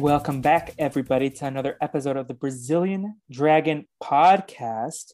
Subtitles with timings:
[0.00, 5.12] Welcome back, everybody, to another episode of the Brazilian Dragon Podcast.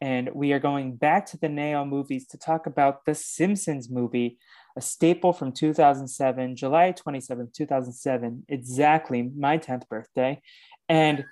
[0.00, 4.38] And we are going back to the Naomovies to talk about the Simpsons movie,
[4.76, 10.40] a staple from 2007, July 27, 2007, exactly my 10th birthday.
[10.88, 11.24] And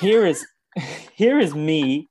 [0.00, 0.46] here is
[1.12, 2.08] here is me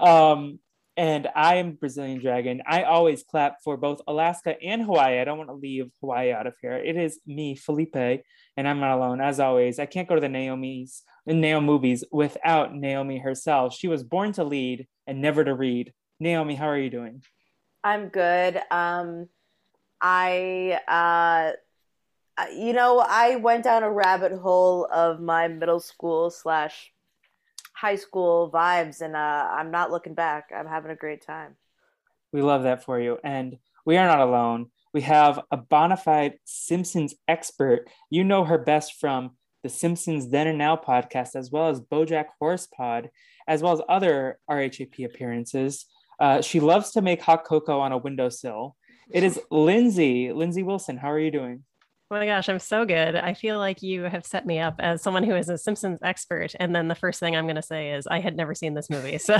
[0.00, 0.60] um,
[0.96, 2.62] and I am Brazilian Dragon.
[2.66, 5.20] I always clap for both Alaska and Hawaii.
[5.20, 6.72] I don't want to leave Hawaii out of here.
[6.72, 8.22] It is me, Felipe,
[8.56, 9.20] and I'm not alone.
[9.20, 13.74] As always, I can't go to the Naomi's Naomi movies without Naomi herself.
[13.74, 15.92] She was born to lead and never to read.
[16.20, 17.22] Naomi, how are you doing?
[17.82, 18.60] I'm good.
[18.70, 19.28] Um,
[20.00, 21.52] I, uh,
[22.54, 26.91] you know, I went down a rabbit hole of my middle school slash
[27.82, 30.52] high school vibes, and uh, I'm not looking back.
[30.56, 31.56] I'm having a great time.
[32.32, 34.70] We love that for you, and we are not alone.
[34.94, 37.88] We have a bona fide Simpsons expert.
[38.08, 39.32] You know her best from
[39.64, 43.08] the Simpsons Then and Now podcast, as well as BoJack Horsepod,
[43.48, 45.86] as well as other RHAP appearances.
[46.20, 48.76] Uh, she loves to make hot cocoa on a windowsill.
[49.10, 50.98] It is Lindsay, Lindsay Wilson.
[50.98, 51.64] How are you doing?
[52.12, 53.16] Oh my gosh, I'm so good.
[53.16, 56.54] I feel like you have set me up as someone who is a Simpsons expert.
[56.60, 58.90] And then the first thing I'm going to say is I had never seen this
[58.90, 59.18] movie.
[59.22, 59.38] So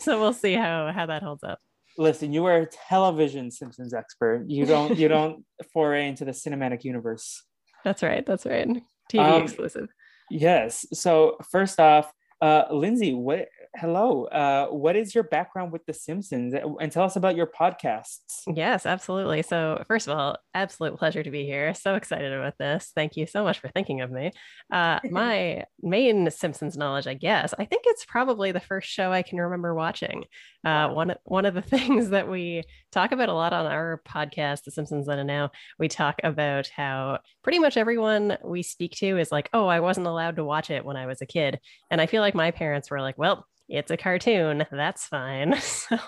[0.00, 1.60] so we'll see how how that holds up.
[1.98, 4.46] Listen, you are a television Simpsons expert.
[4.48, 7.44] You don't you don't foray into the cinematic universe.
[7.84, 8.26] That's right.
[8.26, 8.68] That's right.
[9.12, 9.88] TV um, exclusive.
[10.28, 10.84] Yes.
[10.92, 14.24] So first off, uh, Lindsay, what hello.
[14.24, 16.54] Uh, what is your background with The Simpsons?
[16.54, 18.42] And tell us about your podcasts.
[18.46, 19.42] Yes, absolutely.
[19.42, 21.72] So, first of all, absolute pleasure to be here.
[21.74, 22.92] So excited about this.
[22.94, 24.32] Thank you so much for thinking of me.
[24.70, 29.22] Uh, my main Simpsons knowledge, I guess, I think it's probably the first show I
[29.22, 30.24] can remember watching.
[30.64, 32.62] Uh, one, one of the things that we
[32.92, 36.68] talk about a lot on our podcast, The Simpsons Then and Now, we talk about
[36.68, 40.70] how pretty much everyone we speak to is like, oh, I wasn't allowed to watch
[40.70, 41.58] it when I was a kid.
[41.90, 44.64] And I feel like my parents were like, well, it's a cartoon.
[44.70, 45.54] That's fine.
[45.62, 45.98] So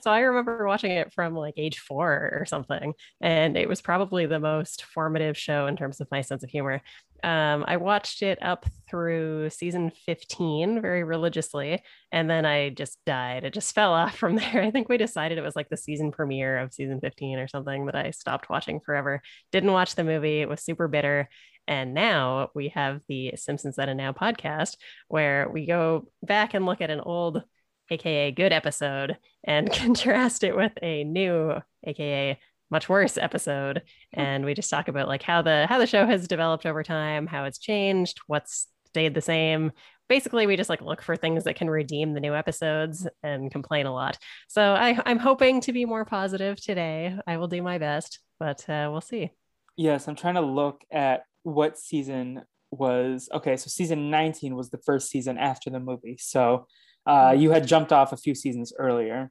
[0.00, 4.26] so i remember watching it from like age four or something and it was probably
[4.26, 6.80] the most formative show in terms of my sense of humor
[7.22, 11.82] um, i watched it up through season 15 very religiously
[12.12, 13.44] and then i just died.
[13.44, 14.62] It just fell off from there.
[14.62, 17.86] I think we decided it was like the season premiere of season 15 or something
[17.86, 19.22] that i stopped watching forever.
[19.52, 20.40] Didn't watch the movie.
[20.40, 21.28] It was super bitter.
[21.68, 24.76] And now we have the Simpsons Then and Now podcast,
[25.08, 27.42] where we go back and look at an old,
[27.90, 31.54] AKA good episode and contrast it with a new,
[31.84, 32.38] AKA
[32.70, 33.82] much worse episode.
[34.12, 37.28] And we just talk about like how the how the show has developed over time,
[37.28, 39.70] how it's changed, what's stayed the same.
[40.08, 43.86] Basically, we just like look for things that can redeem the new episodes and complain
[43.86, 44.18] a lot.
[44.48, 47.16] So I, I'm hoping to be more positive today.
[47.24, 49.30] I will do my best, but uh, we'll see.
[49.76, 54.78] Yes, I'm trying to look at what season was okay so season 19 was the
[54.78, 56.66] first season after the movie so
[57.06, 57.40] uh, mm-hmm.
[57.40, 59.30] you had jumped off a few seasons earlier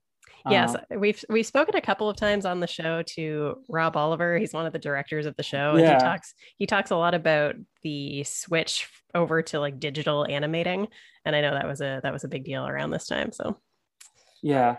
[0.49, 4.37] yes um, we've we've spoken a couple of times on the show to rob oliver
[4.37, 7.13] he's one of the directors of the show and he talks he talks a lot
[7.13, 10.87] about the switch over to like digital animating
[11.25, 13.57] and i know that was a that was a big deal around this time so
[14.41, 14.77] yeah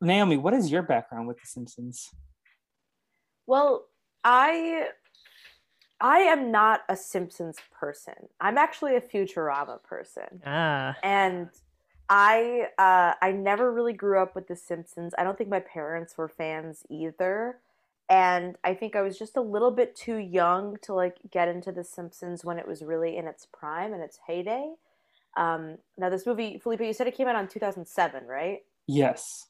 [0.00, 2.08] naomi what is your background with the simpsons
[3.46, 3.86] well
[4.24, 4.86] i
[6.00, 8.14] I am not a Simpsons person.
[8.40, 10.40] I'm actually a Futurama person.
[10.46, 10.96] Ah.
[11.02, 11.50] And
[12.10, 15.14] I uh, I never really grew up with The Simpsons.
[15.16, 17.58] I don't think my parents were fans either.
[18.10, 21.72] And I think I was just a little bit too young to like get into
[21.72, 24.74] The Simpsons when it was really in its prime and its heyday.
[25.36, 28.58] Um, now this movie, Felipe, you said it came out in 2007, right?
[28.88, 29.46] Yes.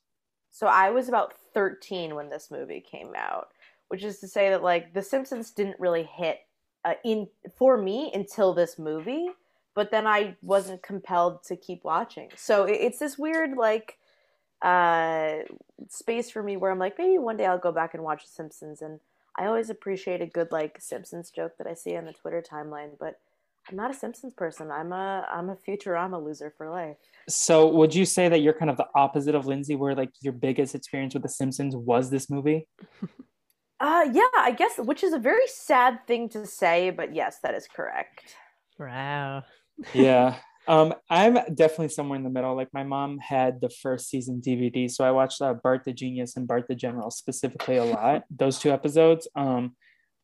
[0.50, 3.48] So I was about 13 when this movie came out
[3.90, 6.38] which is to say that like The Simpsons didn't really hit
[6.84, 7.26] uh, in
[7.58, 9.26] for me until this movie.
[9.74, 12.28] But then I wasn't compelled to keep watching.
[12.36, 13.98] So it's this weird like
[14.62, 15.38] uh,
[15.88, 18.30] space for me where I'm like, maybe one day I'll go back and watch The
[18.30, 18.82] Simpsons.
[18.82, 19.00] And
[19.36, 22.98] I always appreciate a good like Simpsons joke that I see on the Twitter timeline,
[22.98, 23.20] but
[23.68, 24.70] I'm not a Simpsons person.
[24.70, 26.96] I'm a I'm a Futurama loser for life.
[27.28, 30.32] So would you say that you're kind of the opposite of Lindsay, where like your
[30.32, 32.66] biggest experience with The Simpsons was this movie?
[33.82, 37.54] Uh yeah, I guess which is a very sad thing to say, but yes, that
[37.54, 38.36] is correct.
[38.78, 39.44] Wow.
[39.94, 40.36] Yeah.
[40.68, 42.54] Um, I'm definitely somewhere in the middle.
[42.54, 46.36] Like my mom had the first season DVD, so I watched uh, Bart the Genius
[46.36, 48.24] and Bart the General specifically a lot.
[48.30, 49.26] those two episodes.
[49.34, 49.74] Um,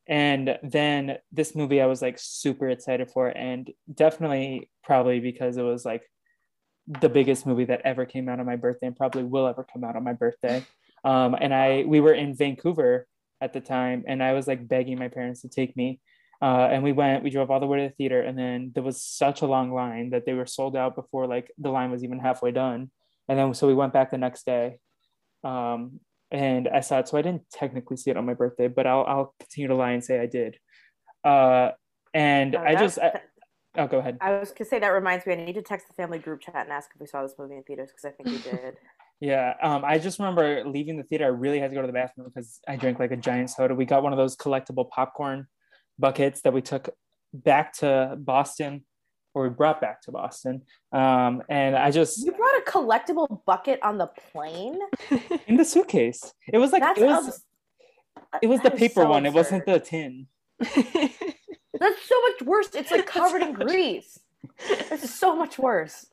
[0.08, 5.62] and then this movie I was like super excited for, and definitely probably because it
[5.62, 6.04] was like
[6.86, 9.82] the biggest movie that ever came out on my birthday and probably will ever come
[9.82, 10.64] out on my birthday.
[11.04, 13.06] Um, and I we were in Vancouver
[13.40, 16.00] at the time, and I was like begging my parents to take me.
[16.42, 18.82] Uh, and we went, we drove all the way to the theater, and then there
[18.82, 22.04] was such a long line that they were sold out before like the line was
[22.04, 22.90] even halfway done.
[23.28, 24.78] And then so we went back the next day,
[25.44, 26.00] um,
[26.30, 27.08] and I saw it.
[27.08, 29.92] So I didn't technically see it on my birthday, but I'll I'll continue to lie
[29.92, 30.58] and say I did.
[31.24, 31.70] Uh,
[32.12, 33.20] and oh, I just I,
[33.78, 34.18] oh go ahead.
[34.20, 35.32] I was gonna say that reminds me.
[35.32, 37.56] I need to text the family group chat and ask if we saw this movie
[37.56, 38.74] in theaters because I think we did.
[39.18, 41.24] Yeah, um, I just remember leaving the theater.
[41.24, 43.74] I really had to go to the bathroom because I drank like a giant soda.
[43.74, 45.46] We got one of those collectible popcorn
[45.98, 46.90] buckets that we took
[47.32, 48.84] back to Boston
[49.34, 50.62] or we brought back to Boston.
[50.92, 54.78] Um, and I just you brought a collectible bucket on the plane
[55.46, 56.32] in the suitcase.
[56.52, 57.44] It was like That's it was
[58.42, 59.26] it was the paper so one.
[59.26, 59.28] Absurd.
[59.28, 60.26] It wasn't the tin.
[60.58, 62.68] That's so much worse.
[62.74, 64.18] It's like covered in grease.
[64.88, 66.06] This is so much worse.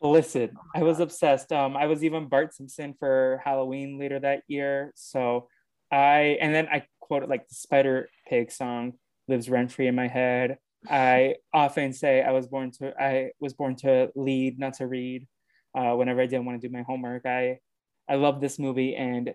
[0.00, 1.52] Listen, I was obsessed.
[1.52, 4.92] Um, I was even Bart Simpson for Halloween later that year.
[4.94, 5.48] So
[5.90, 8.92] I and then I quoted like the Spider Pig song
[9.30, 10.58] lives rent free in my head.
[10.88, 15.26] I often say I was born to I was born to lead, not to read.
[15.74, 17.60] Uh, whenever I didn't want to do my homework, I
[18.08, 19.32] I love this movie and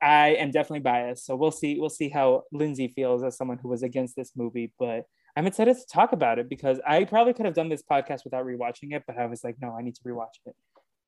[0.00, 1.26] I am definitely biased.
[1.26, 4.72] So we'll see we'll see how Lindsay feels as someone who was against this movie,
[4.78, 5.04] but
[5.36, 8.44] I'm excited to talk about it because I probably could have done this podcast without
[8.44, 10.54] rewatching it, but I was like, no, I need to rewatch it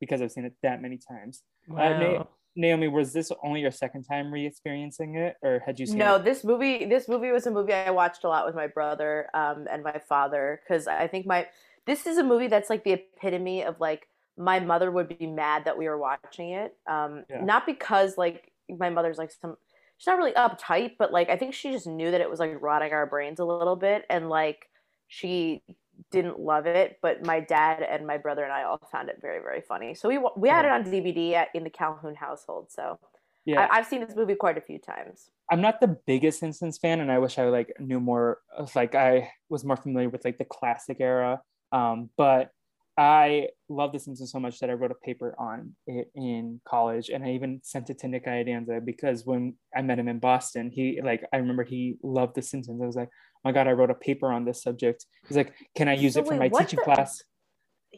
[0.00, 1.42] because I've seen it that many times.
[1.70, 2.14] Uh, wow.
[2.14, 2.24] Uh,
[2.56, 5.98] Naomi, was this only your second time re-experiencing it, or had you seen?
[5.98, 6.24] No, it?
[6.24, 6.84] this movie.
[6.84, 10.00] This movie was a movie I watched a lot with my brother um, and my
[10.08, 11.46] father because I think my
[11.86, 15.64] this is a movie that's like the epitome of like my mother would be mad
[15.64, 16.76] that we were watching it.
[16.88, 17.44] Um, yeah.
[17.44, 19.56] Not because like my mother's like some
[19.98, 22.60] she's not really uptight, but like I think she just knew that it was like
[22.60, 24.68] rotting our brains a little bit, and like
[25.08, 25.62] she
[26.10, 29.40] didn't love it, but my dad and my brother and I all found it very,
[29.40, 29.94] very funny.
[29.94, 32.70] So we we had it on DVD at, in the Calhoun household.
[32.70, 32.98] So
[33.44, 35.30] yeah, I, have seen this movie quite a few times.
[35.50, 38.38] I'm not the biggest Simpsons fan, and I wish I like knew more.
[38.74, 41.40] Like I was more familiar with like the classic era,
[41.72, 42.50] um, but
[42.98, 47.08] I love The Simpsons so much that I wrote a paper on it in college,
[47.08, 50.70] and I even sent it to Nick Iadanza because when I met him in Boston,
[50.70, 52.82] he like I remember he loved The Simpsons.
[52.82, 53.08] I was like,
[53.44, 55.06] my god, I wrote a paper on this subject.
[55.26, 57.22] He's like, can I use so it for wait, my teaching the, class?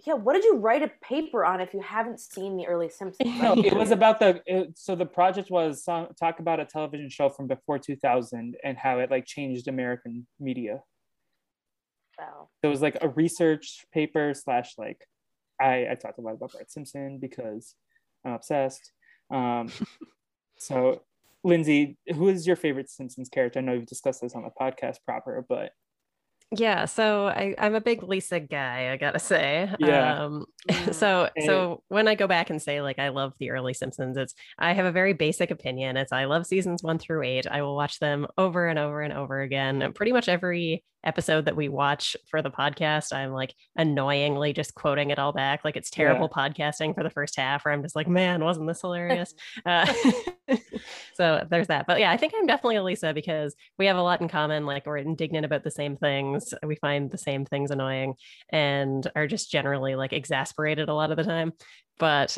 [0.06, 3.28] Yeah, what did you write a paper on if you haven't seen the early Simpsons?
[3.42, 4.42] No, it was about the.
[4.46, 8.78] It, so the project was uh, talk about a television show from before 2000 and
[8.78, 10.82] how it like changed American media.
[12.18, 12.48] Wow.
[12.62, 15.06] So it was like a research paper slash like,
[15.60, 17.74] I I talked a lot about Bart Simpson because
[18.24, 18.92] I'm obsessed.
[19.30, 19.70] Um,
[20.58, 21.02] so
[21.44, 23.58] Lindsay, who is your favorite Simpsons character?
[23.58, 25.72] I know you've discussed this on the podcast proper, but
[26.54, 29.70] yeah, so I, I'm a big Lisa guy, I gotta say.
[29.78, 30.24] Yeah.
[30.24, 30.44] Um,
[30.92, 34.16] so and so when I go back and say like I love the early Simpsons,
[34.16, 35.96] it's I have a very basic opinion.
[35.96, 37.46] It's I love seasons one through eight.
[37.46, 39.80] I will watch them over and over and over again.
[39.80, 44.74] And pretty much every episode that we watch for the podcast, I'm like annoyingly just
[44.74, 45.64] quoting it all back.
[45.64, 46.48] Like it's terrible yeah.
[46.48, 49.34] podcasting for the first half, where I'm just like, man, wasn't this hilarious?
[49.66, 49.92] uh,
[51.14, 51.86] so there's that.
[51.86, 54.66] But yeah, I think I'm definitely a Lisa because we have a lot in common.
[54.66, 58.14] Like we're indignant about the same things, we find the same things annoying,
[58.50, 61.52] and are just generally like exasperated a lot of the time
[62.02, 62.36] but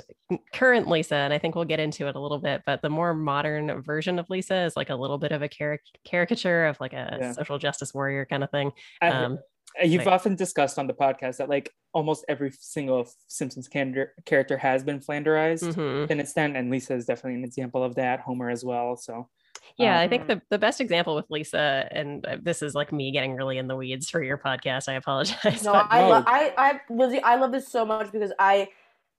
[0.52, 3.14] current Lisa, and I think we'll get into it a little bit, but the more
[3.14, 6.92] modern version of Lisa is like a little bit of a caric- caricature of like
[6.92, 7.32] a yeah.
[7.32, 8.72] social justice warrior kind of thing.
[9.00, 9.38] Um,
[9.82, 14.58] You've like, often discussed on the podcast that like almost every single Simpsons can- character
[14.58, 16.12] has been Flanderized mm-hmm.
[16.12, 18.20] an extent, and Lisa is definitely an example of that.
[18.20, 18.96] Homer as well.
[18.96, 19.30] So
[19.76, 22.74] yeah, um, I think um, the, the best example with Lisa, and uh, this is
[22.74, 24.88] like me getting really in the weeds for your podcast.
[24.88, 25.64] I apologize.
[25.64, 28.68] No, but, I, lo- I, I, Lizzie, I love this so much because I,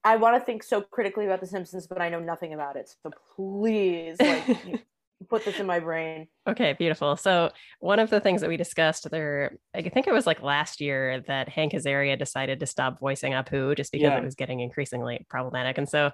[0.04, 2.94] I want to think so critically about The Simpsons, but I know nothing about it.
[3.02, 4.84] So please, like,
[5.30, 6.28] Put this in my brain.
[6.46, 7.16] Okay, beautiful.
[7.16, 7.50] So
[7.80, 11.22] one of the things that we discussed there, I think it was like last year
[11.26, 14.18] that Hank Azaria decided to stop voicing Apu just because Yeah.
[14.18, 15.78] it was getting increasingly problematic.
[15.78, 16.10] And so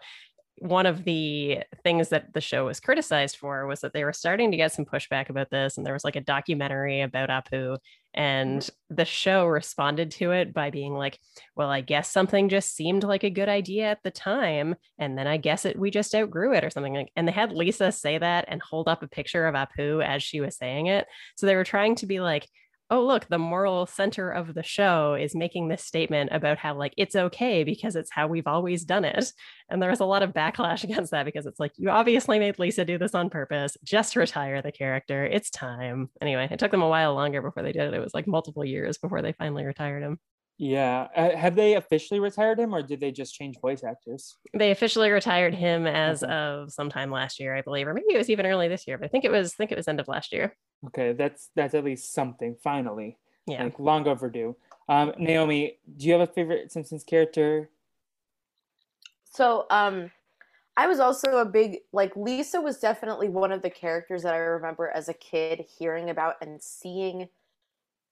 [0.59, 4.51] one of the things that the show was criticized for was that they were starting
[4.51, 5.77] to get some pushback about this.
[5.77, 7.51] And there was like a documentary about Apu.
[7.53, 7.75] Mm-hmm.
[8.15, 11.19] And the show responded to it by being like,
[11.57, 14.77] well, I guess something just seemed like a good idea at the time.
[14.99, 17.53] And then I guess it we just outgrew it or something like and they had
[17.53, 21.07] Lisa say that and hold up a picture of Apu as she was saying it.
[21.37, 22.47] So they were trying to be like,
[22.93, 26.93] oh look the moral center of the show is making this statement about how like
[26.99, 29.33] it's okay because it's how we've always done it.
[29.71, 32.59] And there was a lot of backlash against that because it's like you obviously made
[32.59, 33.79] lisa do this on purpose.
[33.83, 35.25] Just retire the character.
[35.25, 36.11] It's time.
[36.21, 37.95] Anyway it took them a while longer before they did it.
[37.95, 40.19] It was like multiple years before they finally retired him
[40.59, 41.09] Yeah.
[41.17, 44.37] Uh, have they officially retired him or did they just change voice actors?
[44.55, 46.33] they officially retired him as Okay.
[46.33, 49.07] of sometime last year i believe or maybe it was even early this year but
[49.07, 50.55] i think it was I think it was end of last year
[50.87, 53.17] Okay, that's that's at least something finally.
[53.47, 54.57] yeah Like long overdue.
[54.89, 57.71] Um, Naomi, do you have a favorite Simpsons character?
[59.31, 60.11] So, um,
[60.77, 64.39] I was also a big like Lisa was definitely one of the characters that I
[64.39, 67.29] remember as a kid hearing about and seeing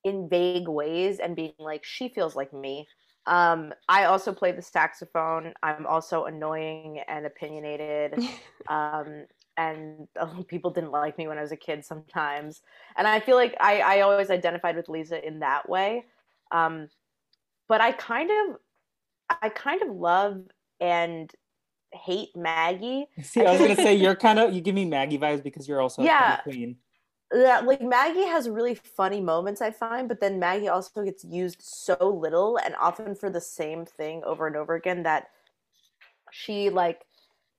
[0.05, 2.87] in vague ways and being like, she feels like me.
[3.27, 5.55] Um, I also play the saxophone.
[5.63, 8.19] I'm also annoying and opinionated.
[8.69, 9.27] um,
[9.57, 12.63] and uh, people didn't like me when I was a kid sometimes.
[12.97, 16.05] And I feel like I, I always identified with Lisa in that way.
[16.51, 16.89] Um,
[17.69, 18.57] but I kind of,
[19.43, 20.43] I kind of love
[20.81, 21.31] and
[21.93, 23.07] hate Maggie.
[23.23, 25.81] See, I was gonna say you're kind of you give me Maggie vibes because you're
[25.81, 26.39] also Yeah.
[26.41, 26.77] a queen.
[27.33, 31.63] Yeah, like Maggie has really funny moments, I find, but then Maggie also gets used
[31.63, 35.29] so little and often for the same thing over and over again that
[36.33, 37.03] she like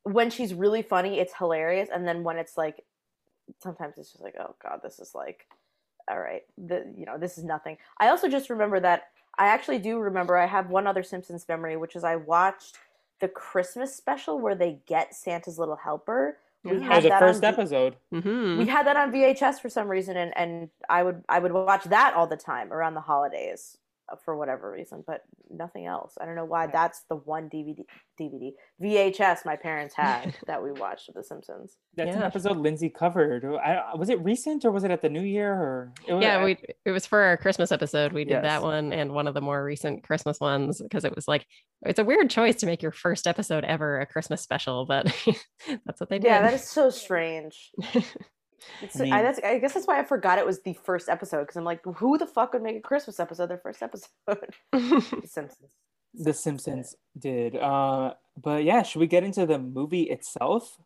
[0.03, 2.83] when she's really funny, it's hilarious, and then when it's like
[3.61, 5.47] sometimes it's just like, oh god, this is like
[6.09, 7.77] all right, the you know, this is nothing.
[7.99, 9.03] I also just remember that
[9.37, 12.77] I actually do remember I have one other Simpsons memory, which is I watched
[13.21, 16.37] the Christmas special where they get Santa's little helper.
[16.63, 16.77] We Yeah.
[16.77, 17.95] Oh, had the first on V- episode.
[18.13, 18.57] Mhm.
[18.59, 21.85] we had that on VHS for some reason, and, and I would I would watch
[21.85, 23.77] that all the time around the holidays
[24.11, 26.15] Uh, for whatever reason, but nothing else.
[26.19, 26.67] I don't know why.
[26.67, 27.79] That's the one DVD
[28.19, 28.51] DVD
[28.81, 31.77] VHS my parents had that we watched of The Simpsons.
[31.95, 33.45] That's an episode Lindsay covered.
[33.45, 35.93] I, was it recent or was it at the New Year or?
[36.07, 38.43] It was, yeah we it was for our christmas episode we did Yes.
[38.43, 41.45] that one and one of the more recent christmas ones because it was like
[41.83, 45.05] it's a weird choice to make your first episode ever a christmas special but
[45.85, 47.71] that's what they did Yeah, that is so strange.
[48.81, 51.09] It's, I I, mean- that's, I guess that's why I forgot it was the first
[51.09, 54.09] episode because I'm like, who the fuck would make a Christmas episode their first episode?
[54.71, 55.71] the Simpsons.
[56.13, 57.55] The Simpsons did.
[57.55, 60.77] Uh, but yeah, should we get into the movie itself?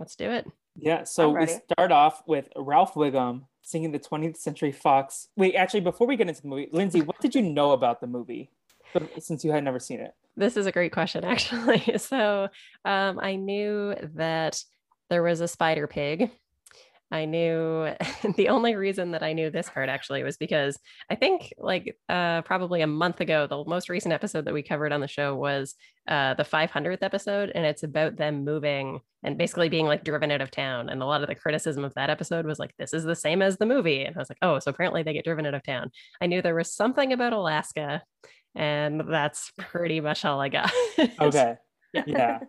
[0.00, 0.44] let's do it
[0.76, 5.28] Yeah, so we start off with Ralph Wiggum singing the 20th Century Fox.
[5.36, 8.08] Wait, actually, before we get into the movie, Lindsay, what did you know about the
[8.08, 8.50] movie
[9.18, 10.14] since you had never seen it?
[10.36, 12.48] this is a great question actually so
[12.84, 14.62] um, i knew that
[15.10, 16.30] there was a spider pig
[17.14, 17.88] i knew
[18.36, 20.78] the only reason that i knew this part actually was because
[21.10, 24.92] i think like uh, probably a month ago the most recent episode that we covered
[24.92, 25.74] on the show was
[26.08, 30.42] uh, the 500th episode and it's about them moving and basically being like driven out
[30.42, 33.04] of town and a lot of the criticism of that episode was like this is
[33.04, 35.46] the same as the movie and i was like oh so apparently they get driven
[35.46, 35.90] out of town
[36.20, 38.02] i knew there was something about alaska
[38.54, 40.70] and that's pretty much all I got.
[41.20, 41.56] Okay.
[42.06, 42.40] Yeah.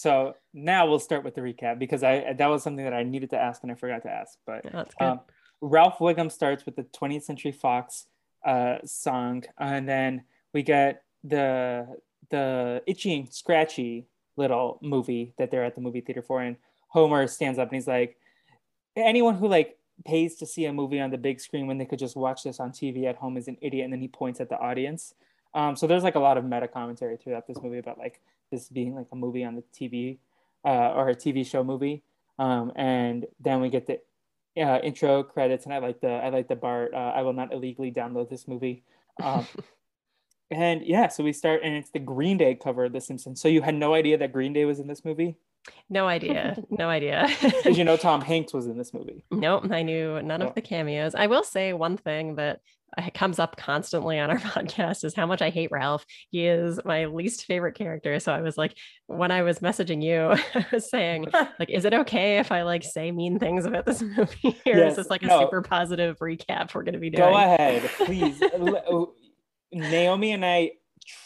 [0.00, 3.28] So now we'll start with the recap because I that was something that I needed
[3.30, 4.38] to ask and I forgot to ask.
[4.46, 4.64] But
[4.98, 5.20] um,
[5.60, 8.06] Ralph Wiggum starts with the 20th Century Fox
[8.42, 11.86] uh, song, and then we get the
[12.30, 14.06] the itchy and scratchy
[14.38, 16.56] little movie that they're at the movie theater for, and
[16.88, 18.16] Homer stands up and he's like,
[18.96, 19.76] anyone who like
[20.06, 22.58] pays to see a movie on the big screen when they could just watch this
[22.58, 25.12] on TV at home is an idiot, and then he points at the audience.
[25.52, 28.68] Um, so there's like a lot of meta commentary throughout this movie about like this
[28.68, 30.18] being like a movie on the TV
[30.64, 32.02] uh, or a TV show movie.
[32.38, 34.00] Um, and then we get the
[34.60, 36.92] uh, intro credits, and I like the I like the Bart.
[36.94, 38.82] Uh, I will not illegally download this movie.
[39.22, 39.46] Um,
[40.50, 43.40] and yeah, so we start, and it's the Green Day cover of The Simpsons.
[43.40, 45.36] So you had no idea that Green Day was in this movie?
[45.90, 46.56] no idea.
[46.70, 47.28] No idea.
[47.62, 49.22] Did you know Tom Hanks was in this movie?
[49.30, 49.70] nope.
[49.70, 50.46] I knew none Oh.
[50.48, 51.14] of the cameos.
[51.14, 52.60] I will say one thing that
[52.98, 56.04] uh, comes up constantly on our podcast is how much I hate Ralph.
[56.30, 58.18] He is my least favorite character.
[58.20, 61.26] So I was like, when I was messaging you, I was saying,
[61.58, 64.56] like, is it okay if I like say mean things about this movie?
[64.66, 65.40] Or Yes, is this like a no.
[65.40, 67.30] super positive recap we're going to be doing?
[67.30, 68.42] Go ahead, please.
[69.72, 70.72] Naomi and I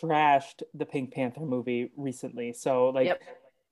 [0.02, 2.52] trashed the Pink Panther movie recently.
[2.52, 3.22] So like Yep.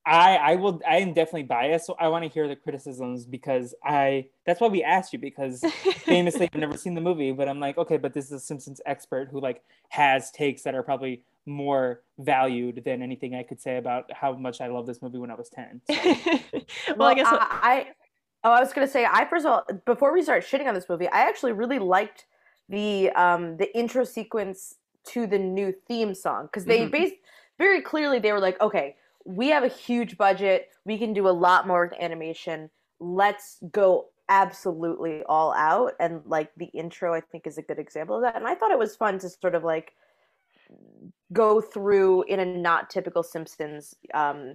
[0.05, 3.75] I I will I am definitely biased, so I want to hear the criticisms because
[3.85, 5.65] I that's why we asked you because
[5.99, 8.81] famously I've never seen the movie, but I'm like, okay, but this is a Simpsons
[8.85, 13.77] expert who like has takes that are probably more valued than anything I could say
[13.77, 15.81] about how much I love this movie when I was 10.
[15.91, 15.95] So.
[15.95, 16.65] well,
[16.97, 17.87] Well, I guess I, I
[18.45, 20.89] oh, I was gonna say, I first of all, before we start shitting on this
[20.89, 22.27] movie, I actually really liked
[22.69, 26.91] the um the intro sequence to the new theme song because they Mhm.
[26.91, 27.15] based
[27.59, 31.31] very clearly they were like, okay, we have a huge budget, we can do a
[31.31, 32.71] lot more with animation.
[33.01, 38.17] Let's go absolutely all out, and like the intro, I think is a good example
[38.17, 38.37] of that.
[38.37, 39.93] And I thought it was fun to sort of like
[41.33, 44.55] go through in a not typical Simpsons um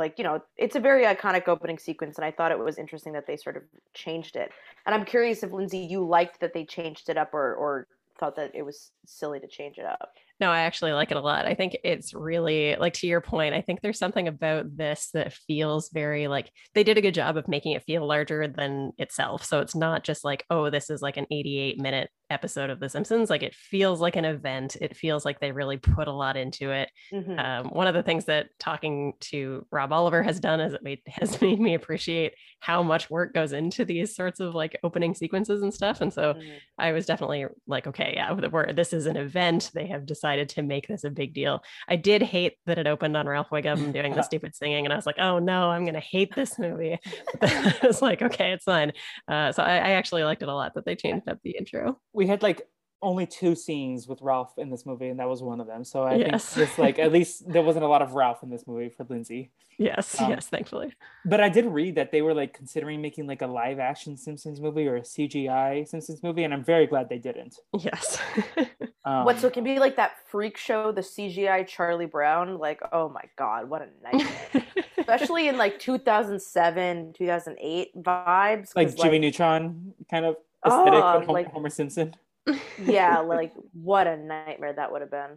[0.00, 3.12] like you know it's a very iconic opening sequence and i thought it was interesting
[3.12, 3.62] that they sort of
[3.94, 4.50] changed it
[4.86, 7.86] and i'm curious if lindsay you liked that they changed it up or or
[8.18, 11.20] thought that it was silly to change it up No, I actually like it a
[11.20, 11.44] lot.
[11.44, 13.54] I think it's really like to your point.
[13.54, 17.36] I think there's something about this that feels very like they did a good job
[17.36, 19.44] of making it feel larger than itself.
[19.44, 22.88] So it's not just like, oh, this is like an 88 minute episode of The
[22.88, 23.28] Simpsons.
[23.28, 24.76] Like it feels like an event.
[24.80, 26.90] It feels like they really put a lot into it.
[27.12, 27.38] Mhm.
[27.38, 31.00] Um, one of the things that talking to Rob Oliver has done is it made
[31.08, 35.62] has made me appreciate how much work goes into these sorts of like opening sequences
[35.62, 36.00] and stuff.
[36.00, 36.58] And so Mhm.
[36.78, 39.70] I was definitely like, okay, yeah, we're, this is an event.
[39.74, 41.62] They have decided to make this a big deal.
[41.88, 44.96] I did hate that it opened on Ralph Wiggum doing the stupid singing, and I
[44.96, 46.98] was like, oh no, I'm gonna hate this movie.
[47.42, 48.92] I was like, okay, it's fine.
[49.26, 51.98] Uh, so I, I actually liked it a lot that they changed up the intro.
[52.20, 52.68] We had like
[53.02, 55.84] only two scenes with Ralph in this movie, and that was one of them.
[55.84, 56.52] So I Yes.
[56.52, 59.04] think this like at least there wasn't a lot of Ralph in this movie for
[59.08, 59.50] Lindsay.
[59.78, 60.92] Yes, Um, yes, thankfully.
[61.24, 64.60] But I did read that they were like considering making like a live action Simpsons
[64.60, 67.56] movie or a CGI Simpsons movie, and I'm very glad they didn't.
[67.78, 68.20] Yes.
[69.02, 72.80] Um, what so it can be like that freak show the cgi charlie brown like
[72.92, 74.66] oh my god what a nightmare
[74.98, 78.76] especially in like 2007 2008 vibes.
[78.76, 80.36] like Jimmy Neutron kind of
[80.66, 82.14] aesthetic, Oh, but Hom- like- Homer Simpson.
[82.82, 85.36] yeah like what a nightmare that would have been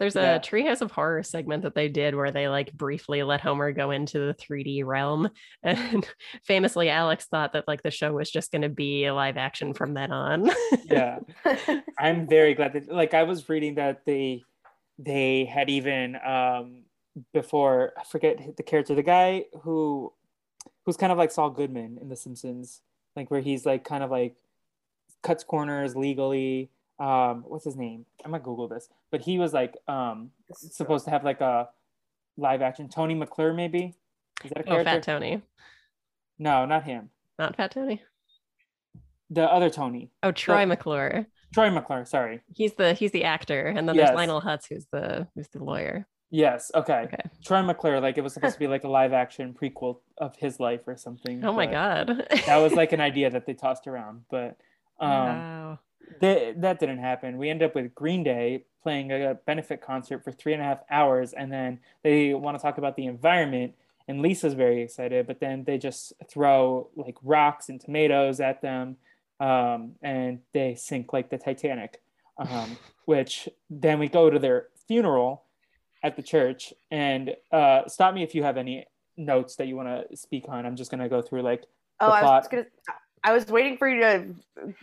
[0.00, 0.34] There's Yeah.
[0.34, 3.92] a Treehouse of Horror segment that they did where they like briefly let Homer go
[3.92, 5.28] into the 3D realm.
[5.62, 6.08] And
[6.42, 9.74] famously, Alex thought that like the show was just going to be a live action
[9.74, 10.50] from then on.
[10.90, 11.20] Yeah,
[11.98, 14.42] I'm very glad that like I was reading that they
[14.98, 16.82] they had even um
[17.32, 20.12] before I forget the character, the guy who
[20.84, 22.80] who's kind of like Saul Goodman in The Simpsons,
[23.14, 24.34] like where he's like kind of like
[25.22, 26.70] cuts corners legally.
[26.98, 28.04] Um, what's his name?
[28.24, 31.40] I'm gonna Google this, but he was like um This is supposed to have like
[31.40, 31.68] a
[32.36, 33.94] live action Tony McClure, maybe.
[34.44, 34.84] Is that a oh, character?
[34.84, 35.42] Fat Tony.
[36.38, 37.10] No, not him.
[37.38, 38.02] Not Fat Tony.
[39.30, 41.26] The other Tony, Oh, Troy Well- McClure.
[41.54, 42.04] Troy McClure.
[42.04, 42.42] Sorry.
[42.54, 44.08] He's the he's the actor, and then Yes.
[44.08, 46.06] there's Lionel Hutz, who's the who's the lawyer.
[46.30, 46.70] Yes.
[46.74, 47.00] Okay.
[47.06, 47.22] Okay.
[47.44, 50.60] Troy McClure, like it was supposed to be like a live action prequel of his
[50.60, 51.44] life or something.
[51.44, 52.24] Oh my god.
[52.46, 54.56] That was like an idea that they tossed around, but
[55.00, 55.78] um, wow.
[56.20, 57.38] th- that didn't happen.
[57.38, 60.80] We ended up with Green Day playing a benefit concert for three and a half
[60.90, 63.74] hours, and then they want to talk about the environment.
[64.08, 68.96] And Lisa's very excited, but then they just throw like rocks and tomatoes at them,
[69.38, 72.00] um, and they sink like the Titanic.
[72.38, 75.42] Um, which then we go to their funeral
[76.02, 76.72] at the church.
[76.90, 78.86] And uh, stop me if you have any
[79.16, 80.64] notes that you want to speak on.
[80.64, 81.64] I'm just gonna go through like
[82.00, 82.66] Oh, the I was gonna.
[83.22, 84.34] I was waiting for you to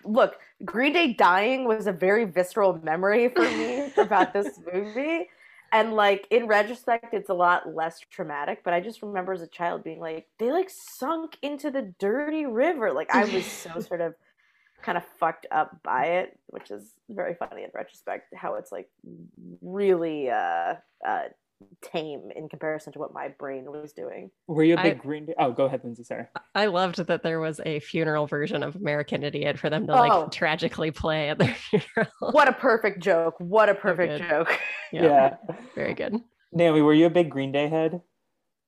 [0.03, 0.39] look.
[0.63, 5.27] Green Day dying was a very visceral memory for me about this movie,
[5.71, 8.63] and like in retrospect, it's a lot less traumatic.
[8.63, 12.45] But I just remember as a child being like, they like sunk into the dirty
[12.45, 12.91] river.
[12.91, 14.13] Like I was so sort of
[14.81, 18.33] kind of fucked up by it, which is very funny in retrospect.
[18.35, 18.89] How it's like
[19.61, 21.23] really uh, uh,
[21.81, 24.29] tame in comparison to what my brain was doing.
[24.47, 25.33] Were you a big Green Day?
[25.39, 26.03] Oh, go ahead, Lindsay.
[26.03, 26.25] Sorry.
[26.55, 30.07] I loved that there was a funeral version of American Idiot for them to Oh.
[30.07, 32.31] like tragically play at their funeral.
[32.31, 33.35] What a perfect joke!
[33.39, 34.29] What a perfect good.
[34.29, 34.59] joke!
[34.93, 35.35] Yeah.
[35.75, 36.21] Very good.
[36.53, 38.01] Naomi, were you a big Green Day head?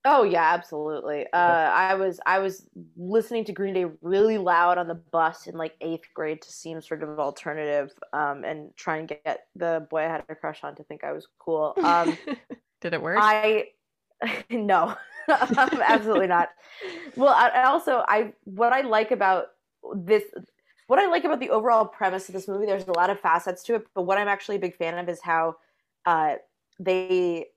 [0.05, 1.25] Oh yeah, absolutely.
[1.33, 2.65] Uh, I was I was
[2.97, 6.81] listening to Green Day really loud on the bus in like eighth grade to seem
[6.81, 10.75] sort of alternative, um, and try and get the boy I had a crush on
[10.75, 11.73] to think I was cool.
[11.83, 12.17] Um,
[12.81, 13.17] Did it work?
[13.19, 13.69] I
[14.49, 14.95] no,
[15.29, 16.49] absolutely not.
[17.15, 19.47] Well, I, also I what I like about
[19.95, 20.23] this,
[20.87, 22.65] what I like about the overall premise of this movie.
[22.65, 25.09] There's a lot of facets to it, but what I'm actually a big fan of
[25.09, 25.57] is how
[26.05, 26.35] uh,
[26.79, 27.47] they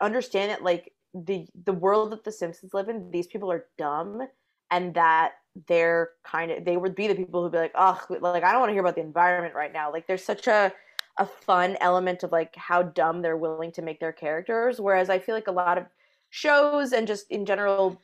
[0.00, 0.62] understand it.
[0.62, 4.28] Like the the world that the Simpsons live in, these people are dumb,
[4.70, 5.32] and that
[5.66, 8.60] they're kind of they would be the people who'd be like, oh, like I don't
[8.60, 9.90] want to hear about the environment right now.
[9.90, 10.72] Like there's such a
[11.18, 15.18] a fun element of like how dumb they're willing to make their characters whereas i
[15.18, 15.84] feel like a lot of
[16.30, 18.00] shows and just in general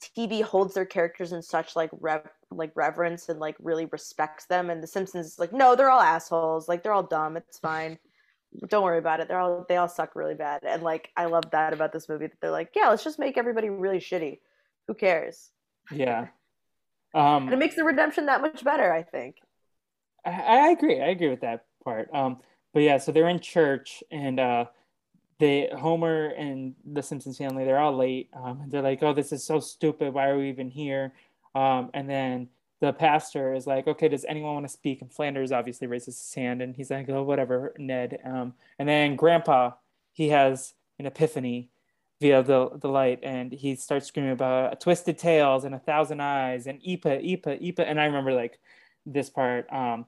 [0.00, 4.70] TV holds their characters in such like rev like reverence and like really respects them
[4.70, 6.68] and the Simpsons is like no they're all assholes.
[6.68, 7.36] Like they're all dumb.
[7.36, 7.98] It's fine.
[8.68, 9.28] Don't worry about it.
[9.28, 10.62] They're all they all suck really bad.
[10.64, 13.38] And like I love that about this movie that they're like yeah let's just make
[13.38, 14.40] everybody really shitty.
[14.88, 15.50] Who cares?
[15.90, 16.28] Yeah.
[17.14, 19.36] Um and it makes the redemption that much better I think.
[20.24, 21.00] I, I agree.
[21.00, 22.38] I agree with that part um
[22.72, 24.64] but yeah so they're in church and uh
[25.38, 28.30] they Homer and the Simpsons family they're all late.
[28.34, 30.14] Um, they're like, "Oh, this is so stupid.
[30.14, 31.12] Why are we even here?"
[31.54, 32.48] Um, and then
[32.80, 36.34] the pastor is like, "Okay, does anyone want to speak?" And Flanders obviously raises his
[36.34, 39.72] hand, and he's like, "Oh, whatever, Ned." Um, and then Grandpa
[40.12, 41.70] he has an epiphany
[42.20, 46.66] via the the light, and he starts screaming about twisted tails and a thousand eyes
[46.66, 47.80] and Ipa, Ipa, Ipa.
[47.80, 48.60] And I remember like
[49.06, 49.70] this part.
[49.72, 50.06] Um,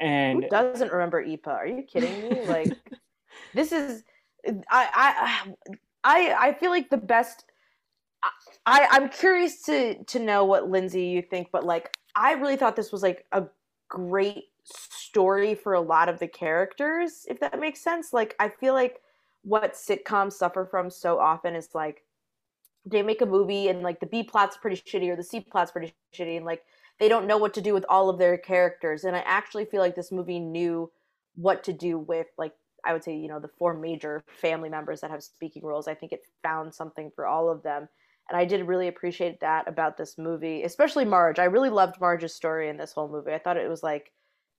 [0.00, 1.48] and who doesn't remember Ipa?
[1.48, 2.44] Are you kidding me?
[2.46, 2.72] Like
[3.54, 4.04] this is
[4.70, 5.52] I I
[6.04, 7.44] I I feel like the best.
[8.64, 12.76] I I'm curious to to know what Lindsay you think, but like I really thought
[12.76, 13.44] this was like a
[13.88, 18.12] great story for a lot of the characters, if that makes sense.
[18.12, 19.00] Like I feel like
[19.42, 22.02] what sitcoms suffer from so often is like
[22.84, 25.70] they make a movie and like the B plot's pretty shitty or the C plot's
[25.70, 26.64] pretty shitty and like
[26.98, 29.04] they don't know what to do with all of their characters.
[29.04, 30.90] And I actually feel like this movie knew
[31.34, 32.52] what to do with like
[32.84, 35.88] I would say, you know, the four major family members that have speaking roles.
[35.88, 37.88] I think it found something for all of them.
[38.28, 41.38] And I did really appreciate that about this movie, especially Marge.
[41.38, 43.32] I really loved Marge's story in this whole movie.
[43.32, 44.12] I thought it was like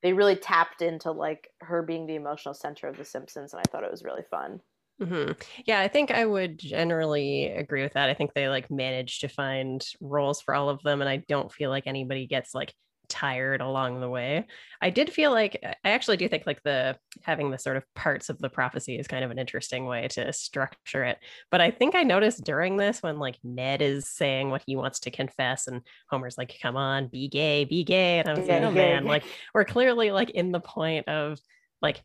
[0.04, 3.70] they really tapped into like her being the emotional center of The Simpsons, and I
[3.70, 4.62] thought it was really fun.
[5.02, 5.34] Mm-hmm.
[5.66, 8.10] Yeah, I think I would generally agree with that.
[8.10, 11.52] I think they like managed to find roles for all of them, and I don't
[11.52, 12.74] feel like anybody gets like
[13.10, 14.46] tired along the way.
[14.82, 18.30] I did feel like I actually do think like the having the sort of parts
[18.30, 21.18] of the prophecy is kind of an interesting way to structure it.
[21.52, 25.00] But I think I noticed during this when like Ned is saying what he wants
[25.02, 28.20] to confess and Homer's like, come on, be gay, be gay.
[28.20, 31.40] And I was like, oh man, like we're clearly like in the point of
[31.82, 32.02] like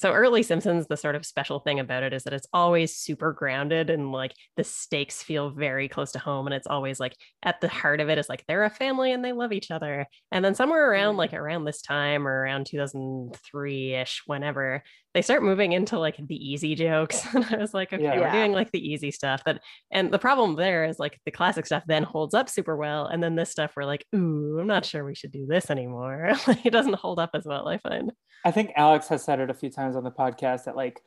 [0.00, 3.32] so early simpsons the sort of special thing about it is that it's always super
[3.32, 7.60] grounded and like the stakes feel very close to home and it's always like at
[7.60, 10.06] the heart of it is like they're a family and they love each other.
[10.32, 11.18] And then somewhere around mm-hmm.
[11.18, 14.82] like around this time or around 2003ish whenever
[15.14, 18.18] they start moving into like the easy jokes and i was like okay yeah.
[18.18, 21.66] we're doing like the easy stuff that and the problem there is like the classic
[21.66, 24.84] stuff then holds up super well and then this stuff we're like ooh i'm not
[24.84, 28.12] sure we should do this anymore like it doesn't hold up as well i find
[28.44, 31.00] i think alex has said it a few times on the podcast that like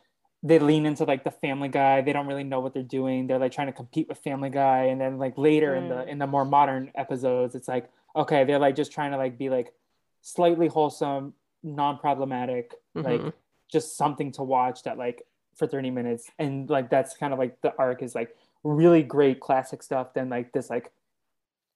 [0.46, 3.40] they lean into like the family guy they don't really know what they're doing they're
[3.40, 5.78] like trying to compete with family guy and then like later mm.
[5.78, 6.08] in the mm.
[6.08, 9.50] in the more modern episodes it's like okay they're like just trying to like be
[9.50, 9.74] like
[10.22, 13.08] slightly wholesome non-problematic mm-hmm.
[13.08, 13.34] like
[13.74, 15.24] just something to watch that like
[15.56, 18.34] for 30 minutes and like that's kind of like the arc is like
[18.64, 20.92] really great classic stuff then like this like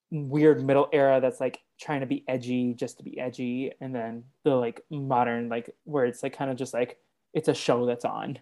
[0.10, 4.24] weird middle era that's like trying to be edgy just to be edgy and then
[4.46, 6.98] the like modern like where it's like kind of just like
[7.34, 8.40] it's a show that's on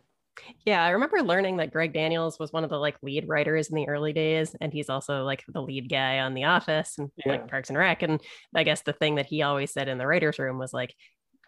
[0.65, 3.75] yeah, I remember learning that Greg Daniels was one of the like lead writers in
[3.75, 7.33] the early days, and he's also like the lead guy on The Office and yeah.
[7.33, 8.01] like Parks and Rec.
[8.01, 8.21] And
[8.53, 10.93] I guess the thing that he always said in the writers' room was like,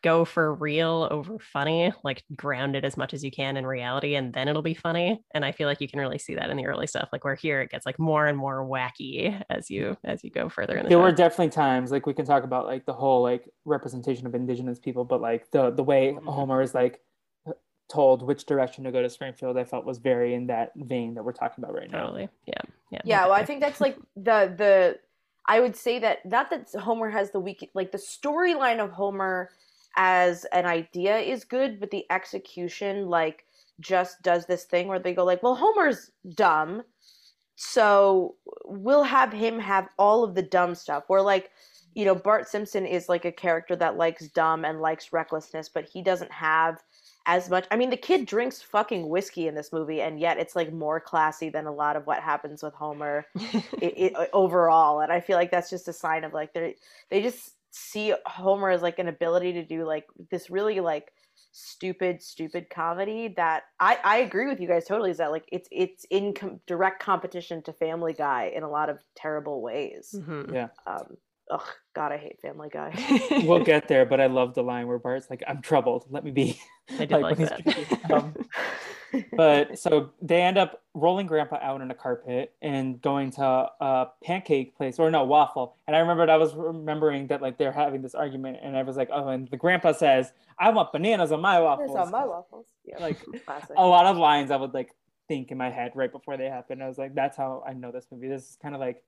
[0.04, 4.16] go for real over funny, like ground it as much as you can in reality,
[4.16, 5.22] and then it'll be funny.
[5.34, 7.10] And I feel like you can really see that in the early stuff.
[7.12, 10.50] Like where here it gets like more and more wacky as you as you go
[10.50, 11.04] further in the There show.
[11.04, 14.80] were definitely times like we can talk about like the whole like representation of indigenous
[14.80, 16.28] people, but like the the way mm-hmm.
[16.28, 17.02] Homer is like
[17.90, 21.24] told which direction to go to Springfield, I felt was very in that vein that
[21.24, 22.02] we're talking about right now.
[22.02, 22.30] Totally.
[22.46, 22.62] Yeah.
[22.92, 23.02] Yeah.
[23.04, 23.26] Yeah.
[23.26, 25.00] Well, I think that's like the the
[25.48, 29.50] I would say that not that Homer has the weak like the storyline of Homer
[29.98, 33.46] as an idea is good, but the execution like
[33.80, 36.84] just does this thing where they go like, well, Homer's dumb,
[37.56, 41.04] so we'll have him have all of the dumb stuff.
[41.08, 41.50] Where like,
[41.96, 45.90] you know, Bart Simpson is like a character that likes dumb and likes recklessness, but
[45.90, 46.84] he doesn't have
[47.26, 47.66] as much.
[47.72, 51.00] I mean, the kid drinks fucking whiskey in this movie, and yet it's like more
[51.00, 53.26] classy than a lot of what happens with Homer
[53.82, 55.02] it, it, overall.
[55.02, 56.76] And I feel like that's just a sign of like they
[57.10, 61.12] they just see Homer as like an ability to do like this really like
[61.52, 65.68] stupid stupid comedy that I I agree with you guys totally is that like it's
[65.72, 70.14] it's in com- direct competition to Family Guy in a lot of terrible ways.
[70.16, 70.54] Mm-hmm.
[70.54, 70.68] Yeah.
[70.86, 71.18] Um
[71.50, 72.94] ugh god I hate Family Guy.
[73.46, 76.32] we'll get there, but I love the line where Bart's like I'm troubled, let me
[76.32, 76.60] be.
[77.00, 78.36] I did like, like that.
[79.36, 84.08] But so they end up rolling grandpa out on a carpet and going to a
[84.24, 88.02] pancake place or no waffle and i remembered i was remembering that like they're having
[88.02, 91.40] this argument and i was like oh and the grandpa says i want bananas on
[91.40, 93.76] my waffles on my waffles yeah like Classic.
[93.78, 94.90] a lot of lines i would like
[95.28, 96.84] think in my head right before they happened.
[96.84, 98.28] I was like, that's how I know this movie.
[98.28, 99.04] This is kind of like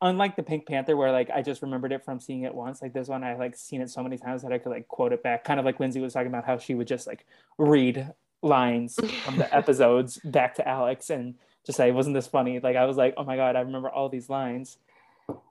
[0.00, 2.82] unlike the Pink Panther, where like I just remembered it from seeing it once.
[2.82, 5.12] Like this one, I like seen it so many times that I could like quote
[5.12, 5.44] it back.
[5.44, 9.36] Kind of like Lindsay was talking about how she would just like read lines from
[9.36, 11.34] the episodes back to Alex and
[11.66, 14.08] just say, "Wasn't this funny?" Like I was like, "Oh my god, I remember all
[14.08, 14.78] these lines."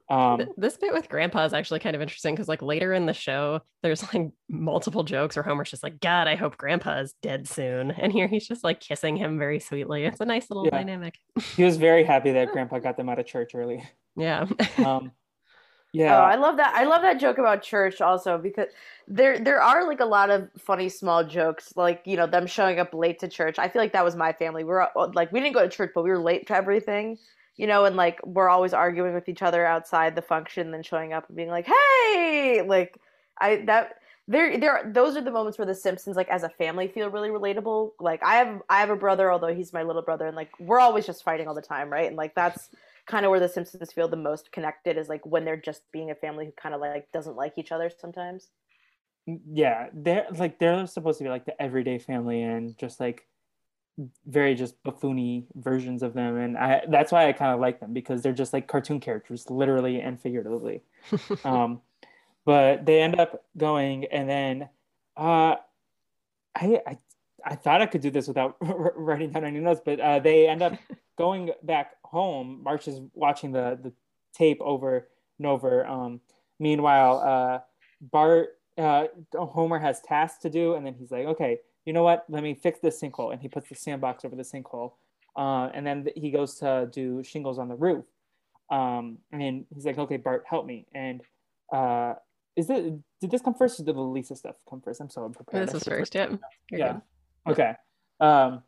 [0.10, 3.14] Um, this bit with grandpa is actually kind of interesting because like later in the
[3.14, 7.46] show there's like multiple jokes where homer's just like god i hope grandpa is dead
[7.46, 10.72] soon and here he's just like kissing him very sweetly it's a nice little yeah.
[10.72, 11.16] dynamic
[11.58, 13.84] he was very happy that grandpa got them out of church early
[14.16, 14.46] yeah
[14.78, 15.12] um
[15.96, 18.68] Oh, yeah oh i love that i love that joke about church also because
[19.08, 22.80] there there are like a lot of funny small jokes like you know them showing
[22.80, 25.40] up late to church i feel like that was my family we are like we
[25.40, 27.18] didn't go to church but we were late to everything
[27.60, 31.12] you know, and like we're always arguing with each other outside the function, then showing
[31.12, 33.00] up and being like, "Hey!" Like
[33.40, 33.96] I that
[34.28, 37.30] there there those are the moments where the Simpsons like as a family feel really
[37.30, 37.94] relatable.
[38.00, 40.80] Like I have I have a brother, although he's my little brother, and like we're
[40.80, 42.08] always just fighting all the time, right?
[42.08, 42.70] And like that's
[43.08, 46.12] kind of where the Simpsons feel the most connected is like when they're just being
[46.12, 48.50] a family who kind of like doesn't like each other sometimes.
[49.26, 53.28] Yeah, they're like they're supposed to be like the everyday family and just like
[54.28, 57.94] very just buffoony versions of them and I that's why I kind of like them
[57.94, 60.84] because they're just like cartoon characters literally and figuratively
[61.44, 61.82] um
[62.46, 64.70] but they end up going and then
[65.16, 65.56] uh
[66.56, 66.98] I I
[67.44, 70.62] I thought I could do this without writing down any notes but uh they end
[70.62, 70.74] up
[71.18, 73.94] going back home Marge is watching the the
[74.34, 75.08] tape over
[75.40, 76.20] and over um
[76.60, 77.60] meanwhile uh
[78.02, 82.26] Bart uh Homer has tasks to do and then he's like okay you know what?
[82.28, 83.32] Let me fix this sinkhole.
[83.32, 84.92] And he puts the sandbox over the sinkhole.
[85.38, 88.04] Uh, and then he goes to do shingles on the roof.
[88.70, 90.86] Um, and he's like, okay, Bart, help me.
[90.94, 91.22] And
[91.72, 92.16] uh,
[92.58, 95.00] is it, did this come first or did the Lisa stuff come first?
[95.00, 95.70] I'm so unprepared.
[95.70, 96.28] This is first, yeah.
[96.72, 96.98] Yeah.
[97.46, 97.52] Good.
[97.54, 97.74] Okay.
[98.20, 98.64] Um,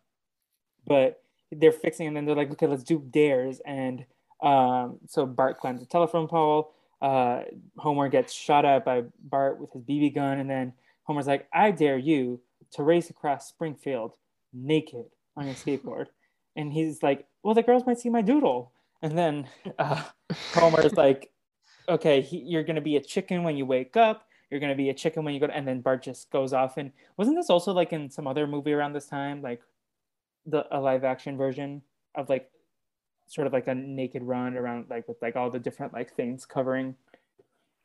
[0.87, 3.61] but they're fixing and then they're like, okay, let's do dares.
[3.65, 4.05] And
[4.41, 6.73] um, so Bart climbs a telephone pole.
[7.01, 7.43] Uh,
[7.77, 10.39] Homer gets shot at by Bart with his BB gun.
[10.39, 12.39] And then Homer's like, I dare you
[12.71, 14.13] to race across Springfield
[14.53, 16.07] naked on a skateboard.
[16.55, 18.71] and he's like, well, the girls might see my doodle.
[19.01, 20.03] And then uh,
[20.53, 21.31] Homer's like,
[21.87, 24.25] okay, he, you're going to be a chicken when you wake up.
[24.49, 26.53] You're going to be a chicken when you go to, and then Bart just goes
[26.53, 26.77] off.
[26.77, 29.61] And wasn't this also like in some other movie around this time, like
[30.49, 31.81] the a live action version
[32.15, 32.49] of like
[33.27, 36.45] sort of like a naked run around like with like all the different like things
[36.45, 36.95] covering.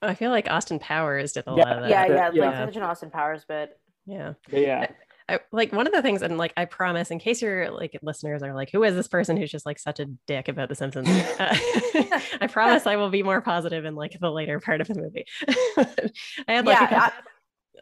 [0.03, 1.91] I feel like Austin Powers did a yeah, lot of that.
[1.91, 2.47] Yeah, yeah, yeah.
[2.47, 3.79] like such an Austin Powers bit.
[4.07, 4.35] Yeah.
[4.51, 4.87] But yeah.
[5.29, 8.43] I, like one of the things, and like I promise, in case your like listeners
[8.43, 11.09] are like, "Who is this person who's just like such a dick about The Simpsons?"
[11.39, 11.57] Uh,
[12.41, 15.25] I promise I will be more positive in like the later part of the movie.
[16.47, 17.31] I had like yeah, a couple,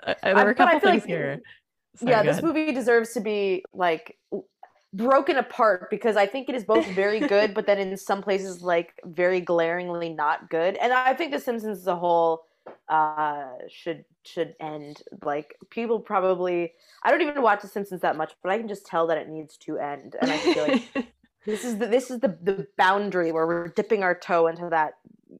[0.05, 1.41] I, I, there were a couple things like, here.
[1.97, 2.45] Sorry, yeah, this ahead.
[2.45, 4.17] movie deserves to be like
[4.93, 8.63] broken apart because I think it is both very good, but then in some places
[8.63, 10.77] like very glaringly not good.
[10.77, 12.45] And I think The Simpsons as a whole
[12.89, 18.35] uh should should end like people probably i don't even watch the simpsons that much
[18.43, 20.17] but i can just tell that it needs to end.
[20.21, 21.13] And i feel like
[21.47, 24.95] this is the this is the the boundary where we're dipping our toe into that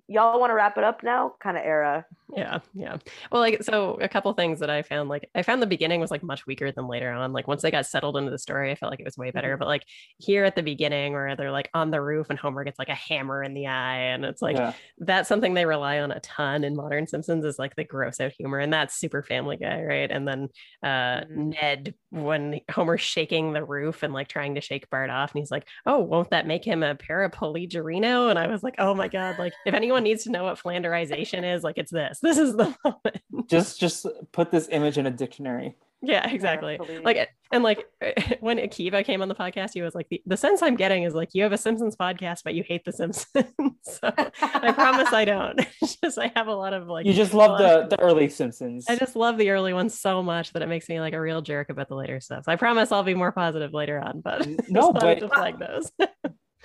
[0.09, 1.35] y'all want to wrap it up now?
[1.41, 2.97] kind of era yeah yeah
[3.31, 6.11] well like so a couple things that i found like i found the beginning was
[6.11, 8.75] like much weaker than later on like once they got settled into the story i
[8.75, 9.59] felt like it was way better mm-hmm.
[9.59, 9.85] but like
[10.19, 12.95] here at the beginning where they're like on the roof and homer gets like a
[12.95, 14.73] hammer in the eye and it's like yeah.
[14.99, 18.33] that's something they rely on a ton in modern simpsons is like the gross out
[18.33, 20.49] humor and that's super family guy right and then
[20.83, 21.51] uh mm-hmm.
[21.51, 25.51] ned when homer's shaking the roof and like trying to shake bart off and he's
[25.51, 29.39] like oh won't that make him a paraplegico and i was like oh my god
[29.39, 32.75] like if anyone needs to know what flanderization is like it's this this is the
[32.85, 33.49] moment.
[33.49, 35.77] Just just put this image in a dictionary.
[36.05, 36.79] Yeah, exactly.
[37.05, 37.87] like and like
[38.41, 41.15] when Akiva came on the podcast, he was like, the, the sense I'm getting is
[41.15, 43.47] like you have a Simpsons podcast, but you hate the Simpsons.
[43.83, 45.61] so I promise I don't.
[45.83, 48.87] It's just I have a lot of like You just love the, the early Simpsons.
[48.89, 51.43] I just love the early ones so much that it makes me like a real
[51.43, 52.45] jerk about the later stuff.
[52.45, 55.91] So I promise I'll be more positive later on, but no, but just like those.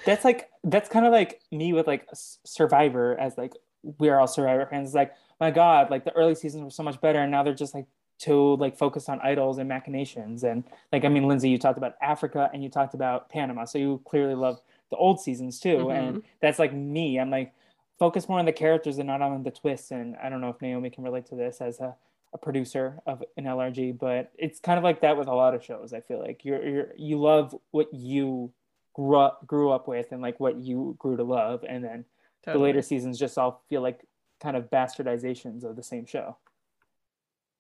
[0.05, 3.53] that's like that's kind of like me with like Survivor as like
[3.99, 4.89] we are all Survivor fans.
[4.89, 7.53] It's like my god like the early seasons were so much better and now they're
[7.53, 7.85] just like
[8.19, 10.43] too like focused on idols and machinations.
[10.43, 13.77] And like i mean lindsay you talked about africa and you talked about panama so
[13.77, 15.77] you clearly love the old seasons too.
[15.77, 15.91] Mm-hmm.
[15.91, 17.19] and that's like me.
[17.19, 17.53] I'm like
[17.99, 19.91] focus more on the characters and not on the twists.
[19.91, 21.95] And i don't know if naomi can relate to this as a,
[22.33, 25.63] a producer of an lrg but it's kind of like that with a lot of
[25.63, 26.43] shows i feel like.
[26.43, 28.51] You're, you're you love what you
[28.97, 31.63] grew up, grew up with and like what you grew to love.
[31.67, 32.05] And then
[32.43, 32.59] totally.
[32.59, 34.01] the later seasons just all feel like
[34.41, 36.37] kind of bastardizations of the same show.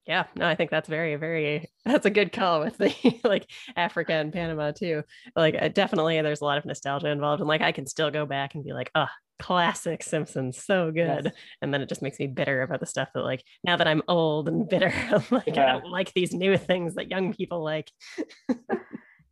[0.07, 4.13] Yeah, no, I think that's very, very, that's a good call with the like Africa
[4.13, 5.03] and Panama too.
[5.35, 7.41] Like, uh, definitely there's a lot of nostalgia involved.
[7.41, 11.25] And like, I can still go back and be like, oh, classic Simpsons, so good.
[11.25, 11.33] Yes.
[11.61, 14.01] And then it just makes me bitter about the stuff that, like, now that I'm
[14.07, 15.75] old and bitter, I'm like, yeah.
[15.75, 17.91] I don't like these new things that young people like.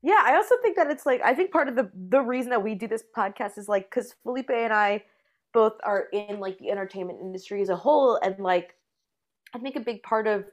[0.03, 2.63] yeah, I also think that it's like, I think part of the, the reason that
[2.63, 5.03] we do this podcast is like, because Felipe and I
[5.55, 8.19] both are in like the entertainment industry as a whole.
[8.21, 8.75] And like,
[9.55, 10.43] I think a big part of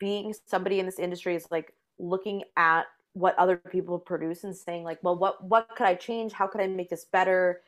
[0.00, 4.84] being somebody in this industry is like looking at what other people produce and saying
[4.84, 7.62] like well what what could i change how could i make this better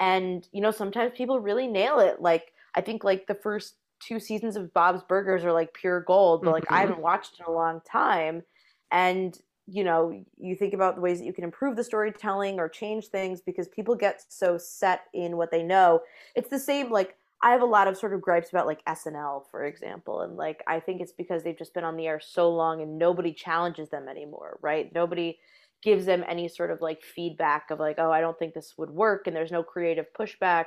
[0.00, 4.18] and you know sometimes people really nail it like i think like the first two
[4.18, 6.74] seasons of bob's burgers are like pure gold but like mm-hmm.
[6.74, 8.42] i haven't watched in a long time
[8.90, 9.38] and
[9.70, 13.08] you know you think about the ways that you can improve the storytelling or change
[13.08, 16.00] things because people get so set in what they know
[16.34, 19.44] it's the same like I have a lot of sort of gripes about like SNL,
[19.50, 22.50] for example, and like I think it's because they've just been on the air so
[22.50, 24.92] long and nobody challenges them anymore, right?
[24.92, 25.38] Nobody
[25.80, 28.90] gives them any sort of like feedback of like, oh, I don't think this would
[28.90, 30.64] work, and there's no creative pushback,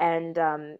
[0.00, 0.76] and um,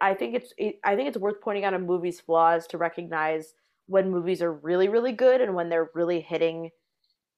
[0.00, 3.54] I think it's it, I think it's worth pointing out a movie's flaws to recognize
[3.86, 6.70] when movies are really really good and when they're really hitting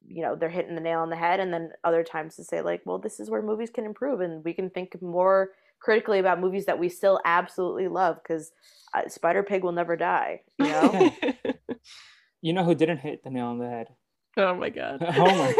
[0.06, 2.62] you know they're hitting the nail on the head and then other times to say
[2.62, 6.40] like well this is where movies can improve and we can think more critically about
[6.40, 8.52] movies that we still absolutely love because
[8.94, 10.42] uh, Spider Pig will never die.
[10.58, 11.14] You know.
[12.42, 13.88] you know who didn't hit the nail on the head?
[14.37, 15.52] Oh my god, Homer.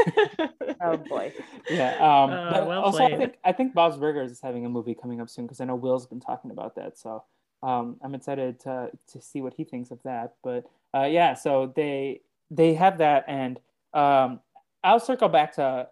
[0.83, 1.33] oh boy.
[1.69, 1.95] Yeah.
[1.97, 3.15] Um, uh, but well also, played.
[3.15, 5.65] I think I think Bob's Burgers is having a movie coming up soon because I
[5.65, 6.97] know Will's been talking about that.
[6.97, 7.25] So
[7.63, 10.35] um, I'm excited to to see what he thinks of that.
[10.45, 12.21] But uh, yeah, so they
[12.51, 13.59] they have that, and
[13.95, 14.41] um,
[14.85, 15.89] I'll circle back to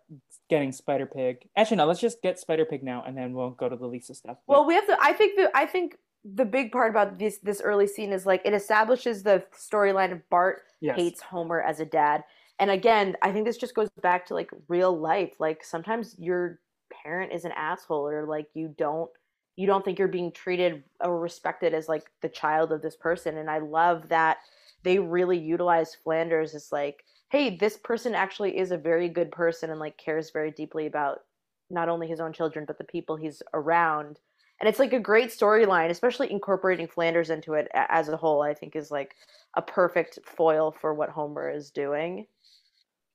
[0.48, 1.48] getting Spider Pig.
[1.56, 4.14] Actually, no, let's just get Spider Pig now, and then we'll go to the Lisa
[4.14, 4.38] stuff.
[4.46, 4.96] Well, we have to.
[5.00, 8.42] I think the I think the big part about this this early scene is like
[8.44, 10.96] it establishes the storyline of Bart yes.
[10.96, 12.24] hates Homer as a dad,
[12.58, 15.34] and again, I think this just goes back to like real life.
[15.38, 16.60] Like sometimes your
[17.02, 19.10] parent is an asshole, or like you don't
[19.56, 23.38] you don't think you're being treated or respected as like the child of this person,
[23.38, 24.38] and I love that
[24.82, 29.70] they really utilize Flanders as like hey, this person actually is a very good person
[29.70, 31.20] and like cares very deeply about
[31.70, 34.18] not only his own children but the people he's around.
[34.60, 38.42] And it's like a great storyline, especially incorporating Flanders into it as a whole.
[38.42, 39.14] I think is like
[39.54, 42.26] a perfect foil for what Homer is doing.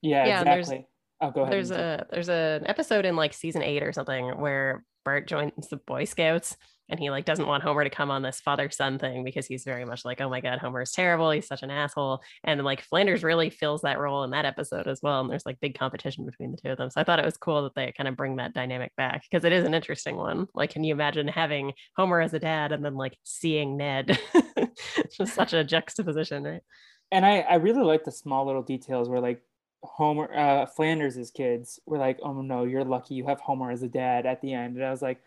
[0.02, 0.88] Yeah, yeah exactly.
[1.20, 1.54] Oh, go ahead.
[1.54, 5.78] There's a there's an episode in like season eight or something where Bart joins the
[5.78, 6.58] Boy Scouts
[6.92, 9.64] and he like doesn't want Homer to come on this father son thing because he's
[9.64, 11.32] very much like, oh my god, Homer is terrible.
[11.32, 12.22] He's such an asshole.
[12.44, 15.22] And like Flanders really fills that role in that episode as well.
[15.22, 16.90] And there's like big competition between the two of them.
[16.90, 19.46] So I thought it was cool that they kind of bring that dynamic back because
[19.46, 20.48] it is an interesting one.
[20.54, 24.20] Like, can you imagine having Homer as a dad and then like seeing Ned?
[24.36, 26.62] it's just such a juxtaposition, right?
[27.10, 29.42] And I, I really like the small little details where like
[29.84, 33.88] Homer uh Flanders' kids were like, Oh no, you're lucky you have Homer as a
[33.88, 34.76] dad at the end.
[34.76, 35.22] And I was like,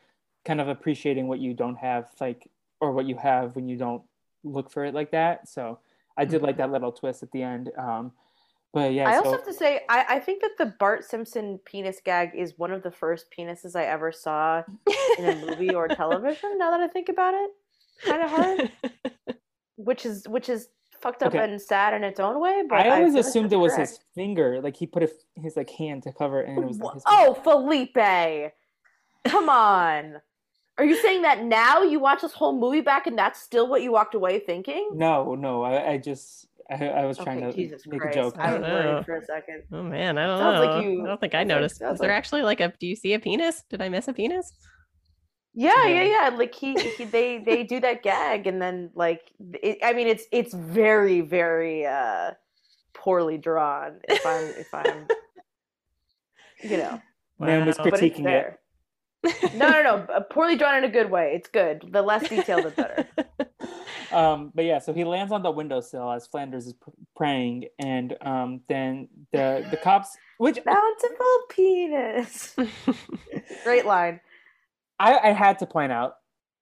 [0.44, 2.48] kind of appreciating what you don't have like
[2.80, 4.02] or what you have when you don't
[4.42, 5.78] look for it like that so
[6.16, 6.62] i did like mm-hmm.
[6.62, 8.12] that little twist at the end um
[8.72, 9.18] but yeah i so...
[9.18, 12.72] also have to say I, I think that the bart simpson penis gag is one
[12.72, 14.62] of the first penises i ever saw
[15.18, 17.50] in a movie or television now that i think about it
[18.04, 18.72] kind of hard
[19.76, 20.68] which is which is
[21.04, 21.44] fucked up okay.
[21.44, 23.90] and sad in its own way but i always I assumed it was correct.
[23.90, 26.78] his finger like he put a, his like hand to cover it and it was
[26.78, 27.94] like oh felipe
[29.24, 30.20] come on
[30.76, 33.82] are you saying that now you watch this whole movie back and that's still what
[33.82, 34.90] you walked away thinking?
[34.94, 35.62] No, no.
[35.62, 38.16] I, I just I, I, was trying okay, to Jesus make Christ.
[38.16, 38.34] a joke.
[38.38, 39.02] I was worried oh.
[39.04, 39.62] for a second.
[39.70, 40.66] Oh man, I don't Sounds know.
[40.66, 41.80] Like you, I don't think I noticed.
[41.80, 42.72] Is there actually like a?
[42.80, 43.62] Do you see a penis?
[43.70, 44.52] Did I miss a penis?
[45.54, 46.36] Yeah, yeah, yeah.
[46.36, 50.24] Like he, he they they do that gag and then like it, I mean it's
[50.32, 52.32] it's very very uh
[52.92, 54.00] poorly drawn.
[54.08, 55.06] If I'm if I'm
[56.62, 57.00] you know.
[57.38, 57.46] Wow.
[57.46, 58.58] Man was critiquing it
[59.54, 60.20] no, no, no.
[60.30, 61.32] Poorly drawn in a good way.
[61.34, 61.88] It's good.
[61.90, 63.06] The less detailed, the better.
[64.16, 66.74] um, but yeah, so he lands on the windowsill as Flanders is
[67.16, 72.56] praying, and um, then the the cops, which bountiful penis.
[73.64, 74.20] Great line.
[74.98, 76.14] I, I had to point out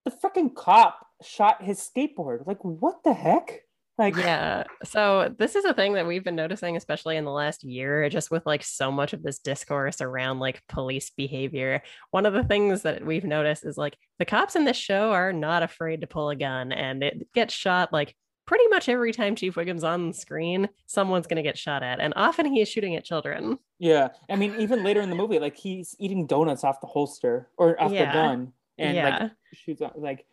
[0.05, 2.45] the freaking cop shot his skateboard.
[2.47, 3.61] Like, what the heck?
[3.97, 4.63] Like, yeah.
[4.83, 8.31] So this is a thing that we've been noticing, especially in the last year, just
[8.31, 11.83] with like so much of this discourse around like police behavior.
[12.09, 15.31] One of the things that we've noticed is like the cops in this show are
[15.31, 18.15] not afraid to pull a gun and it gets shot like
[18.45, 21.99] pretty much every time Chief Wiggum's on screen, someone's going to get shot at.
[21.99, 23.59] And often he is shooting at children.
[23.79, 24.09] Yeah.
[24.29, 27.81] I mean, even later in the movie, like he's eating donuts off the holster or
[27.81, 28.05] off yeah.
[28.05, 29.19] the gun and yeah.
[29.19, 30.25] like shoots like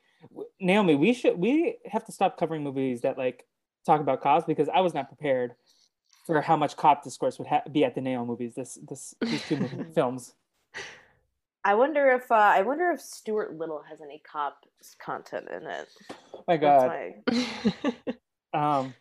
[0.61, 3.47] Naomi, we should we have to stop covering movies that like
[3.87, 5.55] talk about cops because I was not prepared
[6.27, 8.55] for how much cop discourse would ha- be at the Naomovies.
[8.55, 10.35] This this these two films.
[11.65, 14.65] I wonder if uh, I wonder if Stuart Little has any cop
[14.99, 15.89] content in it.
[16.35, 17.13] Oh my god.
[18.55, 18.95] um,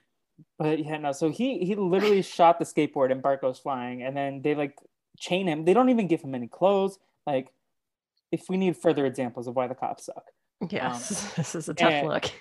[0.57, 1.12] but yeah, no.
[1.12, 4.78] So he he literally shot the skateboard and Bart goes flying, and then they like
[5.18, 5.66] chain him.
[5.66, 6.99] They don't even give him any clothes.
[7.26, 7.53] Like,
[8.32, 10.26] if we need further examples of why the cops suck.
[10.70, 12.32] Yes, um, this is a tough and, look.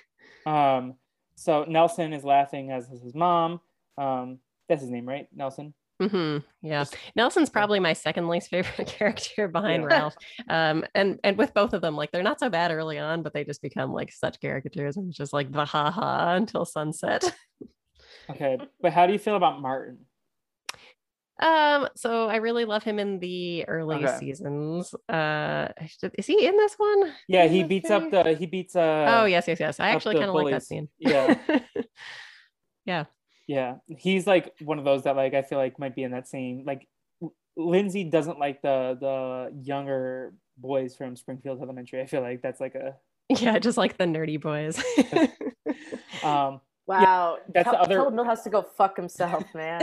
[0.45, 0.95] Um,
[1.35, 3.61] so Nelson is laughing as is his mom.
[3.97, 5.27] Um, that's his name, right?
[5.33, 5.73] Nelson.
[6.01, 6.37] Mm-hmm.
[6.61, 6.85] Yeah,
[7.15, 9.87] Nelson's probably my second least favorite character behind yeah.
[9.87, 10.15] Ralph.
[10.47, 13.33] Um, and and with both of them, like they're not so bad early on, but
[13.33, 17.35] they just become like such caricatures and just like the ha ha until sunset.
[18.29, 20.05] okay, but how do you feel about Martin?
[21.41, 24.17] Um, so I really love him in the early okay.
[24.19, 24.93] seasons.
[25.07, 25.69] Uh,
[26.17, 27.13] is he in this one?
[27.27, 29.19] Yeah, he beats up the he beats uh.
[29.19, 29.79] Oh yes, yes, yes.
[29.79, 30.89] I actually kind of like that scene.
[30.97, 31.37] Yeah.
[32.85, 33.05] yeah.
[33.49, 36.27] Yeah, he's like one of those that like I feel like might be in that
[36.27, 36.87] same like
[37.57, 41.99] Lindsay doesn't like the the younger boys from Springfield Elementary.
[41.99, 42.95] I feel like that's like a
[43.27, 44.77] yeah, just like the nerdy boys.
[46.23, 47.95] um, wow, yeah, that's tell, the other.
[47.95, 49.81] Tell Milhouse to go fuck himself, man.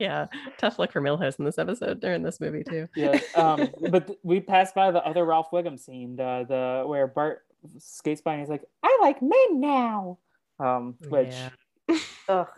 [0.00, 0.26] yeah,
[0.58, 2.88] tough luck for Milhouse in this episode or in this movie too.
[2.96, 7.06] yeah, um, but th- we passed by the other Ralph Wiggum scene, the the where
[7.06, 7.44] Bart
[7.78, 10.18] skates by and he's like, "I like men now."
[10.62, 11.34] Um, which
[11.88, 11.98] yeah.
[12.28, 12.48] Ugh.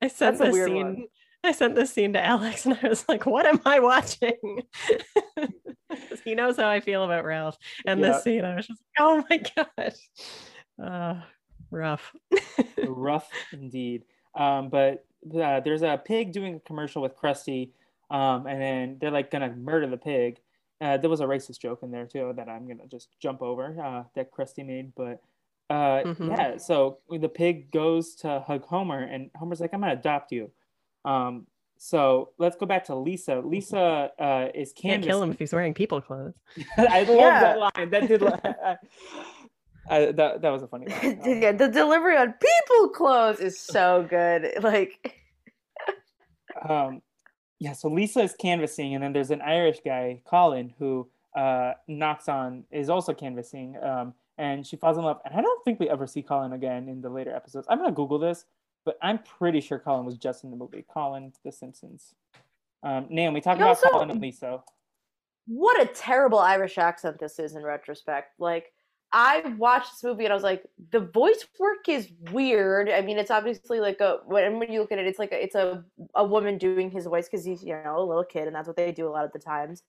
[0.00, 0.74] I sent this scene.
[0.74, 1.06] One.
[1.44, 4.62] I sent this scene to Alex, and I was like, "What am I watching?"
[6.24, 7.56] he knows how I feel about Ralph,
[7.86, 8.08] and yeah.
[8.08, 9.96] this scene, I was just, "Oh my gosh,
[10.82, 11.20] uh,
[11.70, 12.12] rough,
[12.86, 14.04] rough indeed."
[14.34, 15.04] Um, but
[15.40, 17.70] uh, there's a pig doing a commercial with Krusty,
[18.10, 20.40] um, and then they're like gonna murder the pig.
[20.80, 23.76] Uh, there was a racist joke in there too that I'm gonna just jump over
[23.80, 25.22] uh, that Krusty made, but
[25.72, 26.30] uh, mm-hmm.
[26.30, 30.50] Yeah, so the pig goes to hug Homer, and Homer's like, "I'm gonna adopt you."
[31.06, 31.46] Um,
[31.78, 33.40] so let's go back to Lisa.
[33.40, 36.34] Lisa uh, is can't kill him if he's wearing people clothes.
[36.76, 37.40] I love yeah.
[37.40, 37.90] that line.
[37.90, 38.22] That did.
[39.90, 41.20] I, that that was a funny line.
[41.42, 44.52] yeah, the delivery on people clothes is so good.
[44.62, 45.22] Like,
[46.68, 47.00] um,
[47.60, 47.72] yeah.
[47.72, 52.64] So Lisa is canvassing, and then there's an Irish guy, Colin, who uh knocks on
[52.70, 53.76] is also canvassing.
[53.82, 55.20] Um, and she falls in love.
[55.24, 57.66] And I don't think we ever see Colin again in the later episodes.
[57.70, 58.44] I'm gonna Google this,
[58.84, 60.84] but I'm pretty sure Colin was just in the movie.
[60.92, 62.14] Colin, The Simpsons.
[62.82, 64.62] Um, Naomi, talk about also, Colin and Lisa.
[65.46, 68.38] What a terrible Irish accent this is in retrospect.
[68.38, 68.72] Like,
[69.12, 72.88] I watched this movie and I was like, the voice work is weird.
[72.88, 75.42] I mean, it's obviously like a when when you look at it, it's like a,
[75.42, 78.56] it's a a woman doing his voice because he's you know a little kid and
[78.56, 79.82] that's what they do a lot of the times.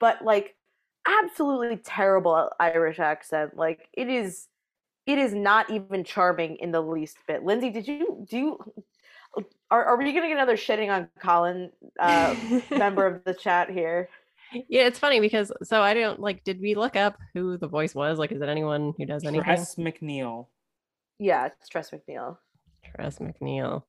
[0.00, 0.56] But like
[1.24, 3.56] absolutely terrible Irish accent.
[3.56, 4.48] Like it is
[5.06, 7.42] it is not even charming in the least bit.
[7.42, 8.58] Lindsay, did you do you
[9.70, 12.34] are, are we gonna get another shitting on Colin uh,
[12.70, 14.08] member of the chat here?
[14.68, 16.42] Yeah, it's funny because so I don't like.
[16.42, 18.18] Did we look up who the voice was?
[18.18, 19.44] Like, is it anyone who does anything?
[19.44, 20.46] Tress MacNeille.
[21.18, 22.36] Yeah, it's Tress MacNeille.
[22.94, 23.82] Tress MacNeille.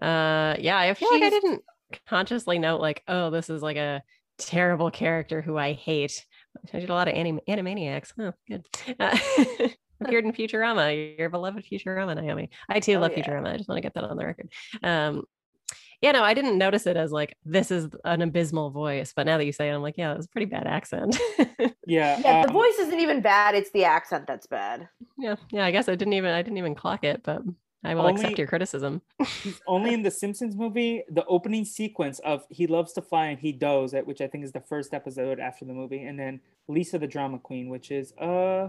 [0.00, 1.20] Uh, yeah, I feel She's...
[1.20, 1.62] like I didn't
[2.08, 4.02] consciously note like, oh, this is like a
[4.38, 6.24] terrible character who I hate.
[6.72, 8.12] I did a lot of anim- Animaniacs.
[8.18, 8.66] Oh, good.
[8.98, 9.16] Uh,
[10.00, 12.50] appeared in Futurama, your beloved Futurama, Naomi.
[12.68, 13.24] I too oh, love yeah.
[13.24, 13.54] Futurama.
[13.54, 14.50] I just want to get that on the record.
[14.82, 15.24] Um,
[16.00, 19.38] yeah, no, I didn't notice it as like this is an abysmal voice, but now
[19.38, 21.18] that you say it, I'm like, yeah, it's a pretty bad accent.
[21.86, 22.40] yeah, yeah.
[22.40, 24.88] Um, the voice isn't even bad; it's the accent that's bad.
[25.16, 25.64] Yeah, yeah.
[25.64, 27.42] I guess I didn't even I didn't even clock it, but
[27.84, 29.02] I will only, accept your criticism.
[29.42, 33.38] he's only in the Simpsons movie, the opening sequence of He Loves to Fly and
[33.38, 36.98] He Does which I think is the first episode after the movie, and then Lisa
[36.98, 38.68] the Drama Queen, which is uh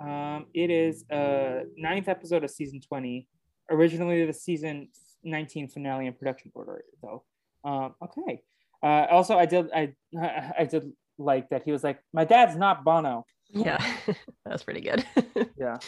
[0.00, 3.26] um it is uh ninth episode of season 20.
[3.70, 4.88] Originally the season
[5.24, 7.22] 19 finale in production order though.
[7.64, 8.42] Um okay.
[8.82, 9.94] Uh also I did I
[10.58, 13.24] I did like that he was like, My dad's not Bono.
[13.48, 15.04] Yeah, that was pretty good.
[15.58, 15.78] yeah.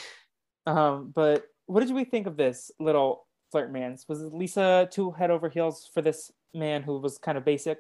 [0.66, 4.06] Um, but what did we think of this little flirt man's?
[4.08, 7.78] Was Lisa too head over heels for this man who was kind of basic?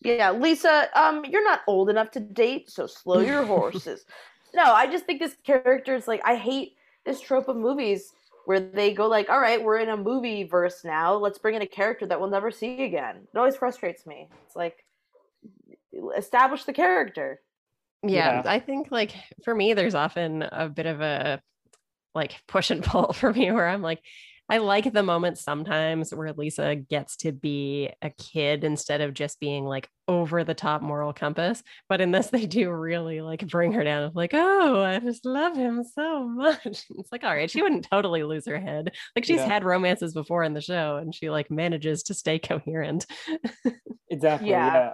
[0.00, 4.04] Yeah, Lisa, um, you're not old enough to date, so slow your horses.
[4.54, 8.12] no, I just think this character is like I hate this trope of movies
[8.44, 11.14] where they go like, all right, we're in a movie verse now.
[11.14, 13.16] Let's bring in a character that we'll never see again.
[13.32, 14.28] It always frustrates me.
[14.46, 14.84] It's like
[16.16, 17.40] establish the character.
[18.02, 21.42] Yeah, yeah, I think like for me, there's often a bit of a
[22.18, 24.00] like push and pull for me where I'm like,
[24.50, 29.38] I like the moment sometimes where Lisa gets to be a kid instead of just
[29.40, 31.62] being like over the top moral compass.
[31.86, 35.26] But in this, they do really like bring her down of like, oh, I just
[35.26, 36.64] love him so much.
[36.98, 38.94] It's like, all right, she wouldn't totally lose her head.
[39.14, 39.46] Like she's Yeah.
[39.46, 43.04] had romances before in the show and she like manages to stay coherent.
[44.10, 44.48] Exactly.
[44.48, 44.92] Yeah.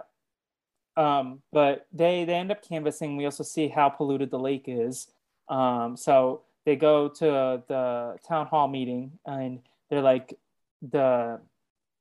[0.97, 1.19] Yeah.
[1.19, 3.17] Um, but they they end up canvassing.
[3.17, 5.07] We also see how polluted the lake is.
[5.49, 9.61] Um, so they go to the town hall meeting and
[9.91, 10.39] they're like
[10.83, 11.41] the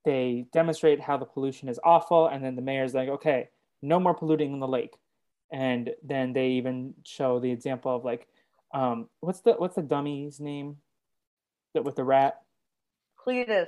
[0.06, 3.50] they demonstrate how the pollution is awful, and then the mayor's like, okay,
[3.82, 4.96] no more polluting in the lake.
[5.52, 8.28] And then they even show the example of like,
[8.74, 10.78] um, what's the what's the dummy's name?
[11.74, 12.42] That with the rat,
[13.26, 13.68] Cletus.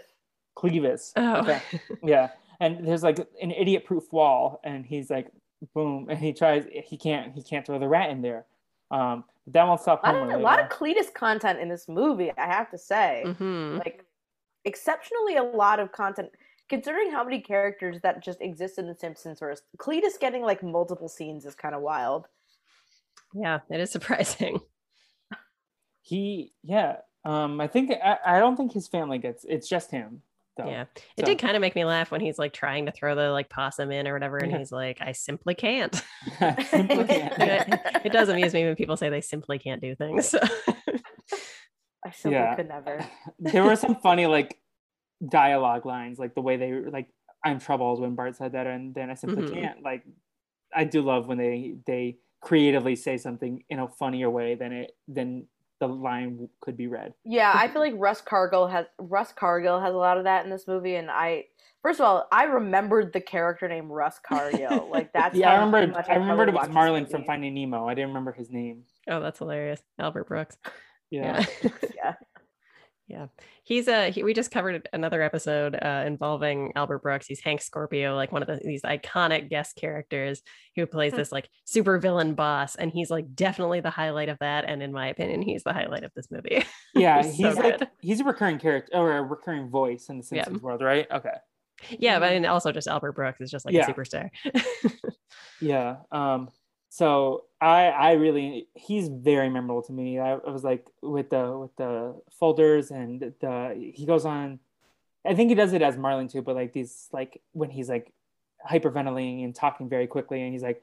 [0.58, 1.12] Clevis.
[1.16, 1.62] Oh, Okay.
[2.04, 2.30] Yeah.
[2.60, 5.28] And there's like an idiot proof wall and he's like
[5.74, 8.46] boom and he tries he can't he can't throw the rat in there.
[8.92, 11.88] Um but that won't stop A lot, of, a lot of Cletus content in this
[11.88, 13.24] movie, I have to say.
[13.26, 13.78] Mhm.
[13.80, 14.04] Like,
[14.66, 16.30] exceptionally a lot of content.
[16.68, 21.08] Considering how many characters that just exist in The Simpsons, where Cletus getting like multiple
[21.08, 22.28] scenes is kind of wild.
[23.34, 24.60] yeah, it is surprising.
[26.02, 26.98] he yeah.
[27.24, 30.24] Um I think I, I don't think his family gets it's just him.
[30.58, 30.68] Though.
[30.68, 30.86] Yeah.
[31.18, 33.30] It So- did kind of make me laugh when he's like trying to throw the
[33.32, 35.94] like possum in or whatever, and he's like, I simply can't.
[36.40, 37.34] Simply can't.
[37.40, 40.30] Yeah, it does amuse me when people say they simply can't do things.
[40.30, 40.40] So.
[42.06, 42.56] I simply Yeah.
[42.56, 43.06] could never.
[43.40, 44.58] there were some funny like
[45.28, 47.08] dialogue lines, like the way they were like
[47.44, 49.54] I'm troubled when Bart said that and then I simply Mhm.
[49.54, 49.84] can't.
[49.84, 50.04] Like
[50.74, 54.92] I do love when they they creatively say something in a funnier way than it
[55.08, 55.48] than
[55.80, 57.14] the line could be read.
[57.26, 60.52] Yeah, I feel like Russ Cargill has Russ Cargill has a lot of that in
[60.52, 61.46] this movie, and I
[61.82, 64.90] first of all I remembered the character named Russ Cargill.
[64.96, 65.88] Like that's yeah, I remember.
[65.94, 67.88] much I remembered it was Marlin from Finding Nemo.
[67.88, 68.84] I didn't remember his name.
[69.10, 69.82] oh, that's hilarious.
[70.00, 70.58] Albert Brooks.
[71.12, 72.14] Yeah, Yeah, Yeah.
[73.08, 73.28] Yeah,
[73.64, 77.28] he's a he, we just covered another episode uh, involving Albert Brooks.
[77.28, 80.42] He's Hank Scorpio, like one of the, these iconic guest characters
[80.76, 81.18] who plays Hmm.
[81.18, 84.66] this like super villain boss, and he's like definitely the highlight of that.
[84.66, 86.66] And in my opinion, he's the highlight of this movie.
[86.96, 87.22] yeah.
[87.22, 87.90] He's He's so like good.
[88.02, 90.44] he's a recurring character or a recurring voice in the Yeah.
[90.46, 91.06] Simpsons world, right?
[91.12, 91.36] Okay.
[92.00, 93.88] yeah, but and also just Albert Brooks is just like Yeah.
[93.88, 94.30] a superstar.
[95.62, 95.98] Yeah.
[96.12, 96.50] Um.
[96.96, 100.18] So I I really he's very memorable to me.
[100.18, 104.60] I, I was like with the with the folders and the he goes on.
[105.26, 108.14] I think he does it as Marlin too, but like these like when he's like
[108.66, 110.82] hyperventilating and talking very quickly, and he's like.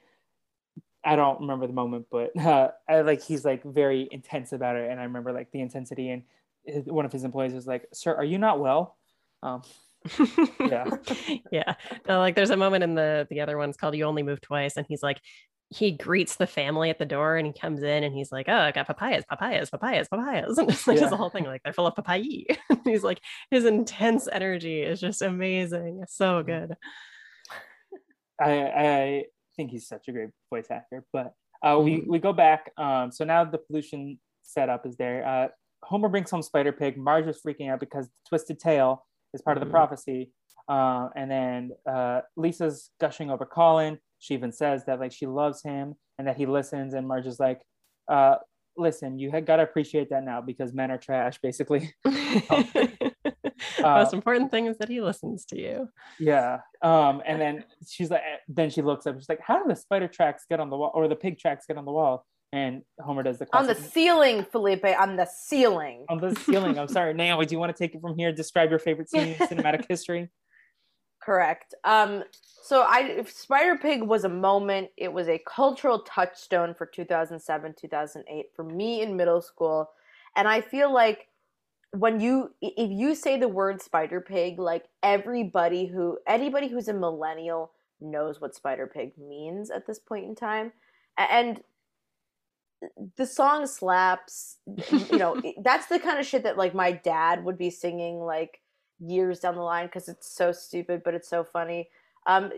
[1.05, 4.89] I don't remember the moment, but uh, I like he's like very intense about it,
[4.89, 6.11] and I remember like the intensity.
[6.11, 6.23] And
[6.65, 8.97] his- one of his employees was like, "Sir, are you not well?"
[9.43, 9.63] Um,
[10.61, 10.85] Yeah.
[11.51, 11.75] yeah.
[12.09, 14.77] No, like there's a moment in the the other one's called You Only Move Twice,
[14.77, 15.19] and he's like
[15.75, 18.55] he greets the family at the door and he comes in and he's like, Oh,
[18.57, 20.57] I got papayas, papayas, papayas, papayas.
[20.59, 21.03] And just like Yeah.
[21.03, 22.45] does the whole thing like they're full of papaya.
[22.85, 23.21] he's like
[23.51, 26.01] his intense energy is just amazing.
[26.03, 26.77] It's so good.
[28.41, 29.25] I I
[29.57, 31.05] think he's such a great voice actor.
[31.13, 32.07] But uh, we Mhm.
[32.09, 32.73] we go back.
[32.77, 35.27] Um, so now the pollution setup is there.
[35.27, 35.49] Uh,
[35.85, 36.97] Homer brings home Spider Pig.
[36.97, 40.31] Marge is freaking out because the twisted tail is part of the prophecy.
[40.69, 43.99] Uh, and then uh, Lisa's gushing over Colin.
[44.23, 46.95] She even says that like she loves him and that he listens.
[46.95, 47.61] And Marge is like,
[48.09, 48.37] uh,
[48.77, 51.93] "Listen, you had got to appreciate that now because men are trash, basically."
[53.83, 55.89] Most important thing is that he listens to you.
[56.21, 56.59] Yeah.
[56.83, 59.17] Um, and then she's like, then she looks up.
[59.19, 61.67] She's like, "How do the spider tracks get on the wall, or the pig tracks
[61.67, 63.71] get on the wall?" And Homer does the question.
[63.71, 66.05] on the ceiling, Felipe, on the ceiling.
[66.09, 66.79] on the ceiling.
[66.79, 67.47] I'm sorry, Naomi.
[67.47, 68.31] Do you want to take it from here?
[68.31, 70.31] Describe your favorite scene in cinematic history.
[71.25, 71.75] Correct.
[71.85, 72.25] Um,
[72.63, 74.91] so I if Spider Pig was a moment.
[74.97, 79.91] It was a cultural touchstone for 2007, 2008 for me in middle school,
[80.37, 81.29] and I feel like
[81.93, 86.95] when you if you say the word Spider Pig, like everybody who anybody who's a
[86.95, 90.73] millennial knows what Spider Pig means at this point in time,
[91.17, 91.63] and
[93.17, 94.59] the song slaps.
[95.11, 98.62] You know, that's the kind of shit that like my dad would be singing like
[99.03, 101.89] years down the line because it's so stupid, but it's so funny.
[102.27, 102.53] Um,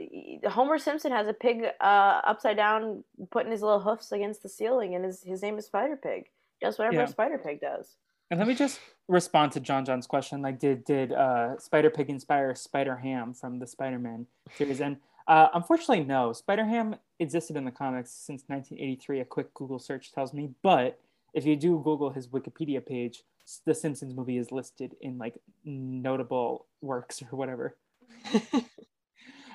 [0.46, 4.94] Homer Simpson has a pig uh, upside down, putting his little hoofs against the ceiling,
[4.94, 6.26] and his his name is Spider Pig.
[6.60, 7.06] Does whatever Yeah.
[7.06, 7.96] Spider Pig does.
[8.30, 10.42] And let me just respond to John John's question.
[10.42, 14.80] Like, did did uh, Spider Pig inspire Spider Ham from the Spider Man series?
[14.80, 16.32] And uh, unfortunately, no.
[16.32, 19.20] Spider Ham existed in the comics since 1983.
[19.20, 20.50] A quick Google search tells me.
[20.62, 21.00] But
[21.32, 23.22] if you do Google his Wikipedia page,
[23.66, 27.76] the Simpsons movie is listed in like notable works or whatever.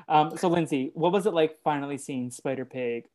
[0.07, 3.05] um, so, Lindsay, what was it like finally seeing Spider Pig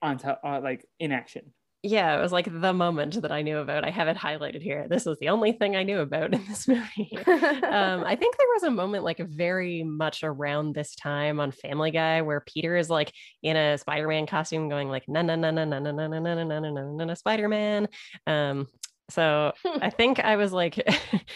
[0.00, 1.52] on to, uh, like in action?
[1.84, 3.84] yeah, it was like the moment that I knew about.
[3.84, 4.86] I have it highlighted here.
[4.88, 7.10] This was the only thing I knew about in this movie.
[7.26, 11.90] um, I think there was a moment like very much around this time on Family
[11.90, 13.12] Guy where Peter is like
[13.42, 16.34] in a Spider-Man costume going like na na na na na na na na na
[16.34, 17.88] na na na na Spider-Man.
[18.28, 18.68] Um,
[19.12, 20.76] so I think I was like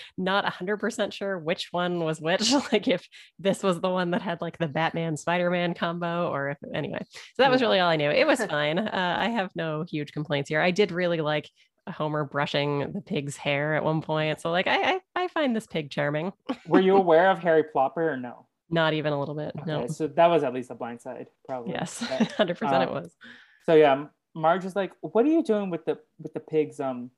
[0.19, 3.07] not 100% sure which one was which, like if
[3.39, 7.01] this was the one that had like the Batman Spider Man combo, or if anyway.
[7.11, 8.11] So that was really all I knew.
[8.11, 8.79] It was fine.
[8.79, 10.61] Uh, I have no huge complaints here.
[10.61, 11.49] I did really like
[11.89, 14.41] Homer brushing the pig's hair at one point.
[14.41, 16.33] So like I I, I find this pig charming.
[16.67, 18.47] Were you aware of Harry Plopper or no?
[18.69, 19.53] Not even a little bit.
[19.61, 19.87] Okay, no.
[19.87, 21.73] so that was at least a blind side, probably.
[21.73, 22.01] Yes,
[22.37, 23.15] hundred percent it um, was.
[23.65, 27.11] So yeah, Marge is like, "What are you doing with the with the pig's um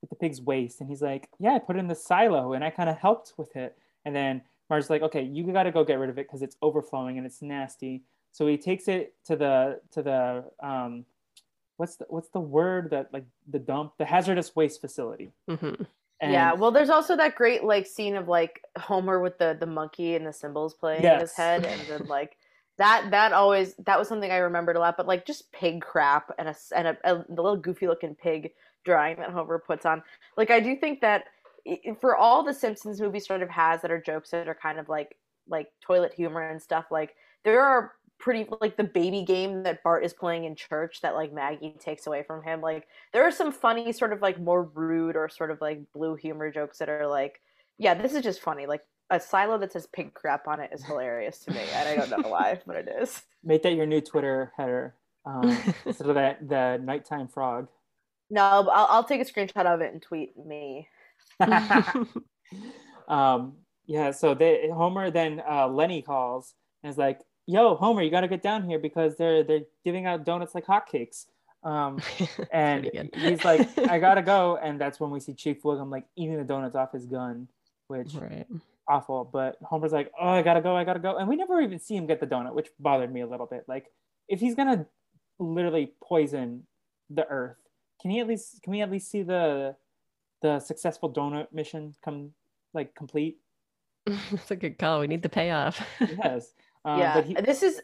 [0.00, 2.64] with the pig's waste?" And he's like, "Yeah, I put it in the silo and
[2.64, 5.84] I kind of helped with it." And then Marge's like, "Okay, you got to go
[5.84, 9.36] get rid of it because it's overflowing and it's nasty." So he takes it to
[9.36, 11.06] the to the um
[11.76, 15.32] what's the what's the word that like the dump the hazardous waste facility.
[15.48, 15.86] Mhm.
[16.20, 19.66] And yeah, well, there's also that great like scene of like Homer with the the
[19.66, 22.36] monkey and the cymbals playing in his head, and then like
[22.76, 24.96] that that always that was something I remembered a lot.
[24.96, 28.52] But like just pig crap and a and a, a little goofy looking pig
[28.84, 30.02] drawing that Homer puts on.
[30.36, 31.24] Like I do think that
[32.00, 34.88] for all the Simpsons movies sort of has that are jokes that are kind of
[34.88, 35.16] like
[35.48, 36.86] like toilet humor and stuff.
[36.90, 37.14] Like
[37.44, 41.32] there are pretty like the baby game that Bart is playing in church that like
[41.32, 42.60] Maggie takes away from him.
[42.60, 46.14] Like there are some funny sort of like more rude or sort of like blue
[46.16, 47.40] humor jokes that are like
[47.80, 50.84] yeah this is just funny like a silo that says pink crap on it is
[50.84, 54.00] hilarious to me and i don't know why but it is make that your new
[54.00, 55.56] Twitter header um,
[55.86, 57.68] instead of that the nighttime frog.
[58.30, 60.88] No but I'll, I'll take a screenshot of it and tweet me
[63.08, 63.54] um,
[63.86, 68.20] yeah, so they Homer then uh, Lenny calls and is like, "Yo, Homer, you got
[68.20, 71.26] to get down here because they're they're giving out donuts like hotcakes."
[71.64, 72.00] Um,
[72.52, 76.36] and he's like, "I gotta go," and that's when we see Chief Wiggum like eating
[76.36, 77.48] the donuts off his gun,
[77.88, 78.46] which right.
[78.86, 79.24] awful.
[79.24, 81.96] But Homer's like, "Oh, I gotta go, I gotta go," and we never even see
[81.96, 83.64] him get the donut, which bothered me a little bit.
[83.68, 83.86] Like,
[84.28, 84.86] if he's gonna
[85.38, 86.64] literally poison
[87.10, 87.56] the Earth,
[88.00, 89.76] can he at least can we at least see the
[90.42, 92.30] the successful donut mission come
[92.74, 93.38] like complete?
[94.06, 95.00] That's a good call.
[95.00, 95.84] We need the payoff.
[96.00, 96.52] Yes.
[96.84, 97.82] Um, yeah But he, this is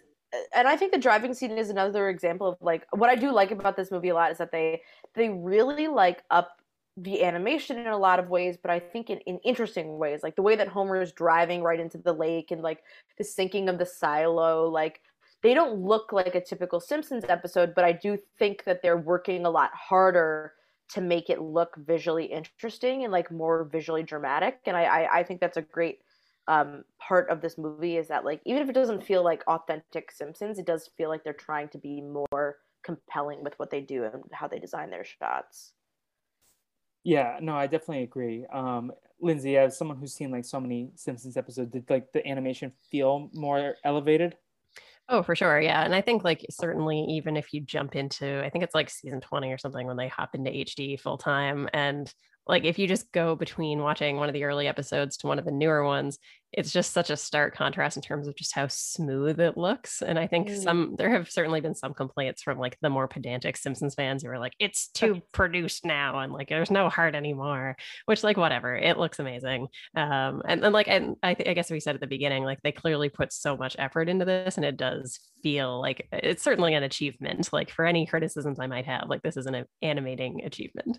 [0.55, 3.51] and i think the driving scene is another example of like what i do like
[3.51, 4.81] about this movie a lot is that they
[5.15, 6.61] they really like up
[6.97, 10.37] the animation in a lot of ways but i think in, in interesting ways like
[10.37, 12.83] the way that homer is driving right into the lake and like
[13.19, 15.01] the sinking of the silo like
[15.45, 19.47] they don't look like a typical simpsons episode but i do think that they're working
[19.47, 20.55] a lot harder
[20.89, 25.23] to make it look visually interesting and like more visually dramatic and i i, I
[25.23, 26.01] think that's a great
[26.47, 30.11] um, part of this movie is that like even if it doesn't feel like authentic
[30.11, 34.05] Simpsons, it does feel like they're trying to be more compelling with what they do
[34.05, 35.73] and how they design their shots.
[37.03, 38.45] yeah, no, I definitely agree.
[38.53, 42.73] Um, Lindsay, as someone who's seen like so many Simpsons episodes, did like the animation
[42.91, 44.37] feel more elevated?
[45.09, 45.61] Oh, for sure.
[45.61, 45.85] Yeah.
[45.85, 49.21] And I think like certainly even if you jump into I think it's like season
[49.21, 52.13] 20 or something when they hop into HD full time and
[52.47, 55.45] like if you just go between watching one of the early episodes to one of
[55.45, 56.19] the newer ones,
[56.53, 60.03] it's just such a stark contrast in terms of just how smooth it looks.
[60.03, 60.63] And I think Mm.
[60.63, 64.29] some there have certainly been some complaints from like the more pedantic Simpsons fans who
[64.29, 67.77] are like, it's too produced now and like there's no heart anymore,
[68.07, 69.67] which like whatever, it looks amazing.
[69.97, 72.61] Um and then like and I, th- I guess we said at the beginning, like
[72.63, 76.75] they clearly put so much effort into this and it does feel like it's certainly
[76.75, 77.53] an achievement.
[77.53, 80.99] Like for any criticisms I might have, like this is an animating achievement.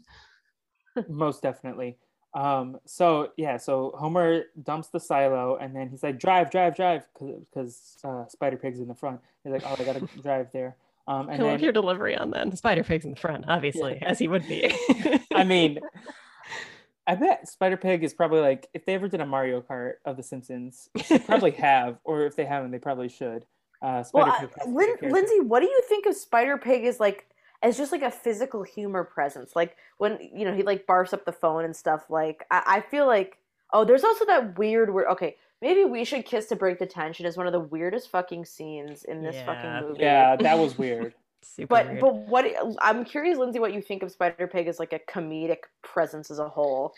[1.09, 1.97] Most definitely.
[2.33, 7.03] Um, so yeah, so Homer dumps the silo and then he's like, drive, drive, drive,
[7.17, 9.21] because uh, Spider Pig's in the front.
[9.43, 10.75] He's like, oh, I gotta drive there.
[11.07, 12.57] Um, I and love then your delivery on that.
[12.57, 14.75] Spider Pig's in the front, obviously, as he would be.
[15.33, 15.79] I mean,
[17.07, 20.17] I bet Spider Pig is probably like if they ever did a Mario Kart of
[20.17, 23.45] The Simpsons, they probably have, or if they haven't, they probably should.
[23.81, 24.49] Uh, Spider Well, Pig.
[24.57, 27.29] I, has to be Lin- Lindsay, what do you think of Spider Pig as like
[27.63, 29.55] as just like a physical humor presence?
[29.55, 32.09] Like when you know he like barfs up the phone and stuff.
[32.09, 33.37] Like I, I feel like
[33.73, 37.25] oh, there's also that weird where Okay, maybe we should kiss to break the tension
[37.25, 39.45] is one of the weirdest fucking scenes in this Yeah.
[39.45, 40.03] fucking movie.
[40.03, 41.13] Yeah, that was weird.
[41.43, 41.99] Super But weird.
[41.99, 42.45] but what
[42.81, 46.39] I'm curious, Lindsay, what you think of Spider Pig as like a comedic presence as
[46.39, 46.95] a whole.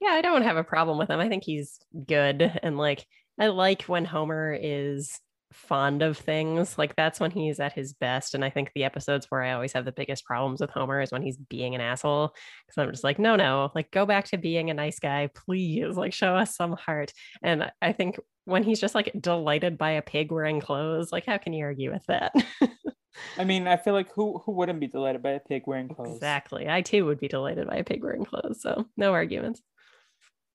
[0.00, 1.20] yeah, I don't have a problem with him.
[1.20, 2.42] I think he's good.
[2.62, 3.06] And like,
[3.38, 5.20] I like when Homer is
[5.52, 6.78] fond of things.
[6.78, 8.34] Like, that's when he's at his best.
[8.34, 11.12] And I think the episodes where I always have the biggest problems with Homer is
[11.12, 12.28] when he's being an asshole.
[12.28, 15.96] Cause I'm just like, no, no, like, go back to being a nice guy, please.
[15.96, 17.12] Like, show us some heart.
[17.42, 21.38] And I think when he's just like delighted by a pig wearing clothes, like, how
[21.38, 22.32] can you argue with that?
[23.36, 26.14] I mean, I feel like who who wouldn't be delighted by a pig wearing clothes?
[26.14, 26.68] Exactly.
[26.68, 28.62] I too would be delighted by a pig wearing clothes.
[28.62, 29.62] So no arguments.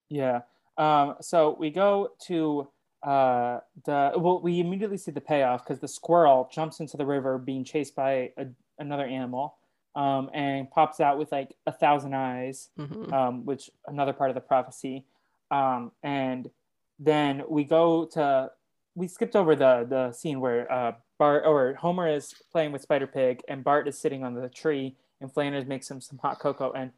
[0.10, 0.42] Yeah.
[0.78, 2.68] Um, so we go to
[3.06, 7.38] uh, the well, we immediately see the payoff because the squirrel jumps into the river
[7.38, 8.48] being chased by a,
[8.80, 9.56] another animal
[9.96, 13.14] um, and pops out with like a thousand eyes, Mhm.
[13.14, 15.06] um, which another part of the prophecy.
[15.52, 16.50] Um, and
[17.00, 18.52] then we go to
[18.96, 23.08] we skipped over the the scene where uh, Bart or Homer is playing with Spider
[23.08, 26.72] Pig and Bart is sitting on the tree and Flanders makes him some hot cocoa
[26.72, 26.92] and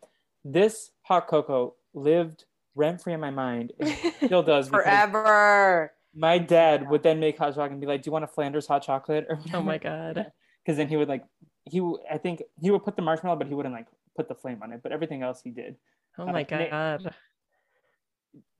[0.46, 2.46] this hot cocoa lived
[2.76, 3.74] rent free in my mind.
[3.80, 5.92] It still does Forever.
[6.18, 8.66] My dad would then make hot chocolate and be like, "Do you want a Flanders
[8.68, 10.32] hot chocolate?" Or Oh my god.
[10.64, 11.24] Because then he would like
[11.66, 11.80] he
[12.12, 14.74] I think he would put the marshmallow, but he wouldn't like put the flame on
[14.74, 14.82] it.
[14.84, 15.76] But everything else he did.
[16.18, 17.14] Oh my Uh, Nick- god.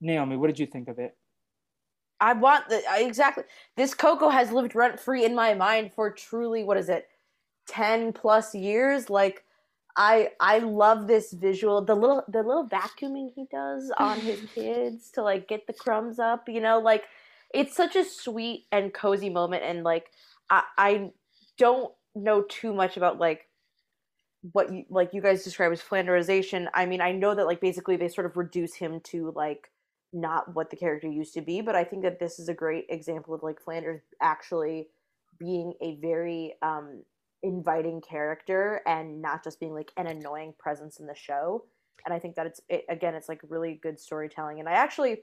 [0.00, 1.16] Naomi, what did you think of it?
[2.20, 3.44] I want the I, exactly.
[3.76, 7.06] This cocoa has lived rent free in my mind for truly what is it,
[7.68, 9.08] ten plus years?
[9.08, 9.44] Like,
[9.96, 11.84] I I love this visual.
[11.84, 16.18] The little the little vacuuming he does on his kids to like get the crumbs
[16.18, 16.48] up.
[16.48, 17.04] You know, like
[17.52, 19.64] it's such a sweet and cozy moment.
[19.64, 20.10] And like
[20.50, 21.10] I I
[21.56, 23.46] don't know too much about like
[24.52, 26.68] what you like you guys describe as flanderization.
[26.74, 29.70] I mean, I know that like basically they sort of reduce him to like
[30.12, 32.86] not what the character used to be, but I think that this is a great
[32.88, 34.88] example of like Flanders actually
[35.38, 37.02] being a very um
[37.42, 41.64] inviting character and not just being like an annoying presence in the show.
[42.04, 45.22] And I think that it's it, again it's like really good storytelling and I actually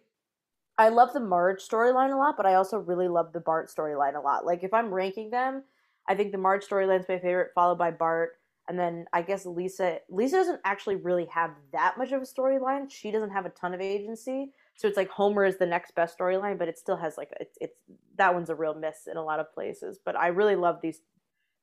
[0.77, 4.15] I love the Marge storyline a lot, but I also really love the Bart storyline
[4.15, 4.45] a lot.
[4.45, 5.63] Like if I'm ranking them,
[6.07, 8.33] I think the Marge storyline's my favorite, followed by Bart,
[8.67, 9.99] and then I guess Lisa.
[10.09, 12.91] Lisa doesn't actually really have that much of a storyline.
[12.91, 16.17] She doesn't have a ton of agency, so it's like Homer is the next best
[16.17, 17.77] storyline, but it still has like it's, it's
[18.17, 19.99] that one's a real miss in a lot of places.
[20.03, 20.99] But I really love these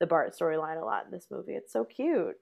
[0.00, 1.54] the Bart storyline a lot in this movie.
[1.54, 2.36] It's so cute.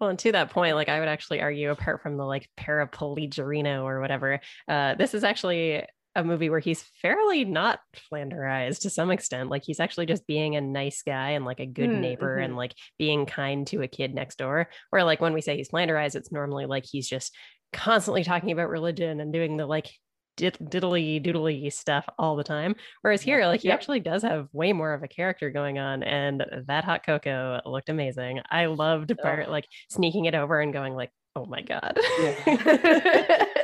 [0.00, 3.82] Well, and to that point, like I would actually argue, apart from the like paraplegiarino
[3.82, 5.84] or whatever, uh, this is actually
[6.16, 7.80] a movie where he's fairly not
[8.12, 9.50] flanderized to some extent.
[9.50, 12.56] Like he's actually just being a nice guy and like a good Mm, neighbor and
[12.56, 14.68] like being kind to a kid next door.
[14.90, 17.34] Where like when we say he's flanderized, it's normally like he's just
[17.72, 19.90] constantly talking about religion and doing the like
[20.36, 22.74] diddly doodly stuff all the time.
[23.02, 23.74] Whereas here, like he Yep.
[23.74, 27.88] actually does have way more of a character going on, and that hot cocoa looked
[27.88, 28.40] amazing.
[28.50, 33.46] I loved Bart like sneaking it over and going like, "Oh my god!" Yeah.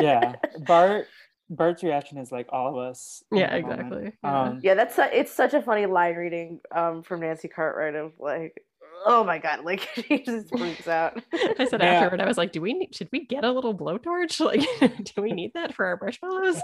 [0.00, 0.34] Yeah,
[0.66, 1.06] Bart.
[1.50, 3.22] Bart's reaction is like all of us.
[3.32, 4.12] Yeah, exactly.
[4.22, 4.42] Yeah.
[4.42, 8.12] Um, yeah, that's su- it's such a funny line reading um, from Nancy Cartwright of
[8.18, 8.64] like,
[9.06, 11.22] oh my god, like she just freaks out.
[11.58, 11.94] I said Yeah.
[11.94, 14.40] afterward, I was like, "Do we need, should we get a little blowtorch?
[14.80, 16.60] Like, do we need that for our marshmallows?"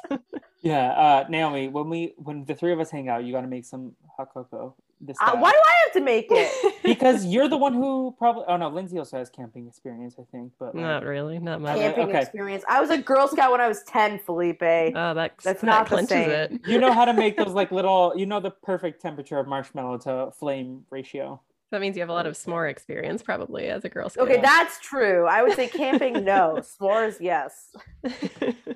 [0.62, 1.68] yeah, uh, Naomi.
[1.68, 4.28] When we when the three of us hang out, you got to make some hot
[4.33, 4.74] cocoa.
[5.01, 6.74] This Uh, why do I have to make it?
[6.82, 8.44] because you're the one who probably.
[8.48, 10.53] Oh no, Lindsay also has camping experience, I think.
[10.59, 11.78] But like, not really, not much.
[11.78, 12.20] Camping okay.
[12.20, 12.64] experience.
[12.68, 14.62] I was a Girl Scout when I was ten, Felipe.
[14.62, 16.30] Oh, that, That's that not the same.
[16.30, 16.61] it.
[16.66, 18.12] you know how to make those like little.
[18.16, 21.40] You know the perfect temperature of marshmallow to flame ratio.
[21.70, 24.28] That means you have a lot of s'more experience, probably as a Girl Scout.
[24.28, 25.26] Okay, that's true.
[25.26, 26.57] I would say camping, no.
[26.59, 27.68] S'mores, yes.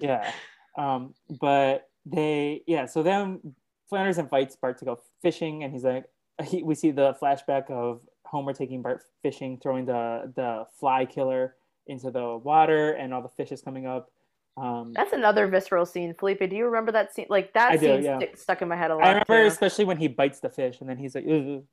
[0.00, 0.30] yeah
[0.76, 3.40] um but they yeah so then
[3.88, 6.04] flanders invites bart to go fishing and he's like
[6.42, 11.54] he, we see the flashback of homer taking bart fishing throwing the the fly killer
[11.86, 14.10] into the water and all the fish is coming up
[14.56, 16.14] um That's another visceral scene.
[16.14, 17.26] Felipe, do you remember that scene?
[17.28, 18.18] Like that I do, scene yeah.
[18.18, 19.04] stick, stuck in my head a lot.
[19.04, 19.46] i remember too.
[19.48, 21.64] especially when he bites the fish and then he's like "Ugh."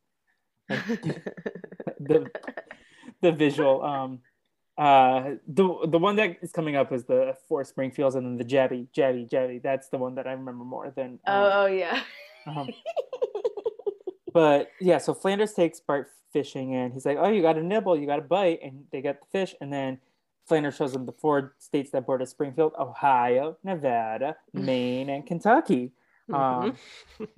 [1.99, 2.29] the
[3.21, 4.19] the visual um
[4.77, 8.45] uh the the one that is coming up is the four springfields and then the
[8.45, 12.01] jabby jabby jabby that's the one that i remember more than um, oh, oh yeah.
[12.47, 12.69] um,
[14.33, 17.97] but yeah, so Flanders takes Bart fishing and he's like, Oh, you got a nibble,
[17.97, 19.99] you got a bite, and they get the fish, and then
[20.45, 25.91] Flanders shows him the four states that border Springfield, Ohio, Nevada, Maine, and Kentucky.
[26.31, 26.75] Um,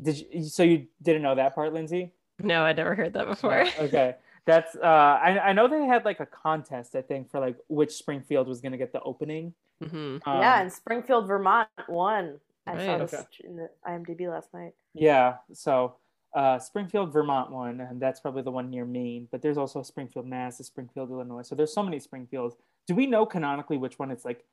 [0.02, 2.12] did you, so you didn't know that part, Lindsay?
[2.39, 3.66] no, I'd never heard that before.
[3.80, 4.16] okay.
[4.46, 7.91] That's uh I, I know they had like a contest, I think, for like which
[7.94, 9.54] Springfield was gonna get the opening.
[9.82, 10.22] Mhm.
[10.26, 12.39] Um, yeah, and Springfield, Vermont won.
[12.68, 13.26] I saw Right, this okay.
[13.46, 14.74] in the IMDb last night.
[14.94, 15.96] Yeah, so
[16.34, 19.28] uh, Springfield, Vermont one, and that's probably the one near Maine.
[19.32, 21.44] But there's also Springfield, Mass, Springfield, Illinois.
[21.44, 22.56] So there's so many Springfields.
[22.88, 24.44] Do we know canonically which one it's like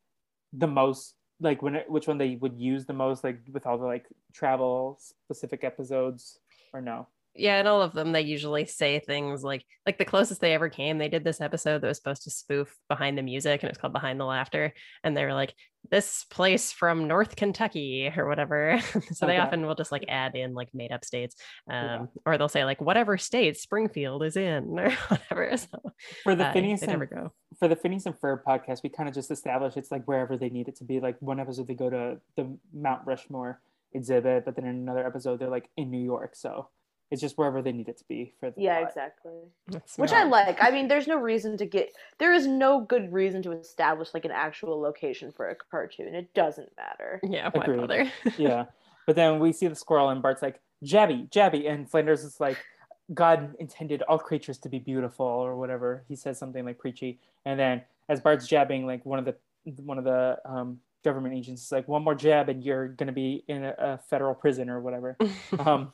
[0.52, 3.78] the most, like when it, which one they would use the most, like with all
[3.78, 6.38] the like travel specific episodes,
[6.72, 7.06] or no?
[7.36, 10.68] Yeah, and all of them, they usually say things like like the closest they ever
[10.68, 10.98] came.
[10.98, 13.78] They did this episode that was supposed to spoof behind the music, and it was
[13.78, 14.72] called Behind the Laughter.
[15.04, 15.54] And they were like,
[15.90, 18.80] "This place from North Kentucky" or whatever.
[19.12, 21.36] so they often will just like add in like made up states,
[21.70, 22.06] um, Yeah.
[22.26, 25.56] or they'll say like whatever state Springfield is in or whatever.
[25.56, 25.92] So
[26.24, 27.32] For the uh, Phineas and never go.
[27.60, 30.50] for the Phineas and Ferb podcast, we kind of just established it's like wherever they
[30.50, 30.98] need it to be.
[30.98, 33.60] Like one episode they go to the Mount Rushmore
[33.92, 36.34] exhibit, but then in another episode they're like in New York.
[36.34, 36.68] So
[37.10, 38.88] it's just wherever they need it to be for the Yeah, plot.
[38.88, 39.32] exactly.
[39.68, 40.24] That's Which smart.
[40.26, 40.58] I like.
[40.62, 41.90] I mean, there's no reason to get.
[42.18, 46.14] There is no good reason to establish like an actual location for a cartoon.
[46.14, 47.20] It doesn't matter.
[47.24, 47.80] yeah, why Agreed.
[47.80, 48.12] bother?
[48.38, 48.66] yeah.
[49.06, 51.68] But then we see the squirrel and Bart's like, Jabby, Jabby.
[51.68, 52.56] And Flanders is like,
[53.12, 56.04] God intended all creatures to be beautiful or whatever.
[56.06, 57.18] He says something like preachy.
[57.44, 59.34] And then as Bart's jabbing, like one of the
[59.84, 63.42] one of the um, government agents is like, one more jab and you're gonna be
[63.48, 65.16] in a, a federal prison or whatever.
[65.58, 65.92] um,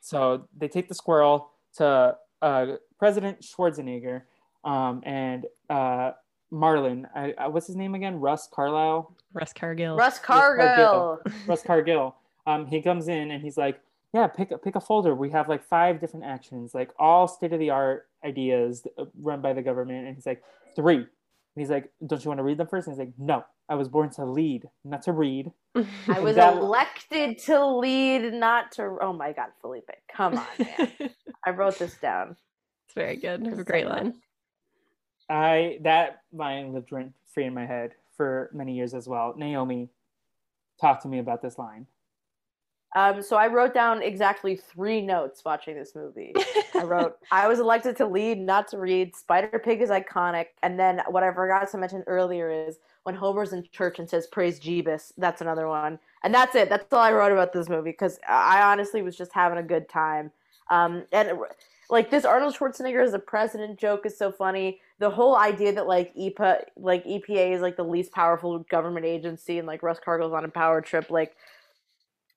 [0.00, 2.66] so they take the squirrel to uh,
[2.98, 4.22] President Schwarzenegger
[4.64, 6.12] um, and uh,
[6.50, 7.06] Marlin.
[7.14, 8.20] I, I, what's his name again?
[8.20, 9.14] Russ Carlisle.
[9.32, 9.96] Russ Cargill.
[9.96, 10.66] Russ Cargill.
[10.66, 11.20] Cargill.
[11.46, 12.16] Russ Cargill.
[12.46, 13.80] Um, he comes in and he's like,
[14.14, 15.14] "Yeah, pick a pick a folder.
[15.14, 19.40] We have like five different actions, like all state of the art ideas uh, run
[19.40, 20.42] by the government." And he's like,
[20.76, 21.06] three.
[21.56, 22.86] And he's like, "Don't you want to read them first?
[22.86, 25.52] And he's like, "No, I was born to lead, not to read."
[26.08, 28.98] I was That- elected to lead, not to.
[29.00, 30.92] Oh my God, Felipe, come on, man.
[31.46, 32.36] I wrote this down.
[32.86, 33.46] It's very good.
[33.46, 33.88] A great saying.
[33.88, 34.14] line.
[35.28, 39.34] I that line lived rent free in my head for many years as well.
[39.36, 39.88] Naomi,
[40.80, 41.86] talk to me about this line.
[42.96, 46.32] Um, so I wrote down exactly three notes watching this movie.
[46.74, 49.14] I wrote, I was elected to lead, not to read.
[49.14, 50.46] Spider Pig is iconic.
[50.62, 54.26] And then what I forgot to mention earlier is when Homer's in church and says,
[54.26, 55.12] Praise Jeebus.
[55.18, 55.98] That's another one.
[56.24, 56.70] And that's it.
[56.70, 59.90] That's all I wrote about this movie because I honestly was just having a good
[59.90, 60.32] time.
[60.70, 61.32] Um, and
[61.90, 64.80] like this Arnold Schwarzenegger as a president joke is so funny.
[65.00, 69.58] The whole idea that like EPA, like EPA is like the least powerful government agency
[69.58, 71.36] and like Russ Cargill's on a power trip, like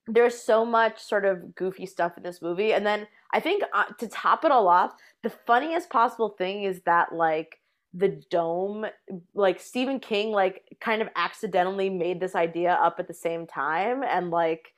[0.09, 2.73] there's so much sort of goofy stuff in this movie.
[2.73, 6.81] And then i think uh, to top it all off the funniest possible thing is
[6.81, 7.59] that like
[7.93, 8.85] the dome
[9.33, 14.03] like stephen king like kind of accidentally made this idea up at the same time.
[14.03, 14.73] And like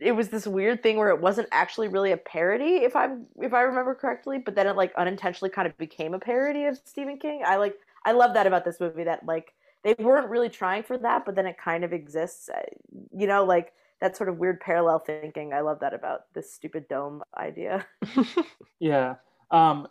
[0.00, 3.52] it was this weird thing where it wasn't actually really a parody if i'm if
[3.52, 7.18] i remember correctly but then it like unintentionally kind of became a parody of stephen
[7.18, 7.42] king.
[7.44, 9.52] I like i love that about this movie that like
[9.84, 12.62] they weren't really trying for that but then it kind of exists uh,
[13.14, 15.52] you know like that sort of weird parallel thinking.
[15.52, 17.86] I love that about this stupid dome idea.
[18.78, 19.16] Yeah.
[19.50, 19.88] Um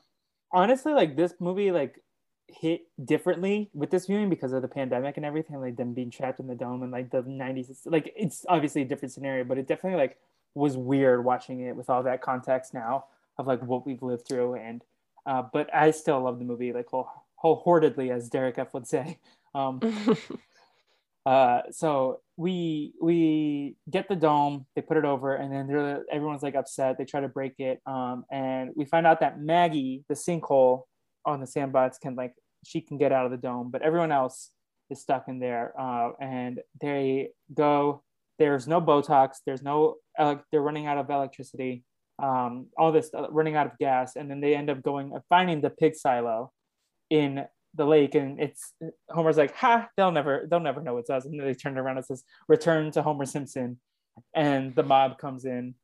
[0.52, 2.00] honestly like this movie like
[2.48, 6.40] hit differently with this viewing because of the pandemic and everything like them being trapped
[6.40, 9.68] in the dome and like the 90s like it's obviously a different scenario but it
[9.68, 10.18] definitely like
[10.54, 13.06] was weird watching it with all that context now
[13.38, 14.84] of like what we've lived through and
[15.26, 19.18] uh but I still love the movie like whole wholeheartedly as Derek F would say
[19.56, 19.80] um
[21.26, 26.56] uh so we we get the dome they put it over and then everyone's like
[26.56, 26.98] upset.
[26.98, 30.84] They try to break it um and we find out that maggie the sinkhole
[31.26, 34.52] on the sandbox can like she can get out of the dome but everyone else
[34.90, 38.04] is stuck in there uh and they go
[38.38, 41.84] there's no botox there's no uh, they're running out of electricity
[42.22, 45.62] um all this uh, running out of gas and then they end up going finding
[45.62, 46.52] the pig silo
[47.10, 47.46] in
[47.76, 48.74] the lake and it's
[49.10, 51.26] Homer's like, ha, they'll never they'll never know it's us.
[51.26, 53.80] And then they turn around and says, return to Homer Simpson.
[54.34, 55.76] And the mob comes in.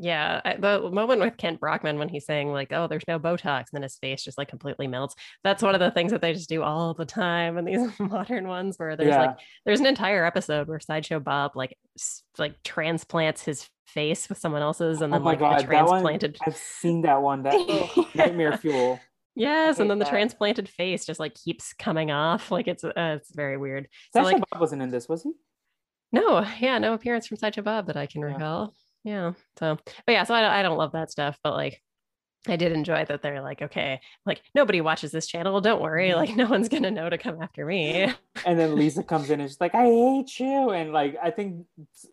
[0.00, 3.58] Yeah, I- the moment with Kent Brockman when he's saying like, "Oh, there's no Botox,"
[3.58, 5.16] and then his face just like completely melts.
[5.42, 8.46] That's one of the things that they just do all the time in these modern
[8.46, 9.26] ones, where there's yeah.
[9.26, 11.76] like, there's an entire episode where Sideshow Bob like
[12.38, 15.86] like transplants his face with someone else's, and oh then my like god, the that
[15.86, 16.38] one transplanted.
[16.46, 17.42] I've seen that one.
[17.42, 19.00] That nightmare fuel.
[19.38, 22.50] Yes, and then the transplanted face just like keeps coming off.
[22.50, 23.88] Like it's uh, it's very weird.
[24.12, 25.30] So Sasha like Bob wasn't in this, was he?
[26.12, 28.26] No, yeah, no appearance from Sideshow Bob that I can Yeah.
[28.28, 28.74] recall.
[29.04, 29.32] Yeah.
[29.58, 31.80] So, but yeah, so I, don't- I don't love that stuff, but like,
[32.46, 35.60] I did enjoy that they're like, okay, like nobody watches this channel.
[35.60, 36.10] Don't worry.
[36.10, 36.16] Mhm.
[36.16, 38.12] Like, no one's going to know to come after me.
[38.46, 40.70] And then Lisa comes in and she's like, I hate you.
[40.70, 41.66] And like I think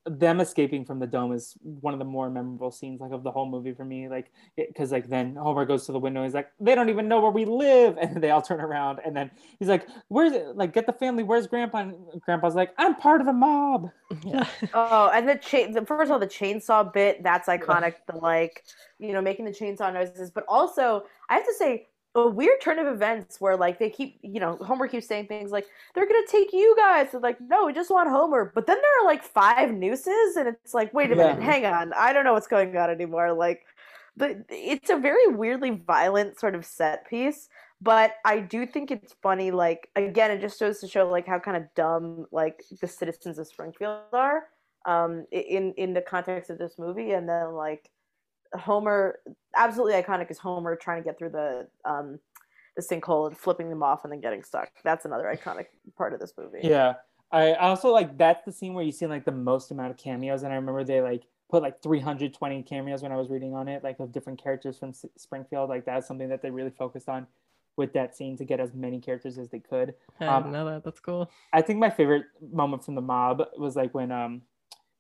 [0.08, 3.30] them escaping from the dome is one of the more memorable scenes like of the
[3.30, 4.10] whole movie for me.
[4.10, 7.22] Like because like then Homer goes to the window, he's like, they don't even know
[7.22, 7.98] where we live.
[8.02, 10.56] And they all turn around and then he's like, Where's it?
[10.58, 11.78] Like, get the family, where's grandpa?
[11.80, 13.92] And grandpa's like, I'm part of a mob.
[14.26, 14.48] yeah.
[14.74, 15.74] Oh, and the chain.
[15.74, 17.22] The, first of all, the chainsaw bit.
[17.22, 17.96] That's iconic.
[18.08, 18.64] The like,
[19.00, 20.32] you know, making the chainsaw noises.
[20.32, 24.18] But also, I have to say, a weird turn of events where like they keep
[24.24, 27.14] you know homer keeps saying things like they're gonna take you guys.
[27.14, 28.52] And like no we just want homer.
[28.56, 31.94] But then there are like five nooses and it's like wait a minute hang on.
[31.94, 33.34] I don't know what's going on anymore.
[33.34, 33.66] Like
[34.18, 37.50] but it's a very weirdly violent sort of set piece.
[37.82, 41.40] But i do think it's funny like again it just goes to show like how
[41.40, 44.44] kind of dumb like the citizens of springfield are
[44.86, 47.12] um in in the context of this movie.
[47.12, 47.92] And then like
[48.54, 49.20] Homer
[49.56, 52.20] absolutely iconic is Homer trying to get through the um
[52.76, 54.70] the sinkhole and flipping them off and then getting stuck.
[54.84, 55.68] That's another iconic
[55.98, 56.60] part of this movie.
[56.64, 56.96] Yeah.
[57.32, 59.98] I I also like that's the scene where you see like the most amount of
[59.98, 63.68] cameos, and I remember they like put like 320 cameos when I was reading on
[63.68, 65.70] it, like of different characters from S- Springfield.
[65.70, 67.28] Like that's something that they really focused on
[67.78, 69.94] with that scene to get as many characters as they could.
[70.20, 70.84] I Um, know that.
[70.84, 71.30] That's cool.
[71.52, 74.42] I think my favorite moment from the mob was like when um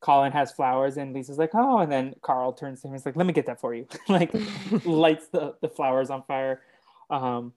[0.05, 3.05] Colin has flowers and Lisa's like, oh, and then Carl turns to him and is
[3.07, 3.87] like, let me get that for you.
[4.07, 4.31] like
[4.85, 6.61] lights the, the flowers on fire.
[7.09, 7.53] Um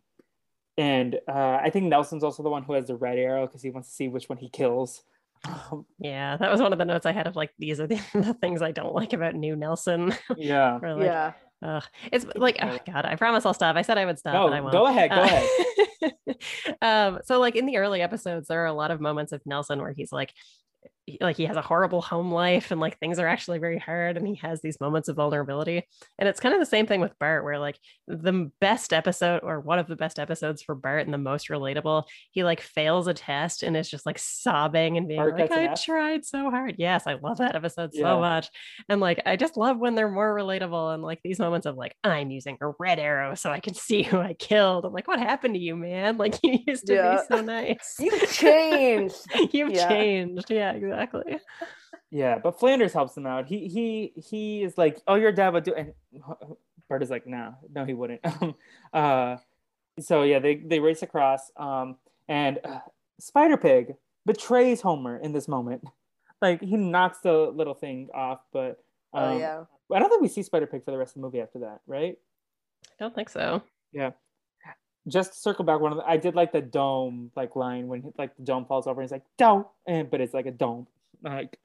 [0.79, 3.71] and uh, I think Nelson's also the one who has the red arrow because he
[3.71, 5.03] wants to see which one he kills.
[5.45, 7.97] Um, Yeah, that was one of the notes I had of like these are the,
[8.15, 10.15] the things I don't like about New Nelson.
[10.37, 10.79] yeah.
[10.81, 11.33] Or, like, yeah.
[11.63, 11.85] ugh.
[12.13, 13.75] it's like oh god, I promise I'll stop.
[13.77, 14.73] I said I would stop, No, but I won't.
[14.73, 16.77] go ahead, go Uh, ahead.
[16.81, 19.81] um, so like in the early episodes, there are a lot of moments of Nelson
[19.81, 20.37] where he's like, he-
[21.21, 24.27] like he has a horrible home life and like things are actually very hard, and
[24.27, 25.87] he has these moments of vulnerability.
[26.19, 29.61] And it's kind of the same thing with Bart, where like the best episode or
[29.61, 33.15] one of the best episodes for Bart and the most relatable, he like fails a
[33.15, 36.75] test and is just like sobbing and being Bart like, I tried so hard.
[36.79, 38.03] Yes, I love that episode Yeah.
[38.03, 38.49] so much.
[38.89, 41.95] And like I just love when they're more relatable and like these moments of like,
[42.05, 44.85] I'm using a red arrow so I can see who I killed.
[44.85, 46.17] I'm like, what happened to you, man?
[46.19, 47.17] Like you used to Yeah.
[47.29, 47.95] be so nice.
[48.01, 49.15] You've changed.
[49.53, 49.89] You've Yeah.
[49.89, 50.51] changed.
[50.51, 50.98] Yeah, exactly.
[52.11, 53.47] Yeah, but Flanders helps him out.
[53.47, 55.93] He he he is like, "Oh, your dad would do," and
[56.89, 58.55] Bart is like, "No, no, he wouldn't." Um,
[58.95, 59.37] uh,
[60.01, 61.97] so yeah, they they race across, um,
[62.27, 62.81] and uh,
[63.21, 63.95] Spider Pig
[64.25, 65.85] betrays Homer in this moment.
[66.41, 68.83] Like he knocks the little thing off, but
[69.13, 69.65] um, oh yeah.
[69.93, 71.81] I don't think we see Spider Pig for the rest of the movie after that,
[71.87, 72.17] right?
[72.87, 73.63] I don't think so.
[73.93, 74.13] Yeah.
[75.09, 78.13] Just to circle back one of the, I did like the dome like line when
[78.19, 80.87] like the dome falls over and he's like dome and but it's like a dome
[81.23, 81.59] like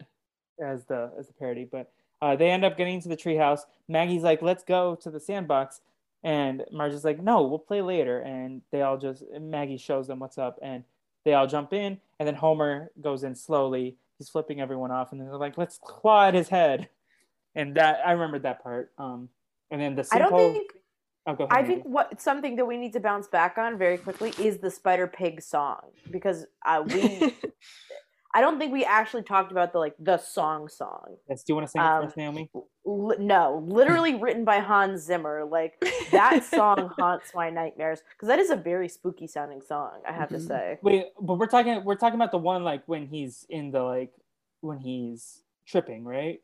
[0.63, 1.91] as the as the parody but
[2.21, 3.61] uh, they end up getting to the treehouse.
[3.89, 5.81] Maggie's like let's go to the sandbox
[6.23, 10.19] and Marge is like no we'll play later and they all just Maggie shows them
[10.19, 10.83] what's up and
[11.25, 13.97] they all jump in and then Homer goes in slowly.
[14.17, 16.87] He's flipping everyone off and then they're like let's claw at his head
[17.55, 19.27] and that I remembered that part um
[19.69, 20.71] and then the I don't think
[21.27, 24.57] oh, I think what something that we need to bounce back on very quickly is
[24.59, 25.79] the Spider Pig song
[26.11, 27.33] because uh, we
[28.35, 31.17] I don't think we actually talked about the like the song song.
[31.29, 32.49] Yes, do you want to sing it Um, for us, Naomi?
[32.85, 35.45] L- no, literally written by Hans Zimmer.
[35.45, 35.73] Like
[36.11, 40.01] that song haunts my nightmares because that is a very spooky sounding song.
[40.07, 40.47] I have to Mhm.
[40.47, 40.79] say.
[40.81, 44.11] Wait, but we're talking we're talking about the one like when he's in the like
[44.61, 46.41] when he's tripping, right?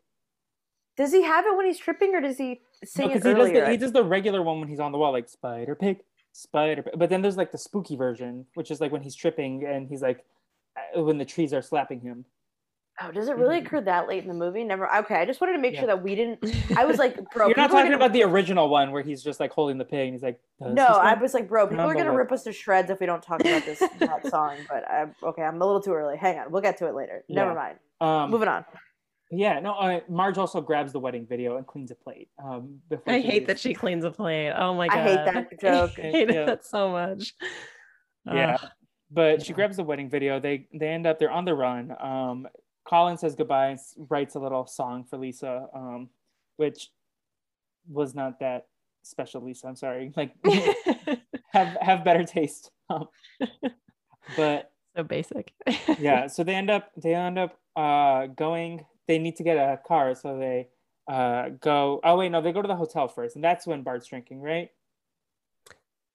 [0.96, 3.34] Does he have it when he's tripping, or does he sing No, it 'cause he
[3.34, 6.02] does the he does the regular one when he's on the wall, like Spider Pig,
[6.34, 6.94] Spider Pig.
[6.98, 10.02] But then there's like the spooky version, which is like when he's tripping and he's
[10.02, 10.24] like
[10.96, 12.26] uh, when the trees are slapping him.
[13.02, 14.64] oh, does it really occur that late in the movie?
[14.64, 14.94] Never.
[14.98, 15.80] Okay, I just wanted to make Yeah.
[15.82, 16.40] sure that we didn't.
[16.78, 19.40] I was like, bro, You're not talking gonna- about the original one where he's just
[19.40, 22.14] like holding the pig and he's like, No, I was like, bro, people are gonna
[22.16, 24.58] rip us to shreds if we don't talk about this that song.
[24.70, 25.44] But I'm okay.
[25.44, 26.18] I'm a little too early.
[26.18, 27.24] Hang on, we'll get to it later.
[27.30, 27.56] Never Yeah.
[27.56, 27.78] mind.
[28.02, 28.66] um, Moving on.
[29.32, 29.74] Yeah, no.
[29.74, 32.30] Uh, Marge also grabs the wedding video and cleans a plate.
[32.44, 33.48] Um, before I hate leaves.
[33.48, 34.52] that she cleans a plate.
[34.52, 34.98] Oh my god.
[34.98, 35.92] I hate that joke.
[36.00, 36.46] I hate Yeah.
[36.46, 37.34] that so much.
[38.26, 38.58] Yeah.
[38.62, 38.70] Ugh.
[39.12, 40.40] but she grabs the wedding video.
[40.40, 41.96] They they end up they're on the run.
[42.00, 42.48] Um,
[42.88, 46.10] Colin says goodbye and writes a little song for Lisa, um,
[46.58, 46.90] which
[47.88, 48.66] was not that
[49.04, 49.42] special.
[49.44, 50.12] Lisa, I'm sorry.
[50.18, 50.34] Like
[51.54, 52.72] have have better taste.
[52.90, 53.06] Um,
[54.36, 55.54] but so basic.
[56.00, 58.86] yeah, so they end up they end up uh going.
[59.10, 60.70] They need to get a car, so they
[61.12, 62.00] uh go.
[62.04, 64.70] Oh wait, no, they go to the hotel first, and that's when Bart's drinking, right?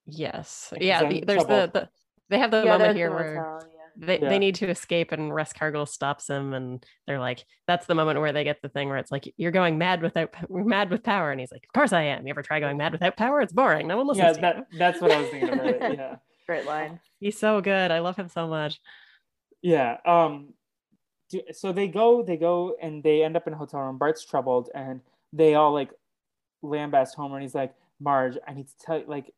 [0.06, 0.68] Yes.
[0.72, 1.08] Like, Yeah.
[1.08, 1.88] The, there's the, the
[2.28, 4.06] they have the yeah, moment here the where hotel, yeah.
[4.06, 4.28] they, Yeah.
[4.28, 8.20] they need to escape and Russ Cargill stops them, and they're like, that's the moment
[8.20, 11.02] where they get the thing where it's like, you're going mad without p- mad with
[11.02, 11.30] power.
[11.30, 12.26] And he's like, of course I am.
[12.26, 13.40] You ever try going mad without power?
[13.40, 13.86] It's boring.
[13.88, 14.78] No one listens Yeah, to that you.
[14.78, 15.66] that's what I was thinking about.
[15.66, 15.82] It.
[15.98, 16.16] Yeah.
[16.46, 17.00] Great line.
[17.20, 17.90] He's so good.
[17.90, 18.78] I love him so much.
[19.62, 19.96] Yeah.
[20.04, 20.52] Um.
[21.28, 23.98] Do- So they go, they go, and they end up in a hotel room.
[23.98, 25.00] Bart's troubled, and
[25.32, 25.90] they all like
[26.62, 29.32] lambast Homer, and he's like, "Marge, I need to tell you, like,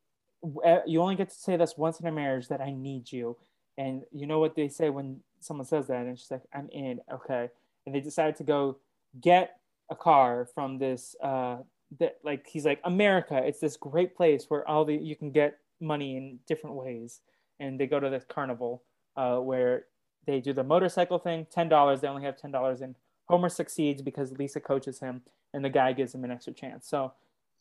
[0.87, 3.37] you only get to say this once in a marriage that I need you."
[3.79, 7.01] And you know what they say when someone says that, and she's like, "I'm in,
[7.13, 7.51] okay."
[7.85, 8.79] And they decide to go
[9.21, 9.59] get
[9.91, 11.15] a car from this.
[11.23, 11.59] Uh,
[12.01, 13.37] that like he's like America.
[13.45, 17.21] It's this great place where all the you can get money in different ways,
[17.61, 18.83] and they go to this carnival
[19.17, 19.87] uh, where
[20.27, 21.47] they do the motorcycle thing.
[21.51, 22.01] Ten dollars.
[22.01, 22.95] They only have ten dollars, and
[23.29, 25.23] Homer succeeds because Lisa coaches him,
[25.55, 26.89] and the guy gives him an extra chance.
[26.89, 27.13] So,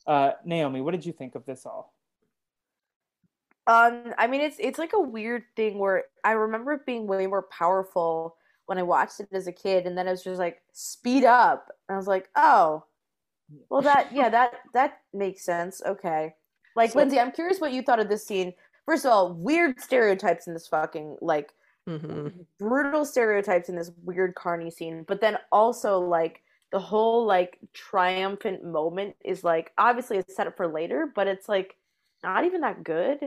[0.08, 1.94] uh, Naomi, what did you think of this all?
[3.68, 7.26] Um, I mean, it's it's like a weird thing where I remember it being way
[7.26, 8.36] more powerful
[8.68, 11.72] when I watched it as a kid, and then it was just like speed up,
[11.88, 12.84] and I was like, oh,
[13.70, 15.82] well, that yeah, that that makes sense.
[15.86, 16.34] Okay,
[16.76, 18.54] like so, Lindsay, I'm curious what you thought of this scene.
[18.86, 21.52] First of all, weird stereotypes in this fucking like
[21.88, 22.28] mm-hmm.
[22.60, 28.64] brutal stereotypes in this weird carny scene, but then also like the whole like triumphant
[28.64, 31.76] moment is like obviously it's set up for later, but it's like
[32.24, 33.20] not even that good.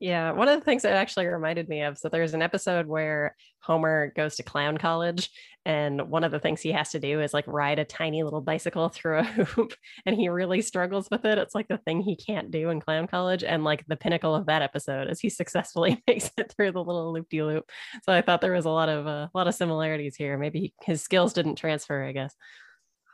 [0.00, 3.36] Yeah, one of the things that actually reminded me of so there's an episode where
[3.60, 5.30] Homer goes to clown college
[5.64, 8.40] and one of the things he has to do is like ride a tiny little
[8.40, 9.72] bicycle through a hoop
[10.04, 11.38] and he really struggles with it.
[11.38, 14.46] It's like the thing he can't do in clown college and like the pinnacle of
[14.46, 17.70] that episode is he successfully makes it through the little loop-de-loop.
[18.02, 20.36] So I thought there was a lot of uh, a lot of similarities here.
[20.36, 22.34] Maybe his skills didn't transfer, I guess.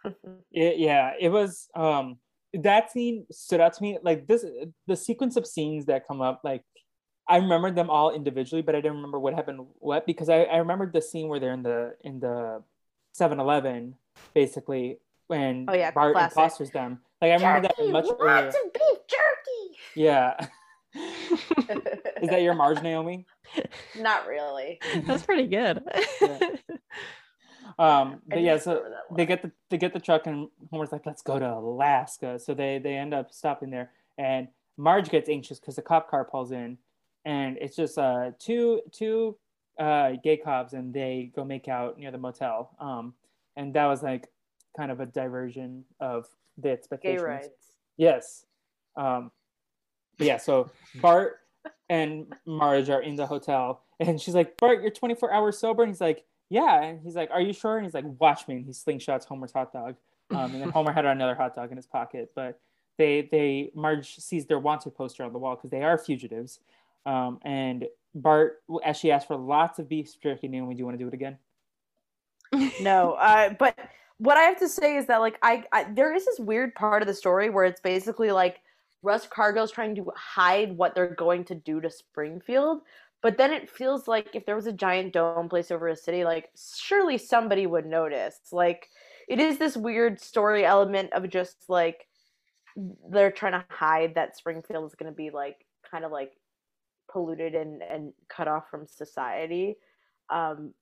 [0.51, 2.19] it, yeah, it was um
[2.55, 4.45] that scene stood out to me like this
[4.87, 6.65] the sequence of scenes that come up like
[7.29, 10.57] I remembered them all individually, but I didn't remember what happened what because I, I
[10.57, 12.63] remembered the scene where they're in the in the
[13.19, 13.95] 7-Eleven
[14.35, 14.99] basically
[15.29, 16.37] when oh, yeah, Bart classic.
[16.37, 17.01] imposters them.
[17.23, 18.51] Like I remember jerky, that much earlier.
[18.51, 19.79] Some beef jerky.
[19.95, 20.47] Yeah.
[22.21, 23.27] Is that your Marge, Naomi?
[23.97, 24.81] Not really.
[25.07, 25.83] That's pretty good.
[26.21, 26.39] yeah.
[27.79, 31.23] Um, but yeah, so they get the they get the truck and Homer's like, let's
[31.23, 32.39] go to Alaska.
[32.39, 36.25] So they they end up stopping there and Marge gets anxious because the cop car
[36.25, 36.79] pulls in
[37.25, 39.37] and it's just uh, two two
[39.79, 42.71] uh, gay cops, and they go make out near the motel.
[42.81, 43.15] Um,
[43.57, 44.29] and that was like
[44.77, 46.27] kind of a diversion of
[46.59, 47.21] the expectations.
[47.21, 47.49] Gay rights.
[47.97, 48.45] Yes.
[48.97, 49.31] Um,
[50.19, 50.39] yeah.
[50.39, 51.41] So Bart
[51.89, 55.91] and Marge are in the hotel, and she's like, "Bart, you're 24 hours sober," and
[55.91, 58.67] he's like, "Yeah." And he's like, "Are you sure?" And he's like, "Watch me." And
[58.67, 59.97] he slingshots Homer's hot dog.
[60.31, 62.61] Um, and then Homer had another hot dog in his pocket, but
[62.99, 66.61] they they Marge sees their wanted poster on the wall because they are fugitives,
[67.07, 70.49] um, and Bart as she asked for lots of beef jerky.
[70.49, 71.39] Naomi, do you want to do it again?
[72.83, 73.79] no, uh, but
[74.19, 77.03] what I have to say is that like I, I there is this weird part
[77.03, 78.61] of the story where it's basically like
[79.03, 82.83] Russ Cargill's trying to hide what they're going to do to Springfield,
[83.23, 86.25] but then it feels like if there was a giant dome placed over a city,
[86.25, 88.39] like surely somebody would notice.
[88.53, 88.89] Like
[89.29, 92.07] it is this weird story element of just like
[93.11, 96.33] they're trying to hide that Springfield is going to be like kind of like
[97.11, 99.77] polluted and, and cut off from society
[100.31, 100.73] um,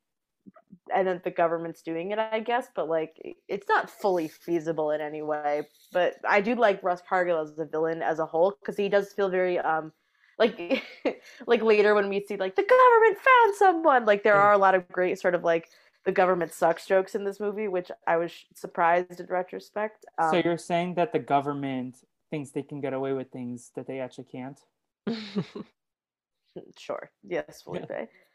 [0.95, 3.17] and then the government's doing it i guess but like
[3.49, 5.63] it's not fully feasible in any way
[5.93, 9.13] but i do like russ cargill as a villain as a whole because he does
[9.13, 9.93] feel very um
[10.39, 10.85] like
[11.47, 14.75] like later when we see like the government found someone like there are a lot
[14.75, 15.69] of great sort of like
[16.05, 20.41] the government sucks jokes in this movie which i was surprised in retrospect um, so
[20.45, 21.97] you're saying that the government
[22.31, 24.61] thinks they can get away with things that they actually can't
[26.79, 27.11] Sure.
[27.23, 27.91] Yes, Felipe.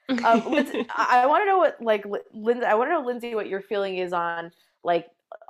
[0.26, 2.66] um, Lindsay, I, want to know what like Lindsay.
[2.66, 4.52] I want to know Lindsay what your feeling is on
[4.84, 5.08] like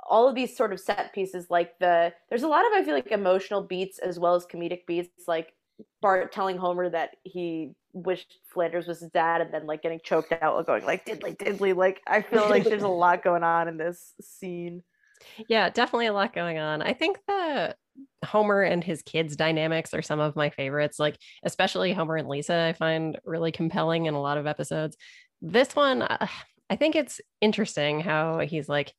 [0.08, 1.48] all of these sort of set pieces.
[1.50, 4.86] Like the there's a lot of I feel like emotional beats as well as comedic
[4.86, 5.26] beats.
[5.26, 5.54] Like
[6.00, 10.32] Bart telling Homer that he wished Flanders was his dad, and then like getting choked
[10.32, 11.74] out while going like diddly diddly.
[11.74, 14.82] Like I feel like there's a lot going on in this scene.
[15.48, 16.82] Yeah, definitely a lot going on.
[16.82, 17.76] I think that
[18.24, 20.98] Homer and his kids' dynamics are some of my favorites.
[20.98, 24.96] Like, especially Homer and Lisa, I find really compelling in a lot of episodes.
[25.40, 26.26] This one, uh,
[26.70, 28.92] I think it's interesting how he's like,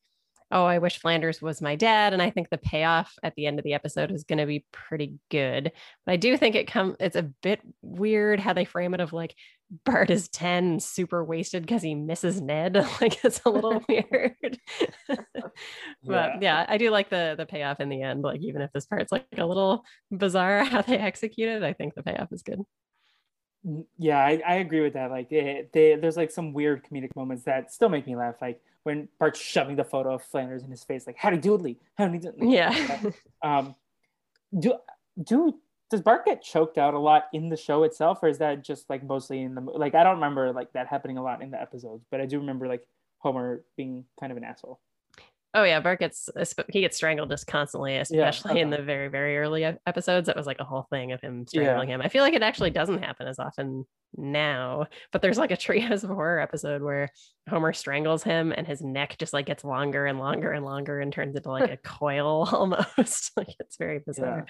[0.51, 2.13] oh, I wish Flanders was my dad.
[2.13, 4.65] And I think the payoff at the end of the episode is going to be
[4.71, 5.71] pretty good.
[6.05, 9.13] But I do think it come it's a bit weird how they frame it of
[9.13, 9.35] like
[9.83, 12.75] Bart is 10 super wasted because he misses Ned.
[13.01, 14.59] like it's a little weird.
[15.07, 15.27] but
[16.03, 16.37] yeah.
[16.39, 18.21] yeah, I do like the the payoff in the end.
[18.21, 21.95] Like even if this part's like a little bizarre how they execute it, I think
[21.95, 22.61] the payoff is good.
[23.97, 25.09] Yeah, I, I agree with that.
[25.09, 28.35] Like they, they, there's like some weird comedic moments that still make me laugh.
[28.41, 32.19] Like when Bart's shoving the photo of Flanders in his face, like howdy doodly, howdy
[32.19, 32.53] doodly.
[32.53, 33.11] Yeah.
[33.41, 33.75] um,
[34.57, 34.75] do
[35.21, 35.55] do
[35.89, 38.89] does Bart get choked out a lot in the show itself, or is that just
[38.89, 39.95] like mostly in the like?
[39.95, 42.67] I don't remember like that happening a lot in the episodes, but I do remember
[42.67, 42.87] like
[43.19, 44.79] Homer being kind of an asshole.
[45.55, 48.77] Oh yeah, Bart gets uh, he gets strangled just constantly, especially yeah, in uh-huh.
[48.77, 50.27] the very very early episodes.
[50.27, 51.95] That was like a whole thing of him strangling yeah.
[51.95, 52.01] him.
[52.01, 53.85] I feel like it actually doesn't happen as often
[54.17, 57.09] now, but there's like a Treehouse of Horror episode where
[57.49, 61.13] Homer strangles him and his neck just like gets longer and longer and longer and
[61.13, 63.31] turns into like a coil almost.
[63.37, 64.45] like it's very bizarre.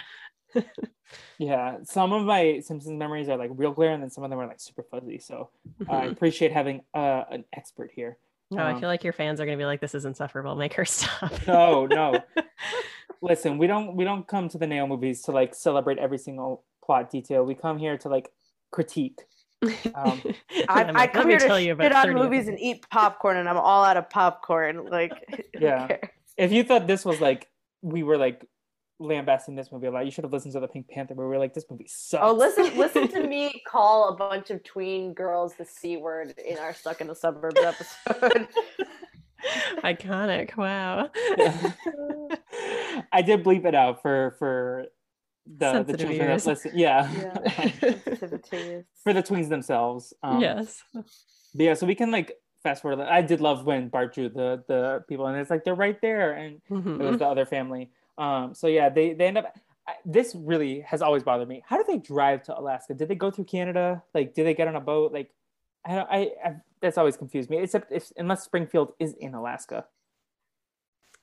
[1.38, 4.40] yeah, some of my Simpsons memories are like real clear, and then some of them
[4.40, 5.20] are like super fuzzy.
[5.20, 5.52] So
[5.82, 6.12] I mm-hmm.
[6.12, 8.18] appreciate having uh, an expert here.
[8.52, 10.56] No, I Um, feel like your fans are gonna be like, "This is insufferable.
[10.56, 12.22] Make her stop." No, no.
[13.22, 17.10] Listen, we don't we don't come to the Naomovies to like celebrate every single plot
[17.10, 17.44] detail.
[17.44, 18.32] We come here to like
[18.72, 19.22] critique.
[19.64, 19.72] Um,
[20.70, 22.88] I, I'm I come "Let me here to tell you shit on movies and eat
[22.90, 24.86] popcorn, and I'm all out of popcorn.
[24.86, 25.12] Like,
[25.60, 25.98] Yeah.
[26.38, 27.48] if you thought this was like
[27.82, 28.46] we were like
[29.00, 31.34] lambasting this movie a lot, you should have listened to the Pink Panther where we
[31.34, 32.24] were like, this movie sucks.
[32.24, 36.58] Oh, listen, listen to me call a bunch of tween girls the c word in
[36.58, 38.48] our "Stuck in the Suburbs" episode.
[39.84, 40.56] Iconic.
[40.58, 41.10] Wow.
[43.12, 44.86] I did bleep it out for for
[45.46, 46.44] the the children ears.
[46.46, 46.72] that listen.
[46.74, 47.12] Yeah.
[47.14, 47.34] Yeah.
[48.16, 48.86] Sensitivities.
[49.04, 50.14] for the tweens themselves.
[50.24, 50.82] Um, yes.
[50.94, 51.04] But
[51.64, 52.32] yeah, so we can like
[52.64, 53.02] fast forward.
[53.02, 56.32] I did love when Bart drew the the people, and it's like they're right there,
[56.34, 57.20] and it was Mhm.
[57.20, 57.92] the other family.
[58.18, 59.56] Um, so yeah, they they end up.
[59.88, 61.62] I, this really has always bothered me.
[61.66, 62.94] How do they drive to Alaska?
[62.96, 64.02] Did they go through Canada?
[64.16, 65.12] Like, did they get on a boat?
[65.14, 65.30] Like,
[65.86, 66.08] I don't.
[66.10, 67.58] I, I that's always confused me.
[67.58, 69.86] Except if unless Springfield is in Alaska.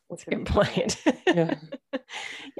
[0.09, 1.03] Which would Good be point.
[1.27, 1.55] Yeah.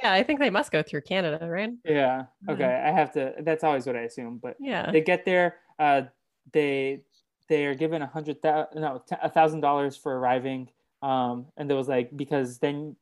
[0.03, 1.71] yeah, I think they must go through Canada, right?
[1.85, 2.25] Yeah.
[2.49, 2.55] Yeah.
[2.55, 2.65] Okay.
[2.65, 3.35] I have to.
[3.41, 4.39] That's always what I assume.
[4.43, 4.91] But Yeah.
[4.91, 5.57] they get there.
[5.79, 6.03] Uh,
[6.53, 7.03] they
[7.49, 10.71] they are given a hundred thousand no a thousand dollars for arriving.
[11.03, 12.95] Um, and there was like because then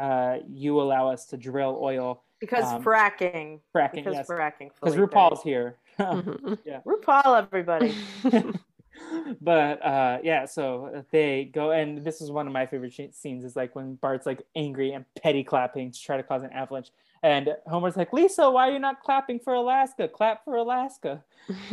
[0.00, 3.60] uh, you allow us to drill oil because Um, fracking.
[3.74, 3.92] fracking.
[3.96, 4.70] Because yes, fracking.
[4.74, 5.76] because RuPaul's here.
[5.98, 6.58] Mhm.
[6.86, 7.94] RuPaul, everybody.
[9.40, 13.44] but uh, yeah, so they go, and this is one of my favorite sh- scenes.
[13.44, 16.90] Is like when Bart's like angry and petty clapping to try to cause an avalanche,
[17.22, 20.08] and Homer's like, "Lisa, why are you not clapping for Alaska?
[20.08, 21.22] Clap for Alaska."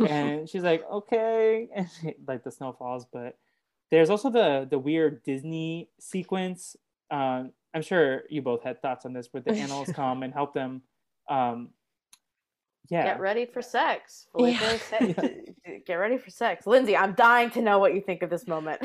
[0.08, 3.04] and she's like, "Okay," and she, like the snow falls.
[3.06, 3.36] But
[3.90, 6.76] there's also the the weird Disney sequence.
[7.10, 10.54] Um, I'm sure you both had thoughts on this, where the animals come and help
[10.54, 10.82] them.
[11.28, 11.70] Um,
[12.88, 14.28] yeah, Get ready for sex.
[14.38, 14.76] Yeah.
[14.78, 15.44] se-
[15.86, 16.66] Get ready for sex.
[16.66, 18.80] Lindsay, I'm dying to know what you think of this moment.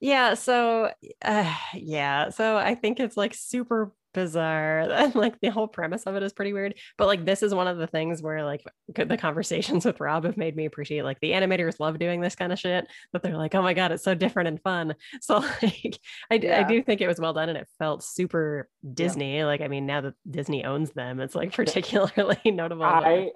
[0.00, 0.34] yeah.
[0.34, 0.90] So,
[1.22, 2.28] uh, yeah.
[2.28, 6.32] So I think it's like super bizarre and like the whole premise of it is
[6.32, 6.74] pretty weird.
[6.98, 8.64] But like, this is one of the things where like
[8.94, 12.52] the conversations with Rob have made me appreciate like the animators love doing this kind
[12.52, 12.88] of shit.
[13.12, 14.94] That they're like, oh my God, it's so different and fun.
[15.20, 16.68] So like, I, d- I Yeah.
[16.68, 19.44] do think it was well done and it felt super Disney.
[19.44, 22.84] Like, I mean, now that Disney owns them, it's like particularly notable.
[22.84, 23.30] I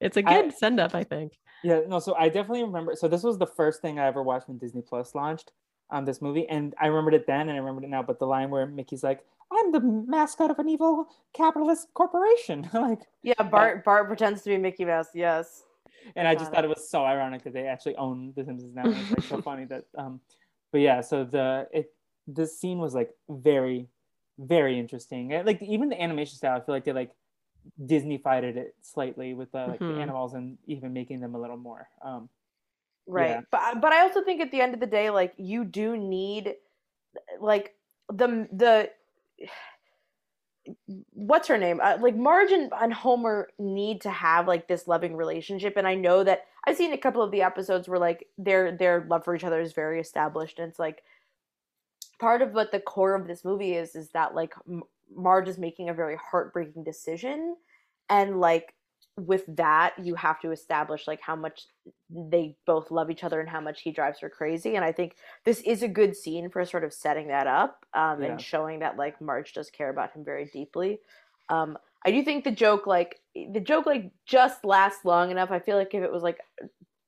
[0.00, 1.32] it's a good send up, I think.
[1.62, 2.94] Yeah, no, so I definitely remember.
[2.96, 5.52] So this was the first thing I ever watched when Disney Plus launched,
[5.90, 8.02] um, this movie, and I remembered it then, and I remembered it now.
[8.02, 9.20] But the line where Mickey's like,
[9.52, 14.58] "I'm the mascot of an evil capitalist corporation," like, Yeah, Bart Bart pretends to be
[14.58, 15.08] Mickey Mouse.
[15.14, 15.64] Yes.
[16.16, 18.74] and I just Got thought it was so ironic that they actually own The Simpsons
[18.74, 18.86] now.
[18.88, 20.20] It's like so funny that, um,
[20.72, 21.92] but yeah, so the it
[22.26, 23.88] this scene was like very,
[24.38, 25.30] very interesting.
[25.44, 27.12] Like even the animation style, I feel like they like
[27.84, 29.94] Disney-fied it slightly with the like Mhm.
[29.96, 31.88] the animals and even making them a little more.
[32.02, 32.28] Um,
[33.06, 33.30] Right.
[33.30, 33.40] Yeah.
[33.50, 36.54] But but I also think at the end of the day, like you do need
[37.40, 37.74] like
[38.08, 38.90] the the
[41.12, 41.80] what's her name?
[41.82, 45.94] Uh, like Marge and, and Homer need to have like this loving relationship, and I
[45.94, 49.34] know that I've seen a couple of the episodes where like their their love for
[49.34, 51.02] each other is very established, and it's like
[52.18, 54.54] part of what the core of this movie is is that like
[55.14, 57.56] Marge is making a very heartbreaking decision,
[58.08, 58.74] and like
[59.26, 61.66] with that you have to establish like how much
[62.08, 65.14] they both love each other and how much he drives her crazy and i think
[65.44, 68.30] this is a good scene for sort of setting that up um, Yeah.
[68.32, 71.00] and showing that like marge does care about him very deeply
[71.48, 71.76] um,
[72.06, 75.76] i do think the joke like the joke like just lasts long enough i feel
[75.76, 76.38] like if it was like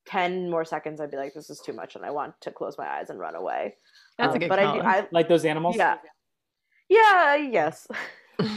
[0.06, 2.76] 10 more seconds i'd be like this is too much and i want to close
[2.78, 3.74] my eyes and run away
[4.18, 4.59] That's a Um, good but.
[4.59, 5.76] I, do, I like those animals.
[5.76, 5.97] yeah
[6.89, 7.86] yeah yes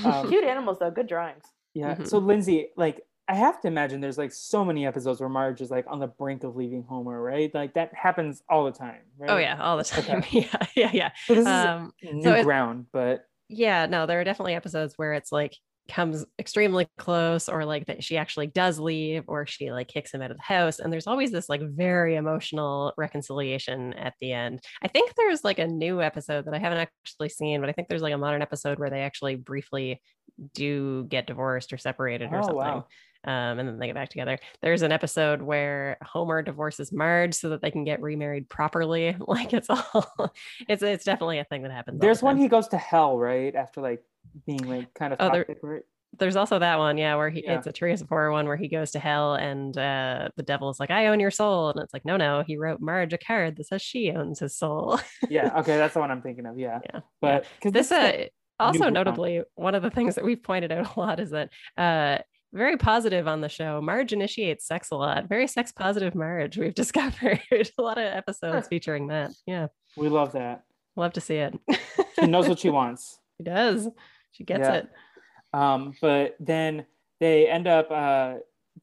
[0.03, 1.43] Um, cute animals though good drawings
[1.75, 1.95] Yeah.
[1.95, 2.07] Mhm.
[2.07, 5.71] So Lindsay, like I have to imagine there's like so many episodes where Marge is
[5.71, 7.53] like on the brink of leaving Homer, right?
[7.53, 9.31] Like that happens all the time, right?
[9.31, 10.19] Oh yeah, all the time.
[10.19, 10.41] Okay.
[10.51, 11.11] Yeah, yeah, yeah.
[11.25, 14.93] So this is Um, new so it- ground, but yeah, no, there are definitely episodes
[14.97, 15.55] where it's like
[15.87, 20.19] comes extremely close or like that she actually does leave or she like kicks him
[20.23, 24.61] out of the house and there's always this like very emotional reconciliation at the end.
[24.81, 27.87] I think there's like a new episode that I haven't actually seen, but I think
[27.87, 30.01] there's like a modern episode where they actually briefly
[30.55, 32.55] do get divorced or separated or Oh, something.
[32.57, 32.87] wow.
[33.25, 34.37] Um, and then they get back together.
[34.61, 39.15] There's an episode where Homer divorces Marge so that they can get remarried properly.
[39.27, 40.31] Like it's all,
[40.69, 41.95] it's it's definitely a thing that happens.
[41.95, 43.53] all the there's one he goes to hell, right?
[43.55, 44.03] After like
[44.45, 45.81] being like kind of Oh, there- right?
[46.17, 47.57] there's also that one, yeah, where he Yeah.
[47.57, 50.69] it's a Treehouse of Horror one where he goes to hell and uh the devil
[50.69, 51.69] is like, I own your soul.
[51.71, 54.55] And it's like, no, no, he wrote Marge a card that says she owns his
[54.55, 54.99] soul.
[55.29, 55.59] Yeah.
[55.59, 56.57] Okay, that's the one I'm thinking of.
[56.57, 56.79] Yeah.
[56.93, 58.25] Yeah, But because this is, uh
[58.57, 62.19] also notably one of the things that we've pointed out a lot is that uh
[62.55, 63.81] very positive on the show.
[63.81, 65.27] Marge initiates sex a lot.
[65.27, 66.57] Very sex positive Marge.
[66.57, 69.31] We've discovered a lot of episodes featuring that.
[69.45, 69.67] Yeah.
[69.97, 70.63] We love that.
[70.95, 71.53] Love to see it.
[72.15, 73.19] she knows what she wants.
[73.37, 73.89] She does.
[74.31, 74.73] She gets yeah.
[74.75, 74.89] it.
[75.53, 76.85] Um, but then
[77.19, 78.35] they end up uh,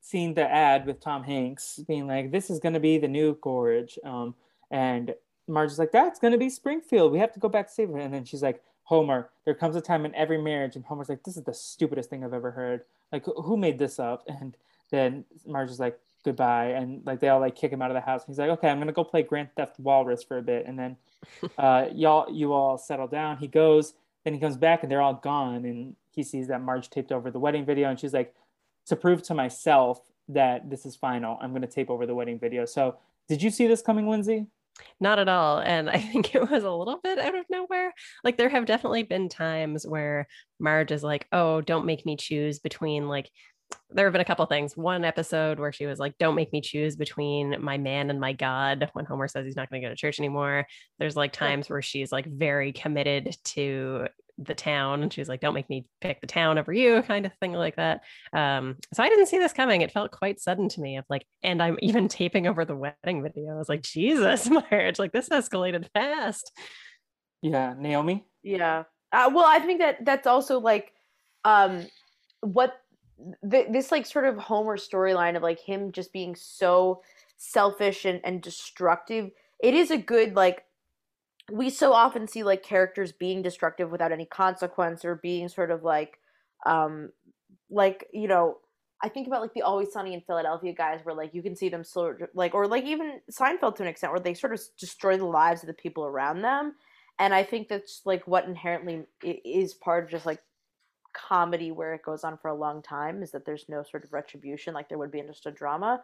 [0.02, 3.38] seeing the ad with Tom Hanks being like, "This is going to be the new
[3.40, 4.34] Gorge," um,
[4.70, 5.14] and
[5.48, 7.12] Marge is like, "That's going to be Springfield.
[7.12, 9.74] We have to go back to save her." And then she's like, "Homer, there comes
[9.74, 12.50] a time in every marriage," and Homer's like, "This is the stupidest thing I've ever
[12.50, 12.82] heard.
[13.12, 14.56] Like, who made this up?" And
[14.90, 18.00] then Marge is like, "Goodbye," and like they all like kick him out of the
[18.00, 18.22] house.
[18.22, 20.78] and He's like, "Okay, I'm gonna go play Grand Theft Walrus for a bit," and
[20.78, 20.96] then
[21.58, 23.38] uh, y'all you all settle down.
[23.38, 23.94] He goes,
[24.24, 27.30] then he comes back, and they're all gone, and he sees that Marge taped over
[27.30, 28.34] the wedding video, and she's like,
[28.86, 31.38] "To prove to myself." that this is final.
[31.40, 32.64] I'm going to tape over the wedding video.
[32.64, 32.96] So,
[33.28, 34.46] did you see this coming, Lindsay?
[35.00, 35.58] Not at all.
[35.58, 37.92] And I think it was a little bit out of nowhere.
[38.24, 40.26] Like, there have definitely been times where
[40.58, 43.30] Marge is like, oh, don't make me choose between like,
[43.90, 44.76] there have been a couple things.
[44.76, 48.32] One episode where she was like, "Don't make me choose between my man and my
[48.32, 50.66] God." When Homer says he's not going to go to church anymore,
[50.98, 54.08] there's like times where she's like very committed to
[54.46, 55.02] the town.
[55.02, 57.76] And she's like don't make me pick the town over you kind of thing like
[57.76, 58.02] that.
[58.32, 59.82] Um so i didn't see this coming.
[59.82, 63.22] It felt quite sudden to me of like and i'm even taping over the wedding
[63.22, 63.54] video.
[63.54, 66.52] I was like jesus marriage like this escalated fast.
[67.40, 68.26] Yeah naomi?
[68.42, 68.84] Yeah.
[69.12, 70.92] Uh, well i think that that's also like
[71.44, 71.86] um
[72.40, 72.74] what
[73.48, 77.02] th- this like sort of homer storyline of like him just being so
[77.36, 79.30] selfish and, and destructive
[79.62, 80.64] it is a good like
[81.50, 85.82] we so often see like characters being destructive without any consequence or being sort of
[85.82, 86.18] like
[86.66, 87.10] um
[87.70, 88.58] like you know
[89.02, 91.68] I think about like the Always Sunny in Philadelphia guys, where like you can see
[91.68, 94.60] them sort of like, or like even Seinfeld to an extent, where they sort of
[94.78, 96.76] destroy the lives of the people around them.
[97.18, 100.40] And I think that's like what inherently is part of just like
[101.12, 104.12] comedy, where it goes on for a long time, is that there's no sort of
[104.12, 106.00] retribution like there would be in just a drama.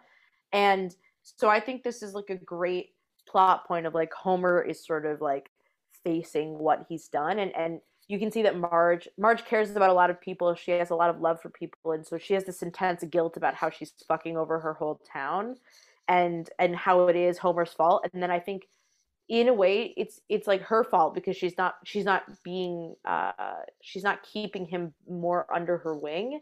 [0.53, 2.95] And so I think this is like a great
[3.29, 5.51] plot point of like Homer is sort of like
[6.05, 9.93] facing what he's done and and you can see that Marge Marge cares about a
[9.93, 10.55] lot of people.
[10.55, 13.37] She has a lot of love for people and so she has this intense guilt
[13.37, 15.57] about how she's fucking over her whole town
[16.09, 18.09] and and how it is Homer's fault.
[18.13, 18.67] And then I think
[19.29, 23.33] in a way it's it's like her fault because she's not she's not being uh
[23.83, 26.41] she's not keeping him more under her wing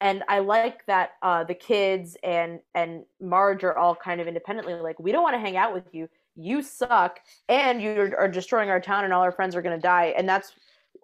[0.00, 4.72] and i like that uh the kids and and marge are all kind of independently
[4.72, 8.70] like we don't want to hang out with you you suck and you are destroying
[8.70, 10.52] our town and all our friends are going to die and that's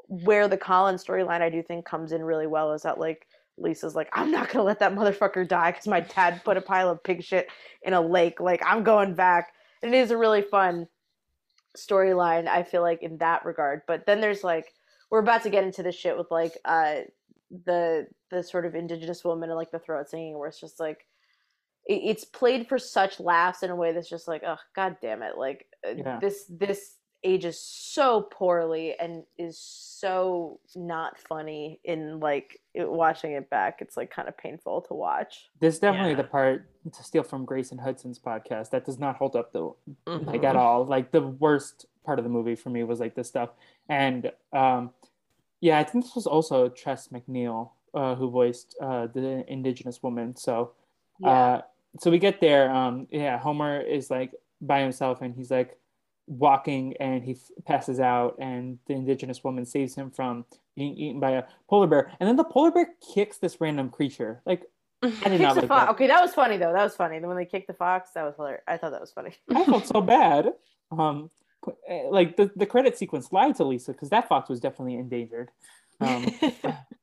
[0.06, 3.26] where the colin storyline i do think comes in really well is that like
[3.59, 6.62] lisa's like i'm not going to let that motherfucker die because my dad put a
[6.62, 7.48] pile of pig shit
[7.82, 9.52] in a lake like i'm going back.
[9.82, 10.88] And it is a really fun
[11.76, 14.72] storyline i feel like in that regard but then there's like
[15.10, 16.96] we're about to get into this shit with like uh
[17.64, 21.06] the the sort of indigenous woman and like the throat singing where it's just like
[21.89, 25.39] it's played for such laughs in a way that's just like oh god damn it
[25.39, 26.19] like uh, yeah.
[26.20, 33.51] this this ages so poorly and is so not funny in like it, watching it
[33.51, 36.16] back it's like kind of painful to watch this definitely yeah.
[36.16, 40.28] the part to steal from grayson hudson's podcast that does not hold up though mm-hmm.
[40.28, 43.27] like at all like the worst part of the movie for me was like this
[43.27, 43.51] stuff
[43.89, 44.90] and um
[45.60, 50.36] yeah i think this was also Tress MacNeille uh, who voiced uh, the indigenous woman
[50.36, 50.70] so
[51.19, 51.28] yeah.
[51.28, 51.62] uh
[51.98, 52.70] so we get there.
[52.70, 55.78] Um, yeah, Homer is like by himself and he's like
[56.26, 60.44] walking and he f- passes out and the indigenous woman saves him from
[60.76, 64.42] being eaten by a polar bear and then the polar bear kicks this random creature
[64.44, 64.62] like
[65.02, 65.90] I did not like that.
[65.90, 66.72] Okay, that was funny though.
[66.72, 67.20] That was funny.
[67.20, 68.62] Then when they kicked the fox, that was hilarious.
[68.66, 69.32] I thought that was funny.
[69.54, 70.48] I felt so bad.
[70.90, 71.30] Um,
[71.88, 75.50] eh, like the, the credit sequence lied to Lisa because that fox was definitely endangered.
[76.00, 76.26] Um,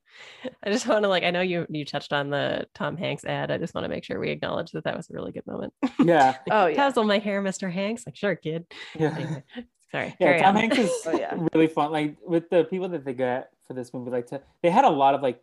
[0.63, 3.51] I just want to like I know you you touched on the Tom Hanks ad.
[3.51, 5.73] I just want to make sure we acknowledge that that was a really good moment.
[6.03, 6.27] Yeah.
[6.27, 6.75] like, oh yeah.
[6.75, 7.71] Tassel my hair, Mr.
[7.71, 8.05] Hanks.
[8.05, 8.65] Like sure, kid.
[8.97, 9.15] Yeah.
[9.15, 9.43] Anyway,
[9.91, 10.15] sorry.
[10.19, 10.37] Yeah.
[10.41, 10.61] Tom on.
[10.61, 11.37] Hanks is oh, yeah.
[11.53, 11.91] really fun.
[11.91, 14.89] Like with the people that they get for this movie, like to, they had a
[14.89, 15.41] lot of like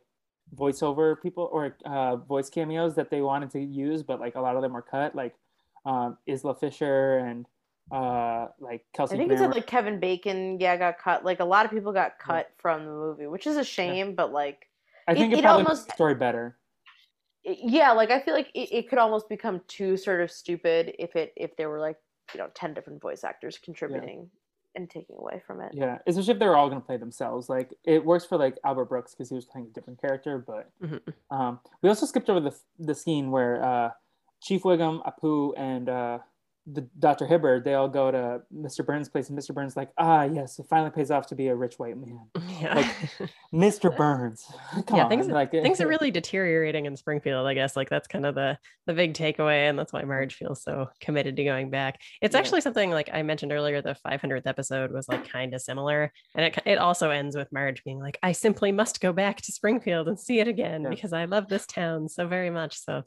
[0.55, 4.57] voiceover people or uh, voice cameos that they wanted to use, but like a lot
[4.57, 5.15] of them were cut.
[5.15, 5.35] Like
[5.85, 7.47] um, Isla Fisher and
[7.91, 9.15] uh like Kelsey.
[9.15, 9.47] I think Grammer.
[9.47, 11.25] it's like Kevin Bacon, yeah, got cut.
[11.25, 12.61] Like a lot of people got cut yeah.
[12.61, 14.15] from the movie, which is a shame, yeah.
[14.15, 14.69] but like
[15.09, 16.57] I think it, it, it probably almost story better.
[17.45, 21.17] Yeah, like I feel like it, it could almost become too sort of stupid if
[21.17, 21.97] it if there were like
[22.33, 24.81] you know ten different voice actors contributing yeah.
[24.81, 25.73] and taking away from it.
[25.75, 27.49] Yeah, especially if they're all going to play themselves.
[27.49, 30.71] Like it works for like Albert Brooks because he was playing a different character, but
[30.83, 31.37] mm-hmm.
[31.37, 33.91] um, we also skipped over the the scene where uh,
[34.41, 36.19] Chief Wiggum, Apu, and uh,
[36.67, 37.27] the Dr.
[37.27, 38.87] Hibbert, they all go to Mr.
[38.87, 39.53] Burns' place, and Mr.
[39.53, 42.21] Burns like, ah, yes, it finally pays off to be a rich white man.
[42.63, 42.75] Yeah.
[42.75, 43.97] Like, Mr.
[43.97, 44.47] Burns,
[44.87, 45.09] come yeah, on.
[45.09, 47.45] Things, like, things are really deteriorating in Springfield.
[47.47, 48.57] I guess like that's kind of the
[48.87, 51.99] the big takeaway, and that's why Marge feels so committed to going back.
[52.21, 52.39] It's yeah.
[52.39, 53.83] actually something like I mentioned earlier.
[53.83, 57.83] The 500th episode was like kind of similar, and it it also ends with Marge
[57.83, 60.91] being like, I simply must go back to Springfield and see it again yeah.
[60.91, 62.79] because I love this town so very much.
[62.79, 63.03] So,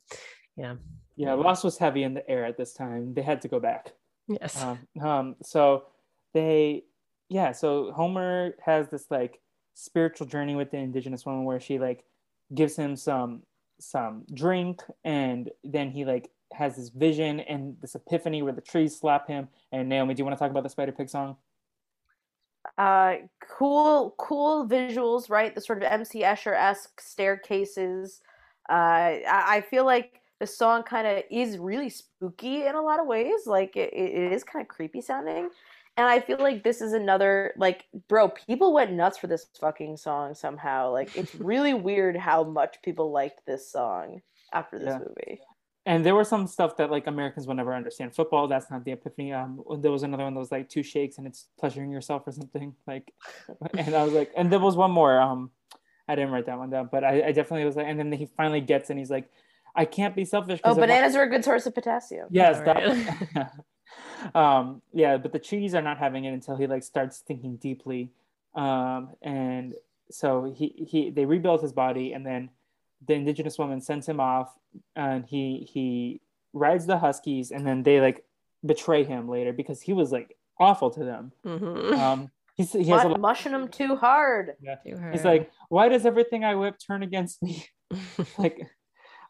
[0.57, 0.75] yeah.
[1.15, 3.13] Yeah, loss was heavy in the air at this time.
[3.13, 3.93] They had to go back.
[4.27, 4.61] Yes.
[4.61, 5.85] Um, um, so
[6.33, 6.83] they,
[7.29, 9.39] yeah, so Homer has this like
[9.75, 12.03] spiritual journey with the indigenous woman where she like
[12.53, 13.43] gives him some
[13.77, 18.97] some drink and then he like has this vision and this epiphany where the trees
[18.97, 19.47] slap him.
[19.71, 21.35] And Naomi, do you want to talk about the Spider Pig song?
[22.77, 23.15] Uh,
[23.57, 25.53] cool, cool visuals, right?
[25.53, 28.21] The sort of MC Escher esque staircases.
[28.69, 32.99] Uh, I, I feel like the song kind of is really spooky in a lot
[32.99, 33.45] of ways.
[33.45, 35.49] Like it, it is kind of creepy sounding.
[35.97, 39.97] And I feel like this is another like bro, people went nuts for this fucking
[39.97, 40.91] song somehow.
[40.91, 44.21] Like it's really weird how much people liked this song
[44.51, 44.99] after this yeah.
[44.99, 45.41] movie.
[45.87, 48.15] And there was some stuff that like Americans will never understand.
[48.15, 49.31] Football, that's not the epiphany.
[49.31, 52.31] Um, there was another one that was like two shakes and it's pleasuring yourself or
[52.31, 52.75] something.
[52.87, 53.13] Like,
[53.77, 55.19] and I was like, and there was one more.
[55.19, 55.51] Um,
[56.07, 58.25] I didn't write that one down, but I, I definitely was like, and then he
[58.25, 59.29] finally gets and he's like,
[59.75, 60.59] I can't be selfish.
[60.63, 62.27] Oh, bananas are a good source of potassium.
[62.31, 62.61] Yes.
[62.65, 63.51] That,
[64.35, 68.11] um, yeah, but the treaties are not having it until he like starts thinking deeply.
[68.55, 69.75] Um, and
[70.09, 72.49] so he, he, they rebuild his body and then
[73.05, 74.53] the indigenous woman sends him off
[74.95, 76.21] and he, he
[76.53, 78.23] rides the Huskies and then they like
[78.65, 81.31] betray him later because he was like awful to them.
[81.45, 81.99] Mm-hmm.
[81.99, 84.53] Um, he's, he has Mush, a, mushing him too hard.
[84.61, 84.75] Yeah.
[84.75, 85.13] Too hard.
[85.13, 87.65] He's like, why does everything I whip turn against me?
[88.37, 88.67] like,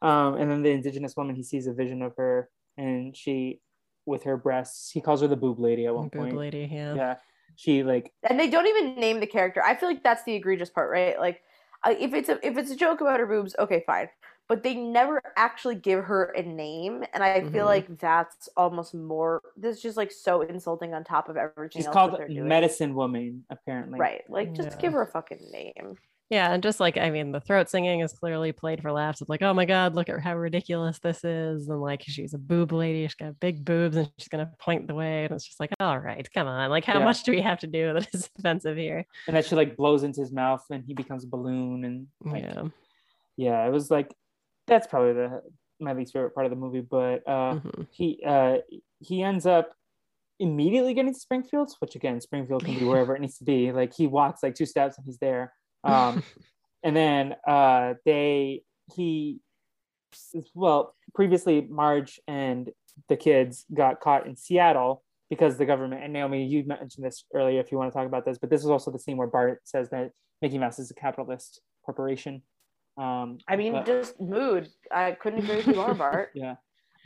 [0.06, 3.60] um, and then the indigenous woman, he sees a vision of her, and she,
[4.06, 6.32] with her breasts, he calls her the boob lady at one boob point.
[6.32, 6.94] Boob lady, yeah.
[6.94, 7.16] Yeah,
[7.56, 9.64] she like, and they don't even name the character.
[9.64, 11.20] I feel like that's the egregious part, right?
[11.20, 11.42] Like,
[11.84, 14.08] uh, if it's a if it's a joke about her boobs, okay, fine.
[14.48, 17.52] But they never actually give her a name, and I mm-hmm.
[17.52, 19.42] feel like that's almost more.
[19.58, 21.80] This is just like so insulting on top of everything.
[21.80, 24.00] She's else called Medicine Woman, apparently.
[24.00, 24.78] Right, like just yeah.
[24.78, 25.98] give her a fucking name.
[26.30, 29.22] Yeah, and just like I mean, the throat singing is clearly played for laughs.
[29.22, 32.40] It's like, oh my god, look at how ridiculous this is, and like she's a
[32.40, 35.60] boob lady, she's got big boobs, and she's gonna point the way, and it's just
[35.60, 37.06] like, all right, come on, like how yeah.
[37.06, 39.06] much do we have to do that is offensive here?
[39.28, 42.44] And then she like blows into his mouth, and he becomes a balloon, and like,
[42.44, 42.64] yeah,
[43.38, 44.12] yeah, it was like
[44.68, 45.42] that's probably the
[45.80, 47.84] my least favorite part of the movie, but uh, mm-hmm.
[47.92, 48.58] he uh
[49.00, 49.74] he ends up
[50.40, 53.72] immediately getting to Springfield, which again, Springfield can be wherever it needs to be.
[53.72, 55.54] Like he walks like two steps and he's there.
[55.86, 56.24] Um,
[56.84, 58.64] and then uh, they
[58.96, 59.40] he
[60.54, 62.70] well previously Marge and
[63.10, 67.60] the kids got caught in Seattle because the government and Naomi you mentioned this earlier
[67.60, 69.62] if you want to talk about this but this is also the scene where Bart
[69.66, 72.42] says that Mickey Mouse is a capitalist corporation.
[72.98, 74.70] Um, I mean but, just mood.
[74.92, 76.30] I couldn't agree with you more Bart.
[76.36, 76.56] Yeah.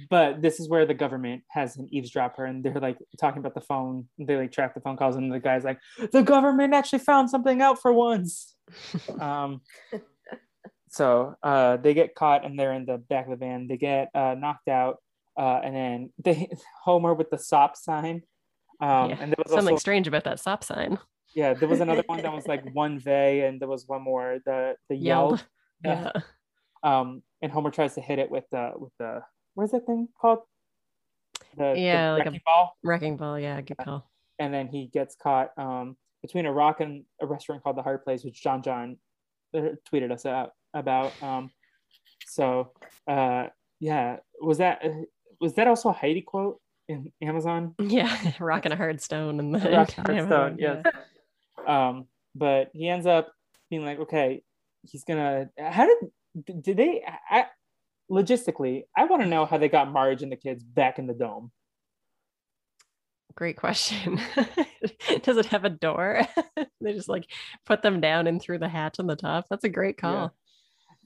[0.09, 3.59] But this is where the government has an eavesdropper and they're like talking about the
[3.59, 4.07] phone.
[4.17, 5.79] They like track the phone calls and the guy's like
[6.13, 8.55] the government actually found something out for once
[9.19, 9.61] um,
[10.89, 14.09] so uh, they get caught and they're in the back of the van they get
[14.13, 14.97] uh, knocked out
[15.37, 16.49] uh, and then they
[16.83, 18.21] homer with the stop sign
[18.81, 19.17] um, yeah.
[19.19, 20.97] and there was something also, strange about that stop sign
[21.35, 24.39] yeah there was another one that was like one vey and there was one more
[24.45, 25.43] the the yelled,
[25.83, 26.11] yelled.
[26.13, 26.21] yeah.
[26.83, 29.21] um and homer tries to hit it with the with the
[29.59, 30.39] what is that thing called?
[31.57, 32.77] The, yeah, the like a ball.
[32.81, 34.09] Wrecking ball, yeah, good call.
[34.39, 38.03] And then he gets caught um, between a rock and a restaurant called the Hard
[38.03, 38.97] Place, which John John
[39.55, 41.11] uh, tweeted us out about.
[41.23, 41.51] Um,
[42.25, 42.71] so
[43.07, 43.47] uh,
[43.79, 44.89] yeah, was that uh,
[45.39, 47.75] was that also a Heidi quote in Amazon?
[47.79, 50.81] Yeah, rocking a hard stone and the rock hard stone, yes.
[50.85, 50.91] Yeah.
[51.67, 53.31] Um, but he ends up
[53.69, 54.41] being like, okay,
[54.89, 55.49] he's gonna.
[55.59, 57.03] How did did they?
[57.29, 57.45] I,
[58.09, 61.13] logistically, I want to know how they got Marge and the kids back in the
[61.13, 61.51] dome.
[63.35, 64.19] Great question.
[65.23, 66.21] Does it have a door?
[66.81, 67.25] they just like
[67.65, 69.45] put them down and through the hatch on the top.
[69.49, 70.33] That's a great call.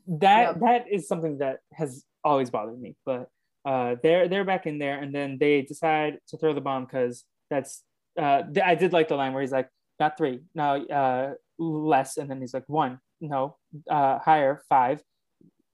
[0.07, 0.17] Yeah.
[0.19, 2.95] That that is something that has always bothered me.
[3.05, 3.29] But
[3.65, 7.23] uh, they're they're back in there, and then they decide to throw the bomb because
[7.49, 7.83] that's.
[8.19, 9.69] Uh, I did like the line where he's like,
[9.99, 13.57] "Not three, no, uh, less," and then he's like, "One, no,
[13.89, 15.01] uh, higher, five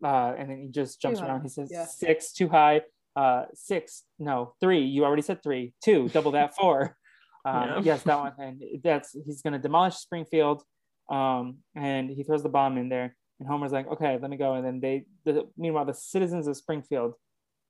[0.03, 1.41] uh, and then he just jumps around.
[1.41, 1.85] He says yeah.
[1.85, 2.81] six, too high.
[3.19, 4.85] Uh, six, no, three.
[4.85, 5.73] You already said three.
[5.83, 6.55] Two, double that.
[6.59, 6.95] Four.
[7.43, 7.81] Um, yeah.
[7.83, 8.33] Yes, that one.
[8.39, 10.63] And that's he's going to demolish Springfield.
[11.09, 13.17] Um, and he throws the bomb in there.
[13.39, 14.53] And Homer's like, okay, let me go.
[14.53, 17.15] And then they, the, meanwhile, the citizens of Springfield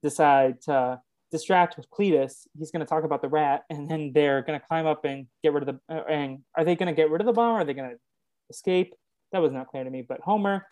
[0.04, 1.02] decide to
[1.32, 2.46] distract with Cletus.
[2.56, 5.26] He's going to talk about the rat, and then they're going to climb up and
[5.44, 5.96] get rid of the.
[5.96, 7.56] Uh, and are they going to get rid of the bomb?
[7.56, 7.98] Or are they going to
[8.52, 8.94] escape?
[9.32, 10.04] That was not clear to me.
[10.08, 10.68] But Homer,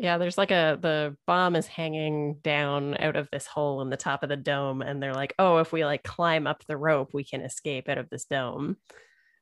[0.00, 3.96] Yeah, there's like a the bomb is hanging down out of this hole in the
[3.96, 7.10] top of the dome, and they're like, oh, if we like climb up the rope,
[7.12, 8.76] we can escape out of this dome.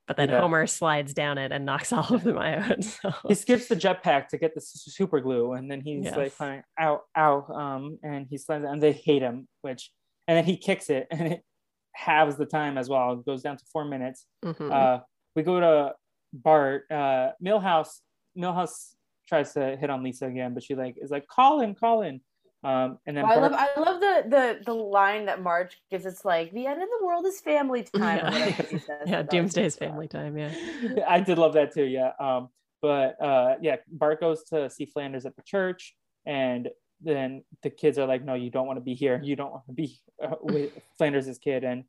[0.07, 0.41] But then Yeah.
[0.41, 2.85] Homer slides down it and knocks all of them out.
[2.85, 6.37] So he skips the jetpack to get the super glue, and then he's like, Yes.
[6.37, 9.91] kind of, ow, ow, um, and he slides, and they hate him, which,
[10.29, 11.43] and then he kicks it, and it
[11.93, 13.13] halves the time as well.
[13.13, 14.27] It goes down to four minutes.
[14.45, 14.71] Mhm.
[14.71, 15.01] Uh,
[15.37, 15.95] we go to
[16.33, 16.85] Bart.
[16.91, 18.01] Uh, Milhouse.
[18.37, 18.95] Milhouse
[19.29, 22.21] tries to hit on Lisa again, but she like is like, call him, call him.
[22.63, 26.07] Um, and then Oh, I love I love the, the the line that Marge gives.
[26.07, 28.19] It's like the end of the world is family time.
[28.19, 28.31] Yeah.
[28.31, 28.89] whatever she says.
[29.07, 29.89] yeah, That was Doomsday's good.
[29.89, 30.39] family time.
[30.39, 30.53] Yeah.
[31.09, 31.85] I did love that too.
[31.85, 32.13] Yeah.
[32.19, 32.49] Um,
[32.81, 35.95] but uh, yeah, Bart goes to see Flanders at the church,
[36.27, 36.69] and
[37.03, 39.21] then the kids are like, "No, you don't want to be here.
[39.23, 41.85] You don't want to be uh, with Flanders' kid." And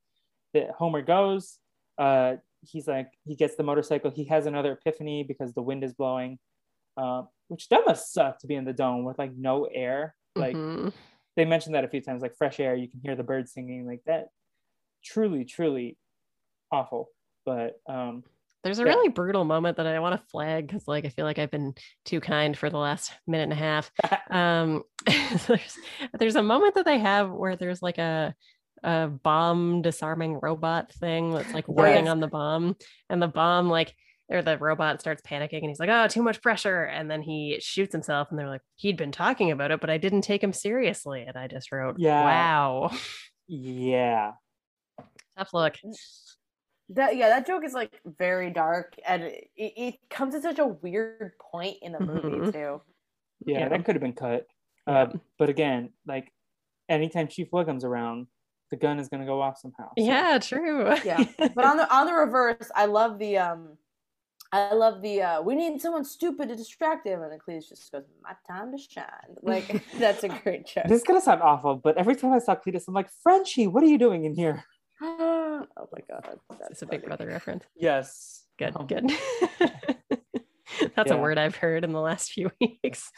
[0.53, 1.57] the, Homer goes.
[1.97, 4.11] Uh, he's like, he gets the motorcycle.
[4.11, 6.39] He has another epiphany because the wind is blowing,
[6.97, 10.15] um, which that must suck to be in the dome with like no air.
[10.35, 10.93] Like Mhm.
[11.35, 12.75] they mentioned that a few times, like fresh air.
[12.75, 14.27] You can hear the birds singing like that.
[15.03, 15.97] Truly, truly
[16.71, 17.09] awful.
[17.45, 18.23] But um,
[18.63, 18.93] There's a Yeah.
[18.93, 21.75] really brutal moment that I want to flag because, like, I feel like I've been
[22.03, 23.91] too kind for the last minute and a half.
[24.31, 24.81] Um,
[25.47, 25.77] there's,
[26.17, 28.33] there's a moment that they have where there's like a
[28.83, 32.09] a bomb disarming robot thing that's like working Yes.
[32.09, 32.75] on the bomb,
[33.09, 33.95] and the bomb like
[34.29, 37.57] or the robot starts panicking and he's like, "Oh, too much pressure," and then he
[37.61, 40.53] shoots himself, and they're like, "He'd been talking about it, but I didn't take him
[40.53, 42.23] seriously," and I just wrote, Yeah.
[42.23, 42.91] wow,
[43.47, 44.31] yeah.
[45.37, 45.75] tough look."
[46.89, 50.65] That yeah, that joke is like very dark, and it, it comes at such a
[50.67, 52.53] weird point in the movie Mhm.
[52.53, 52.81] too.
[53.45, 53.69] yeah, Yeah.
[53.69, 54.45] that could have been cut.
[54.87, 55.07] Uh,
[55.39, 56.31] but again, like
[56.89, 58.27] anytime Chief Wiggum's around,
[58.69, 59.89] the gun is gonna go off somehow.
[59.97, 60.93] So- Yeah, true.
[61.03, 63.77] Yeah, but on the on the reverse, I love the um,
[64.55, 67.91] I love the uh, we need someone stupid to distract him, and then Cletus just
[67.91, 69.05] goes, "My time to shine."
[69.41, 70.85] Like that's a great joke.
[70.87, 73.83] This is gonna sound awful, but every time I saw Cletus, I'm like, Frenchie, what
[73.83, 74.63] are you doing in here?
[75.01, 77.65] oh my god, that's it's a big brother reference.
[77.75, 78.43] Yes.
[78.57, 79.11] Good, Um, good.
[80.95, 81.17] That's Yeah.
[81.17, 83.11] a word I've heard in the last few weeks.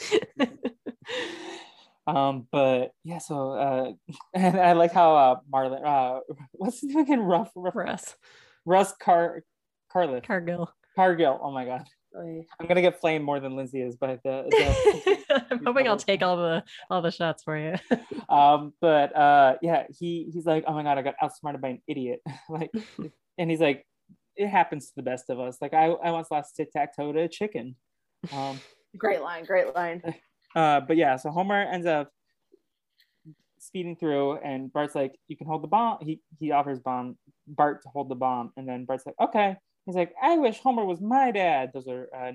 [2.08, 3.92] Um, but yeah, so uh,
[4.34, 6.22] and I like how uh, Marlon, uh,
[6.54, 7.20] what's his name again?
[7.20, 8.16] Ruff, Ruff, Russ
[8.66, 9.44] Russ Car,
[9.92, 10.72] Carliff, Cargill.
[10.98, 11.40] Cargill.
[11.44, 14.48] Oh my god, I'm gonna get flamed more than Lindsay is by the.
[14.50, 17.76] the I'm hoping I'll take all the all the shots for you.
[18.30, 21.82] um, but uh, yeah, he he's like, oh my god, I got outsmarted by an
[21.88, 22.22] idiot.
[22.50, 22.72] like,
[23.38, 23.86] and he's like,
[24.36, 25.60] it happens to the best of us.
[25.62, 27.76] Like, I I once lost tic tac toe to a chicken.
[28.34, 28.60] Um,
[28.98, 30.02] Great line, great line.
[30.56, 32.12] Uh, but yeah, so Homer ends up
[33.60, 37.84] speeding through, and Bart's like, "You can hold the bomb." He he offers bomb Bart
[37.84, 39.58] to hold the bomb, and then Bart's like, "Okay."
[39.88, 42.34] He's like, "I wish Homer was my dad." Those are uh,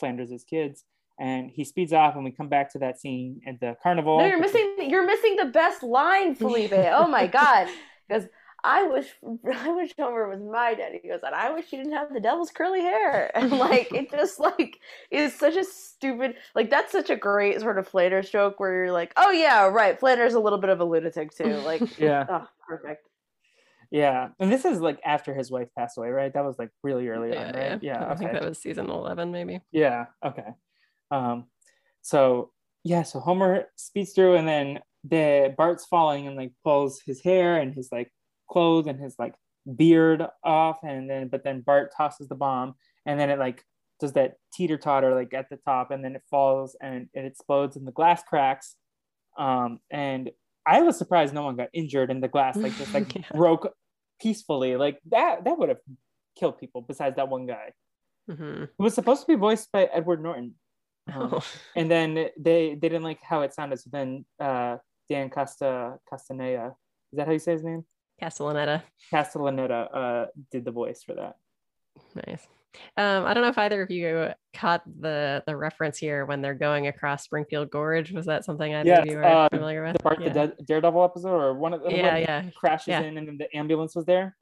[0.00, 0.84] Flanders' kids,
[1.20, 4.18] and he speeds off, and we come back to that scene at the carnival.
[4.18, 4.74] No, you're missing.
[4.80, 6.72] You're missing the best line, Felipe.
[6.74, 7.68] Oh my god!
[8.08, 8.26] Because
[8.64, 9.06] I wish,
[9.54, 10.98] I wish Homer was my daddy.
[11.02, 13.30] He goes, and I wish he didn't have the devil's curly hair.
[13.34, 16.36] And like, it just like is such a stupid.
[16.54, 20.00] Like that's such a great sort of Flanders joke where you're like, oh yeah, right.
[20.00, 21.56] Flanders a little bit of a lunatic too.
[21.58, 23.06] Like, Yeah, oh, perfect.
[23.94, 26.34] Yeah, and this is like after his wife passed away, right?
[26.34, 27.80] That was like really early on, right?
[27.80, 29.60] Yeah, I think that was season eleven, maybe.
[29.70, 30.06] Yeah.
[30.26, 30.48] Okay.
[31.12, 31.44] Um,
[32.02, 32.50] so
[32.82, 37.56] yeah, so Homer speeds through, and then the Bart's falling and like pulls his hair
[37.56, 38.10] and his like
[38.50, 39.36] clothes and his like
[39.76, 42.74] beard off, and then but then Bart tosses the bomb,
[43.06, 43.62] and then it like
[44.00, 47.76] does that teeter totter like at the top, and then it falls and it explodes,
[47.76, 48.74] and the glass cracks.
[49.38, 50.32] Um, and
[50.66, 53.22] I was surprised no one got injured, and the glass like just like Yeah.
[53.32, 53.68] broke
[54.20, 54.76] peacefully.
[54.76, 55.80] Like that that would have
[56.38, 56.80] killed people.
[56.82, 57.72] Besides that one guy.
[58.30, 58.64] Mhm.
[58.64, 60.54] It was supposed to be voiced by Edward Norton.
[61.12, 61.44] Um, Oh.
[61.76, 63.78] and then they they didn't like how it sounded.
[63.80, 64.78] So then uh,
[65.08, 66.74] Dan Costa Castaneda,
[67.12, 67.84] is that how you say his name?
[68.22, 68.82] Castellaneta.
[69.12, 71.36] Castellaneta uh, did the voice for that.
[72.26, 72.46] Nice.
[72.96, 76.54] Um, I don't know if either of you caught the the reference here when they're
[76.54, 78.12] going across Springfield Gorge.
[78.12, 79.96] Was that something either of Yes, you are uh, familiar with?
[79.96, 80.32] The Bart yeah.
[80.32, 83.00] the Daredevil episode, or one of the yeah, yeah, crashes yeah.
[83.02, 84.36] in, and then the ambulance was there.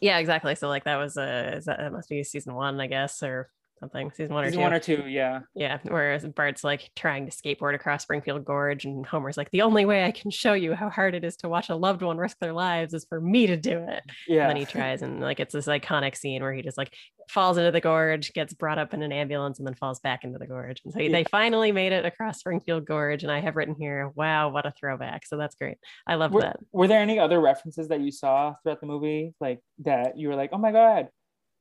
[0.00, 0.54] yeah, exactly.
[0.54, 3.50] So like that was a is that, that must be season one, I guess, or
[3.82, 4.10] something.
[4.12, 4.62] Season one or Season two.
[4.62, 5.40] one or two, yeah.
[5.54, 9.84] Yeah, whereas Bart's like trying to skateboard across Springfield Gorge, and Homer's like, the only
[9.84, 12.38] way I can show you how hard it is to watch a loved one risk
[12.38, 14.02] their lives is for me to do it.
[14.28, 14.42] Yeah.
[14.42, 16.94] And then he tries, and like it's this iconic scene where he just like
[17.28, 20.38] falls into the gorge, gets brought up in an ambulance, and then falls back into
[20.38, 20.80] the gorge.
[20.84, 21.10] And so Yeah.
[21.10, 24.72] they finally made it across Springfield Gorge, and I have written here, wow, what a
[24.78, 25.26] throwback.
[25.26, 25.78] So that's great.
[26.06, 26.56] I love that.
[26.72, 30.36] were there any other references that you saw throughout the movie, like that you were
[30.36, 31.08] like, oh my god?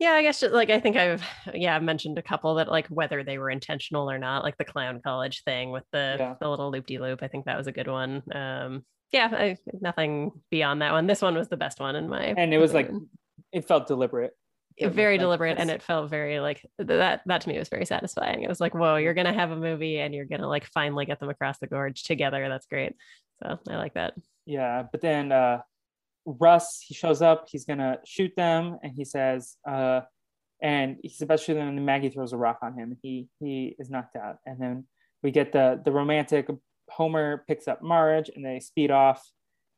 [0.01, 1.23] Yeah, I guess just, like I think I've
[1.53, 4.65] yeah I've mentioned a couple that like whether they were intentional or not, like the
[4.65, 6.35] clown college thing with the Yeah.
[6.41, 7.21] the little loop de loop.
[7.21, 8.23] I think that was a good one.
[8.33, 11.05] Um, yeah, I, nothing beyond that one.
[11.05, 12.33] This one was the best one in my.
[12.35, 12.89] And it was like,
[13.51, 14.31] it felt deliberate.
[14.75, 17.21] It very like, deliberate, and it felt very like that.
[17.27, 18.41] That to me was very satisfying.
[18.41, 21.19] It was like, whoa, you're gonna have a movie, and you're gonna like finally get
[21.19, 22.49] them across the gorge together.
[22.49, 22.93] That's great.
[23.43, 24.15] So I like that.
[24.47, 25.61] Yeah, but then uh
[26.25, 30.01] Russ he shows up, he's gonna shoot them, and he says, uh,
[30.61, 32.97] and he's about to shoot them, and Maggie throws a rock on him.
[33.01, 34.85] He he is knocked out, and then
[35.23, 36.47] we get the the romantic
[36.89, 39.27] Homer picks up Marge, and they speed off,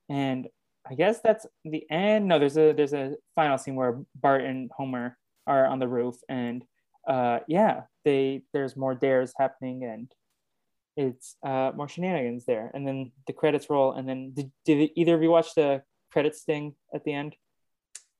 [0.09, 0.47] and
[0.89, 2.27] I guess that's the end.
[2.27, 5.17] No, there's a there's a final scene where Bart and Homer
[5.47, 6.63] are on the roof, and
[7.07, 10.11] uh, yeah, they there's more dares happening, and
[10.97, 12.71] it's uh, more shenanigans there.
[12.73, 15.83] And then the credits roll, and then did, did either of you watch the
[16.13, 17.35] credits sting at the end?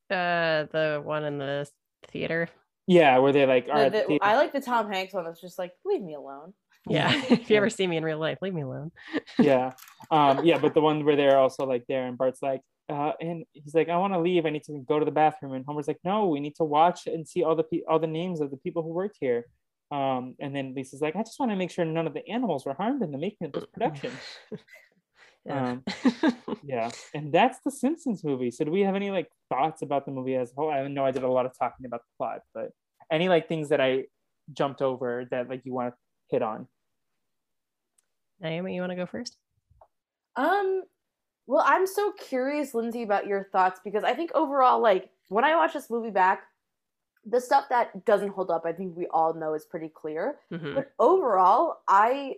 [0.10, 1.68] Uh, the one in the
[2.10, 2.50] theater.
[2.88, 5.40] Yeah, where they like are The- the- the I like the Tom Hanks one that's
[5.40, 6.54] just like, leave me alone.
[6.90, 8.92] Yeah, if you ever see me in real life, leave me alone.
[9.40, 9.72] yeah,
[10.12, 12.60] um, yeah, but the one where they're also like there, and Bart's like,
[12.90, 14.46] uh, and he's like, I want to leave.
[14.46, 17.08] I need to go to the bathroom, and Homer's like, No, we need to watch
[17.08, 19.46] and see all the pe- all the names of the people who worked here.
[19.92, 22.66] Um, and then Lisa's like, I just want to make sure none of the animals
[22.66, 24.12] were harmed in the making of this production.
[25.46, 25.78] Yeah.
[26.64, 28.50] yeah, and that's the Simpsons movie.
[28.50, 30.72] So, do we have any like thoughts about the movie as a whole?
[30.72, 32.72] I know I did a lot of talking about the plot, but
[33.12, 34.06] any like things that I
[34.54, 35.98] jumped over that like you want to
[36.30, 36.68] hit on?
[38.40, 39.38] Naomi, you want to go first?
[40.36, 40.84] Um,
[41.46, 45.56] well, I'm so curious, Lindsay, about your thoughts because I think overall, like when I
[45.56, 46.44] watch this movie back,
[47.26, 50.40] the stuff that doesn't hold up, I think we all know is pretty clear.
[50.52, 50.76] Mhm.
[50.76, 52.36] But overall, I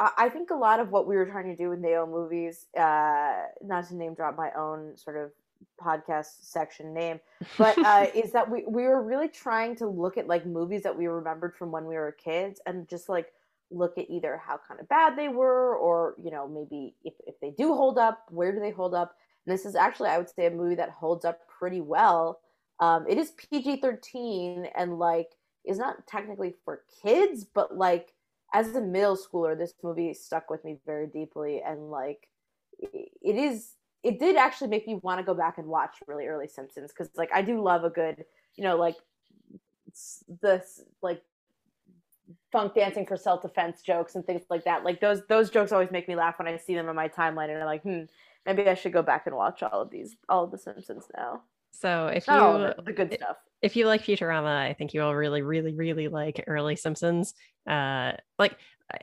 [0.00, 3.86] I think a lot of what we were trying to do with Naomovies, uh, not
[3.88, 5.30] to name drop my own sort of
[5.78, 7.20] podcast section name,
[7.58, 10.96] but uh, is that we we were really trying to look at like movies that
[10.96, 13.32] we remembered from when we were kids and just like
[13.70, 17.38] look at either how kind of bad they were or you know maybe if, if
[17.40, 19.16] they do hold up where do they hold up?
[19.46, 22.40] And this is actually i would say a movie that holds up pretty well.
[22.80, 25.32] Um, it is pg-13 and like
[25.66, 28.14] is not technically for kids but like
[28.52, 32.28] as a middle schooler this movie stuck with me very deeply and like
[32.78, 36.48] it is it did actually make me want to go back and watch really early
[36.48, 38.24] simpsons because like i do love a good
[38.56, 38.96] you know like
[40.42, 41.22] this like
[42.52, 44.84] funk dancing for self-defense jokes and things like that.
[44.84, 47.50] Like those those jokes always make me laugh when i see them on my timeline
[47.50, 48.02] and i'm like hmm
[48.46, 51.42] maybe i should go back and watch all of these all of the simpsons now.
[51.72, 55.14] So if all you the good stuff if you like Futurama, I think you will
[55.14, 57.34] really, really, really like early Simpsons.
[57.68, 58.56] Uh, like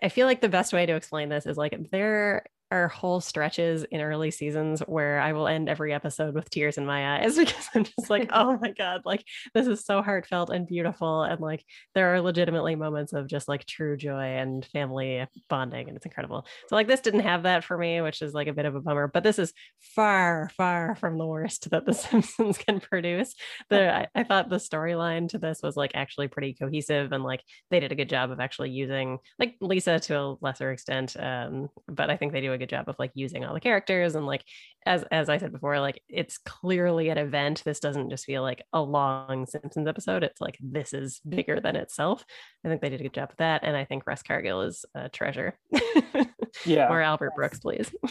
[0.04, 3.84] I- feel like the best way to explain this is like there are whole stretches
[3.86, 7.70] in early seasons where I will end every episode with tears in my eyes because
[7.74, 9.24] I'm just like, oh my god, like
[9.54, 11.64] this is so heartfelt and beautiful, and like
[11.96, 16.46] there are legitimately moments of just like true joy and family bonding, and it's incredible.
[16.68, 18.82] So like this didn't have that for me, which is like a bit of a
[18.82, 19.08] bummer.
[19.08, 23.34] But this is far, far from the worst that The Simpsons can produce
[23.70, 27.42] the I, I thought the storyline to this was like actually pretty cohesive and like
[27.70, 31.70] they did a good job of actually using like Lisa to a lesser extent um
[31.88, 34.26] but I think they do a good job of like using all the characters and
[34.26, 34.44] like
[34.86, 38.64] as as I said before like it's clearly an event this doesn't just feel like
[38.74, 42.26] a long Simpsons episode it's like this is bigger than itself
[42.66, 44.86] I think they did a good job with that and I think Russ Cargill is
[44.94, 45.58] a treasure
[46.66, 47.92] Yeah, or Albert Brooks please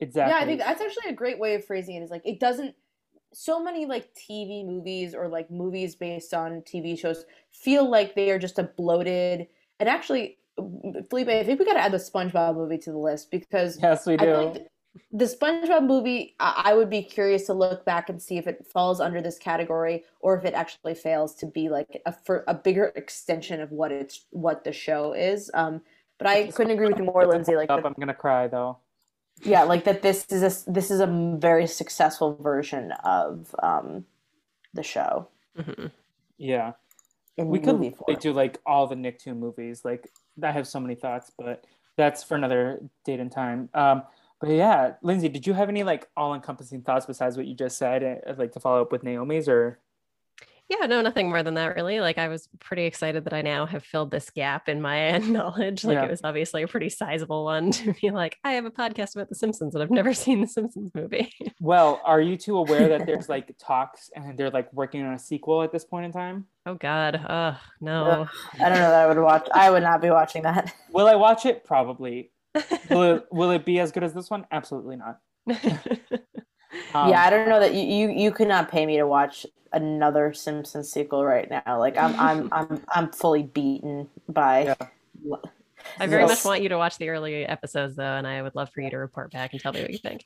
[0.00, 0.32] exactly.
[0.32, 2.02] Yeah, I think that's actually a great way of phrasing it.
[2.02, 2.74] Is like it doesn't.
[3.32, 8.30] So many like TV movies or like movies based on TV shows feel like they
[8.30, 9.48] are just a bloated.
[9.78, 10.38] And actually,
[11.10, 14.06] Felipe, I think we got to add the SpongeBob movie to the list because yes,
[14.06, 14.24] we do.
[14.24, 14.66] feel like th-
[15.12, 16.34] the SpongeBob movie.
[16.40, 20.04] I-, would be curious to look back and see if it falls under this category
[20.20, 23.92] or if it actually fails to be like a for a bigger extension of what
[23.92, 25.50] it's what the show is.
[25.54, 25.82] Um,
[26.18, 27.54] but I couldn't agree with you more, Lindsay.
[27.56, 28.78] Like up, the- I'm gonna cry though.
[29.42, 31.06] yeah like that this is a this is a
[31.38, 34.06] very successful version of um
[34.72, 35.28] the show
[35.58, 35.90] Mhm.
[36.38, 36.72] Yeah,
[37.36, 39.84] in we could do like all the Nicktoon movies.
[39.84, 40.10] Like
[40.42, 41.64] I have so many thoughts, but
[41.96, 43.68] that's for another date and time.
[43.74, 44.02] Um,
[44.40, 48.22] but yeah, Lindsay, did you have any like all-encompassing thoughts besides what you just said?
[48.26, 49.78] uh, like to follow up with Naomi's or
[50.68, 52.00] yeah, no, nothing more than that really.
[52.00, 55.84] Like I was pretty excited that I now have filled this gap in my knowledge.
[55.84, 56.04] Like Yeah.
[56.04, 59.28] it was obviously a pretty sizable one to be like, I have a podcast about
[59.28, 61.32] The Simpsons and I've never seen The Simpsons movie.
[61.60, 65.18] Well, are you two aware that there's like talks and they're like working on a
[65.18, 66.46] sequel at this point in time?
[66.66, 67.24] oh God.
[67.28, 68.26] Oh no.
[68.54, 69.48] I don't know that I would watch.
[69.54, 70.74] I would not be watching that.
[70.92, 71.64] Will I watch it?
[71.64, 72.32] Probably.
[72.90, 74.46] Will it, will it be as good as this one?
[74.50, 75.20] Absolutely not.
[76.94, 79.46] Um, yeah, I don't know that you, you you could not pay me to watch
[79.72, 81.78] another Simpsons sequel right now.
[81.78, 84.64] Like I'm I'm I'm I'm fully beaten by.
[85.24, 85.36] Yeah.
[86.00, 86.30] I very Yes.
[86.30, 88.90] much want you to watch the early episodes though, and I would love for you
[88.90, 90.24] to report back and tell me what you think.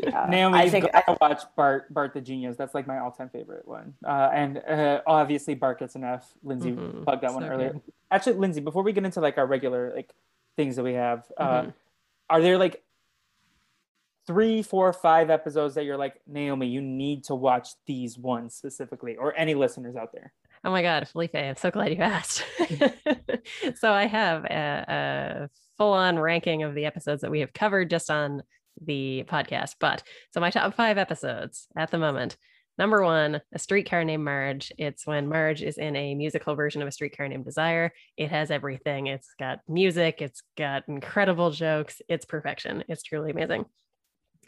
[0.00, 2.56] Yeah, Naomi, I think gotta watch Bart Bart the Genius.
[2.56, 3.94] That's like my all-time favorite one.
[4.06, 6.30] Uh, and uh, obviously Bart Gets an F.
[6.42, 7.04] Lindsay Mhm.
[7.04, 7.72] plugged that one earlier.
[7.72, 7.82] good.
[8.10, 10.12] Actually, Lindsay, before we get into like our regular like
[10.56, 11.74] things that we have, uh, Mhm.
[12.30, 12.82] are there like
[14.28, 19.16] three, four, five episodes that you're like Naomi, you need to watch these ones specifically,
[19.16, 20.34] or any listeners out there?
[20.62, 22.44] Oh my God, Felipe, I'm so glad you asked.
[23.76, 25.48] so I have a, a
[25.78, 28.42] full on ranking of the episodes that we have covered just on
[28.84, 29.76] the podcast.
[29.80, 30.02] But
[30.34, 32.36] so my top five episodes at the moment.
[32.76, 34.70] Number one, A Streetcar Named Marge.
[34.76, 37.92] It's when Marge is in a musical version of A Streetcar Named Desire.
[38.18, 39.06] It has everything.
[39.06, 42.02] It's got music, it's got incredible jokes.
[42.08, 42.84] It's perfection.
[42.88, 43.64] It's truly amazing.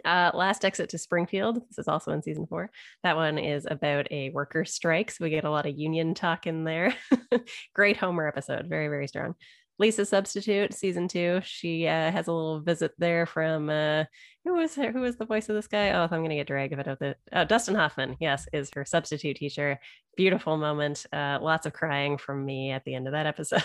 [0.05, 1.63] Uh, Last Exit to Springfield.
[1.69, 2.71] This is also in season four.
[3.03, 5.11] That one is about a worker strike.
[5.11, 6.95] So we get a lot of union talk in there.
[7.75, 8.67] Great Homer episode.
[8.69, 9.35] Very, very strong.
[9.81, 11.41] Lisa Substitute, season two.
[11.43, 14.05] She uh, has a little visit there from uh,
[14.45, 15.91] who was her, who was the voice of this guy?
[15.93, 16.99] Oh, I'm gonna get dragged if I don't.
[16.99, 18.17] The, oh, Dustin Hoffman.
[18.21, 19.81] Yes, is her substitute teacher.
[20.19, 21.07] Beautiful moment.
[21.15, 23.63] Uh, lots of crying from me at the end of that episode.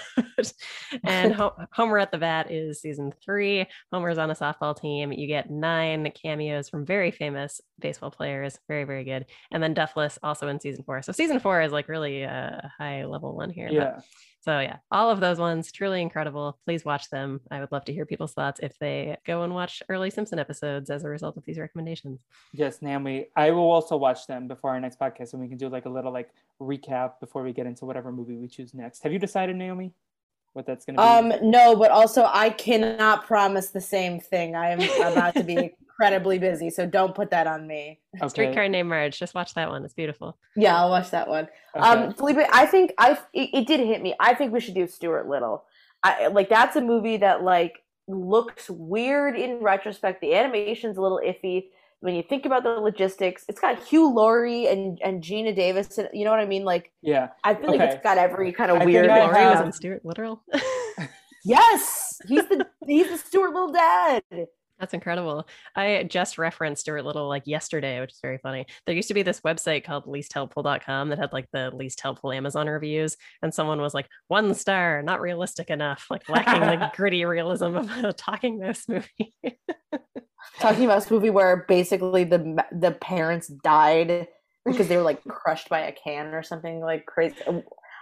[1.03, 3.65] and Ho- Homer at the Bat is season three.
[3.91, 5.11] Homer's on a softball team.
[5.11, 8.57] You get nine cameos from very famous baseball players.
[8.69, 9.25] Very, very good.
[9.51, 11.01] And then Duffless also in season four.
[11.01, 13.67] So season four is like really a high level one here.
[13.67, 13.99] but- Yeah.
[14.45, 16.59] So yeah, all of those ones truly incredible.
[16.65, 17.41] Please watch them.
[17.49, 20.91] I would love to hear people's thoughts if they go and watch early Simpson episodes
[20.91, 22.19] as a result of these recommendations.
[22.53, 23.25] Yes, Naomi.
[23.35, 25.89] I will also watch them before our next podcast, and we can do like a
[25.89, 26.29] little like
[26.61, 29.01] recap before we get into whatever movie we choose next.
[29.01, 29.93] Have you decided, Naomi,
[30.53, 31.35] what that's gonna be?
[31.35, 34.55] Um, no, but also I cannot promise the same thing.
[34.55, 37.99] I am about to be incredibly busy, so don't put that on me.
[38.17, 38.27] okay.
[38.27, 39.17] Streetcar Named Marge.
[39.17, 39.83] Just watch that one.
[39.85, 40.37] It's beautiful.
[40.55, 41.47] Yeah, I'll watch that one.
[41.75, 41.85] okay.
[41.87, 44.13] Um, Felipe, I think I it, it did hit me.
[44.19, 45.63] I think we should do Stuart Little.
[46.03, 50.21] I like that's a movie that like looks weird in retrospect.
[50.21, 51.65] The animation's a little iffy.
[52.01, 55.97] When you think about the logistics, it's got Hugh Laurie and, and Geena Davis.
[55.97, 56.63] and- You know what I mean?
[56.63, 57.29] Like yeah.
[57.43, 59.09] I feel like it's got every kind of think weird.
[59.09, 60.43] I Laurie have- was in Stuart Literal.
[61.47, 64.23] Yes, he's the he's the Stuart Little dad.
[64.79, 65.47] That's incredible.
[65.75, 68.65] I just referenced Stuart Little like yesterday, which is very funny.
[68.85, 72.67] There used to be this website called leasthelpful.com that had like the least helpful Amazon
[72.67, 73.15] reviews.
[73.41, 77.89] And someone was like, one star, not realistic enough, like lacking the gritty realism of
[78.03, 79.33] a talking mouse movie.
[80.59, 84.27] Talking about this movie where basically the the parents died
[84.65, 87.35] because they were like crushed by a can or something like crazy.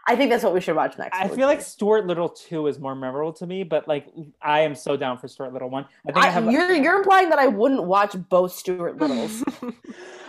[0.05, 1.15] I think that's what we should watch next.
[1.17, 4.07] I feel like Stuart Little two is more memorable to me, but like
[4.41, 5.85] I am so down for Stuart Little one.
[6.07, 6.51] I think I, I, have.
[6.51, 9.43] you're you're implying that I wouldn't watch both Stuart Littles.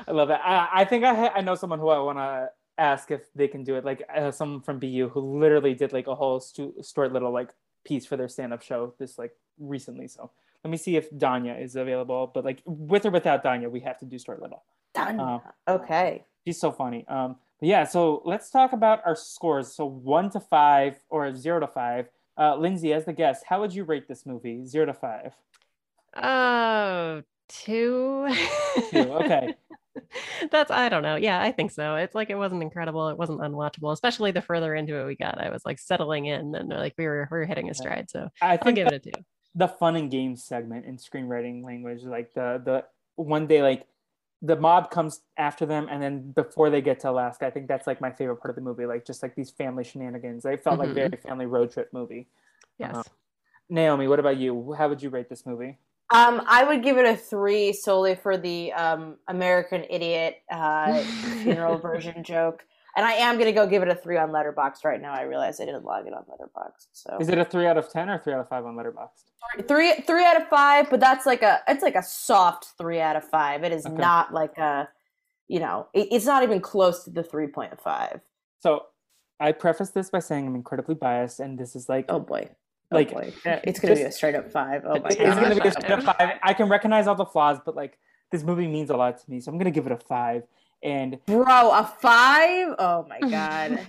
[0.06, 0.38] I love it.
[0.44, 3.48] I, I think I ha- I know someone who I want to ask if they
[3.48, 3.84] can do it.
[3.84, 7.51] Like uh, someone from BU who literally did like a whole Stu- Stuart Little like
[7.84, 10.06] piece for their stand up show this like recently.
[10.06, 10.30] So
[10.62, 12.30] let me see if Danya is available.
[12.32, 14.62] But like with or without Danya, we have to do Stuart Little.
[14.94, 15.18] Done.
[15.18, 16.24] Uh, okay.
[16.46, 17.05] She's so funny.
[17.09, 19.74] Um, but yeah, so let's talk about our scores.
[19.74, 22.09] So one to five or zero to five.
[22.36, 24.64] Uh, Lindsay, as the guest, how would you rate this movie?
[24.66, 25.35] Zero to five.
[26.16, 28.28] Oh, two.
[28.90, 29.55] Two, okay.
[30.51, 31.16] That's I don't know.
[31.16, 31.97] Yeah, I think so.
[31.97, 33.09] It's like it wasn't incredible.
[33.09, 35.40] It wasn't unwatchable, especially the further into it we got.
[35.40, 38.10] I was like settling in and like we were we were hitting a stride.
[38.10, 39.24] So I I'll think give the, it a two.
[39.55, 42.85] the fun and games segment in screenwriting language, like the the
[43.16, 43.86] one day like
[44.45, 47.87] the mob comes after them and then before they get to Alaska, I think that's
[47.87, 48.85] like my favorite part of the movie.
[48.85, 50.45] Like just like these family shenanigans.
[50.45, 50.95] It felt like Mhm.
[50.95, 52.29] very family road trip movie.
[52.79, 52.91] Yes.
[52.95, 53.03] Uh-huh.
[53.71, 54.75] Naomi, what about you?
[54.75, 55.79] How would you rate this movie?
[56.11, 61.03] Um, I would give it a three solely for the um, American Idiot uh,
[61.43, 62.66] funeral version joke,
[62.97, 65.12] and I am gonna go give it a three on Letterboxd right now.
[65.12, 67.91] I realize I didn't log it on Letterboxd, so Is it a three out of
[67.91, 69.66] ten or three out of five on Letterboxd?
[69.69, 70.89] three three out of five.
[70.91, 73.65] But that's like a it's like a soft three out of five.
[73.65, 73.95] It is Okay.
[73.95, 74.89] not like a
[75.49, 78.21] you know it, it's not even close to the three point five.
[78.61, 78.87] So
[79.41, 82.49] I preface this by saying I'm incredibly biased, and this is like Oh boy.
[82.93, 83.33] Oh Like, boy.
[83.45, 84.83] Eh, it's gonna be a straight up five.
[84.87, 86.39] Oh my it's gonna be a straight up five.
[86.43, 87.99] I can recognize all the flaws, but like
[88.31, 90.45] this movie means a lot to me, so I'm gonna give it a five.
[90.85, 92.74] And bro, a five?
[92.78, 93.81] Oh my god!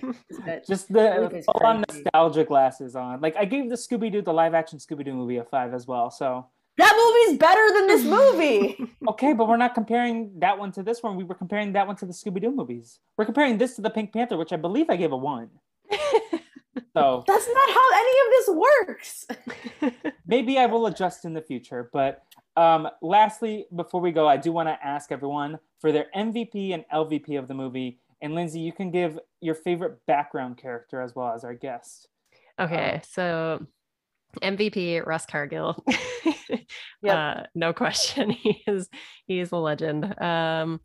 [0.66, 3.20] just the full on nostalgia glasses on.
[3.20, 5.86] Like I gave the Scooby Doo, the live action Scooby Doo movie, a five as
[5.86, 6.10] well.
[6.10, 6.46] So
[6.78, 8.76] that movie's better than this movie.
[9.10, 11.16] okay, but we're not comparing that one to this one.
[11.16, 12.98] We were comparing that one to the Scooby Doo movies.
[13.18, 15.50] We're comparing this to the Pink Panther, which I believe I gave a one.
[15.92, 19.26] so that's not how any of this works.
[20.26, 21.90] maybe I will adjust in the future.
[21.92, 22.24] But
[22.56, 26.84] um, lastly, before we go, I do want to ask everyone for their MVP and
[26.92, 27.98] LVP of the movie.
[28.22, 32.08] And Lindsay, you can give your favorite background character as well as our guest.
[32.58, 33.66] Okay, um, so
[34.42, 35.84] MVP Russ Cargill.
[37.02, 37.14] yep.
[37.14, 38.30] uh, no question.
[38.46, 38.88] He is
[39.26, 40.18] he's a legend.
[40.20, 40.80] Um,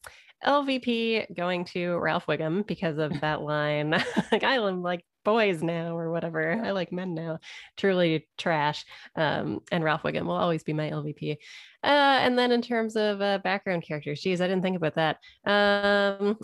[0.45, 3.91] LVP going to Ralph Wiggum because of that line.
[4.31, 6.59] like I like boys now or whatever.
[6.63, 7.39] I like men now.
[7.77, 8.85] Truly trash.
[9.15, 11.37] Um, and Ralph Wiggum will always be my LVP.
[11.83, 11.85] Uh,
[12.21, 15.17] and then in terms of uh, background characters, geez, I didn't think about that.
[15.45, 16.37] Um,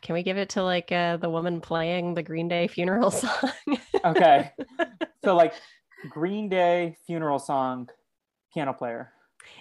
[0.00, 3.50] can we give it to like uh, the woman playing the Green Day funeral song?
[4.04, 4.50] okay.
[5.24, 5.54] So like
[6.08, 7.88] Green Day funeral song
[8.52, 9.12] piano player.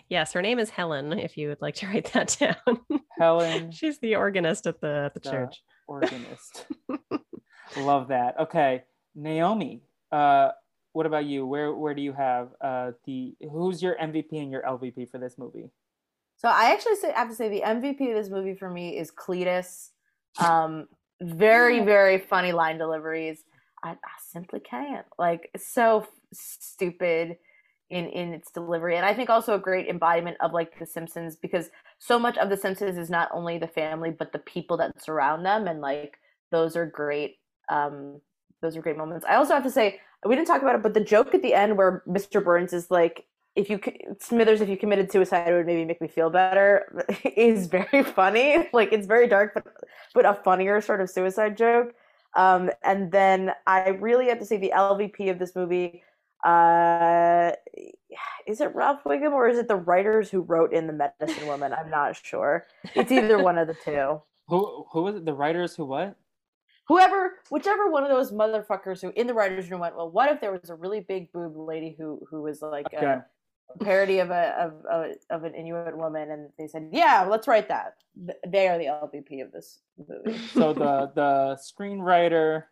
[0.10, 1.14] Yes, her name is Helen.
[1.14, 2.80] If you would like to write that down.
[3.18, 3.72] Helen.
[3.72, 5.64] She's the organist at the at the, the church.
[5.88, 6.66] Organist.
[7.78, 8.40] Love that.
[8.40, 8.84] Okay,
[9.16, 9.82] Naomi.
[10.12, 10.49] Uh,
[10.94, 11.45] what about you?
[11.45, 15.38] Where where do you have uh, the who's your MVP and your LVP for this
[15.38, 15.70] movie?
[16.38, 19.12] So I actually say, have to say the MVP of this movie for me is
[19.12, 19.90] Cletus.
[20.40, 20.88] Um,
[21.22, 23.44] very very funny line deliveries.
[23.84, 23.95] I, I
[24.32, 25.06] simply can't.
[25.18, 27.38] Like it's so stupid
[27.91, 28.95] in in its delivery.
[28.97, 31.69] And i think also a great embodiment of like the simpsons because
[31.99, 35.45] so much of the simpsons is not only the family but the people that surround
[35.45, 36.18] them and like
[36.51, 37.38] those are great
[37.69, 38.22] um
[38.61, 39.26] those are great moments.
[39.27, 41.53] I also have to say we didn't talk about it but the joke at the
[41.53, 43.80] end where mr burns is like if you
[44.19, 47.05] smithers if you committed suicide it would maybe make me feel better
[47.35, 48.69] is very funny.
[48.73, 49.65] Like it's very dark but
[50.13, 51.93] but a funnier sort of suicide joke.
[52.35, 56.03] Um and then i really have to say the lvp of this movie
[56.43, 57.51] uh
[58.47, 61.73] is it Ralph Wiggum or is it the writers who wrote in the Medicine Woman?
[61.73, 62.68] I'm not sure.
[62.95, 64.22] It's either one of the two.
[64.47, 65.23] Who who was it?
[65.23, 66.18] The writers who what?
[66.88, 70.41] Whoever, whichever one of those motherfuckers who in the writers' room went, well, what if
[70.41, 73.05] there was a really big boob lady who who was like okay.
[73.05, 73.26] a,
[73.73, 77.47] a, parody of a, of a of an Inuit woman, and they said, yeah, let's
[77.47, 77.93] write that.
[78.45, 80.38] They are the LVP of this movie.
[80.53, 82.63] So the the screenwriter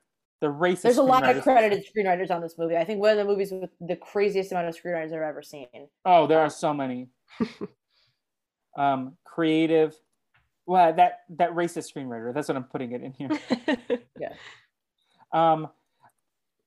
[0.41, 0.83] the racist.
[0.83, 2.77] There's a lot of credited screenwriters on this movie.
[2.77, 5.67] I think one of the movies with the craziest amount of screenwriters I've ever seen.
[6.05, 7.09] Oh, there are so many.
[8.77, 9.95] um, creative.
[10.65, 12.33] Well, that that racist screenwriter.
[12.33, 13.29] That's what I'm putting it in here.
[14.19, 14.33] yeah.
[15.31, 15.67] Um,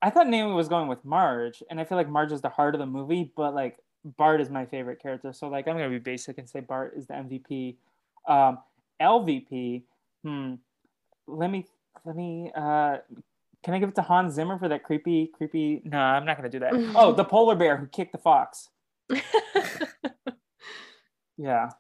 [0.03, 2.75] I thought Naomi was going with Marge, and I feel like Marge is the heart
[2.75, 5.33] of the movie, but like Bart is my favorite character.
[5.33, 7.77] So like I'm gonna be basic and say Bart is the MVP.
[8.29, 8.59] Um,
[9.01, 9.83] LVP.
[10.25, 10.55] Hmm.
[11.27, 11.67] Let me
[12.05, 12.99] let me uh
[13.63, 15.83] can I give it to Hans Zimmer for that creepy, creepy?
[15.85, 16.73] No, I'm not going to do that.
[16.97, 18.71] oh, the polar bear who kicked the fox.
[21.37, 21.71] yeah.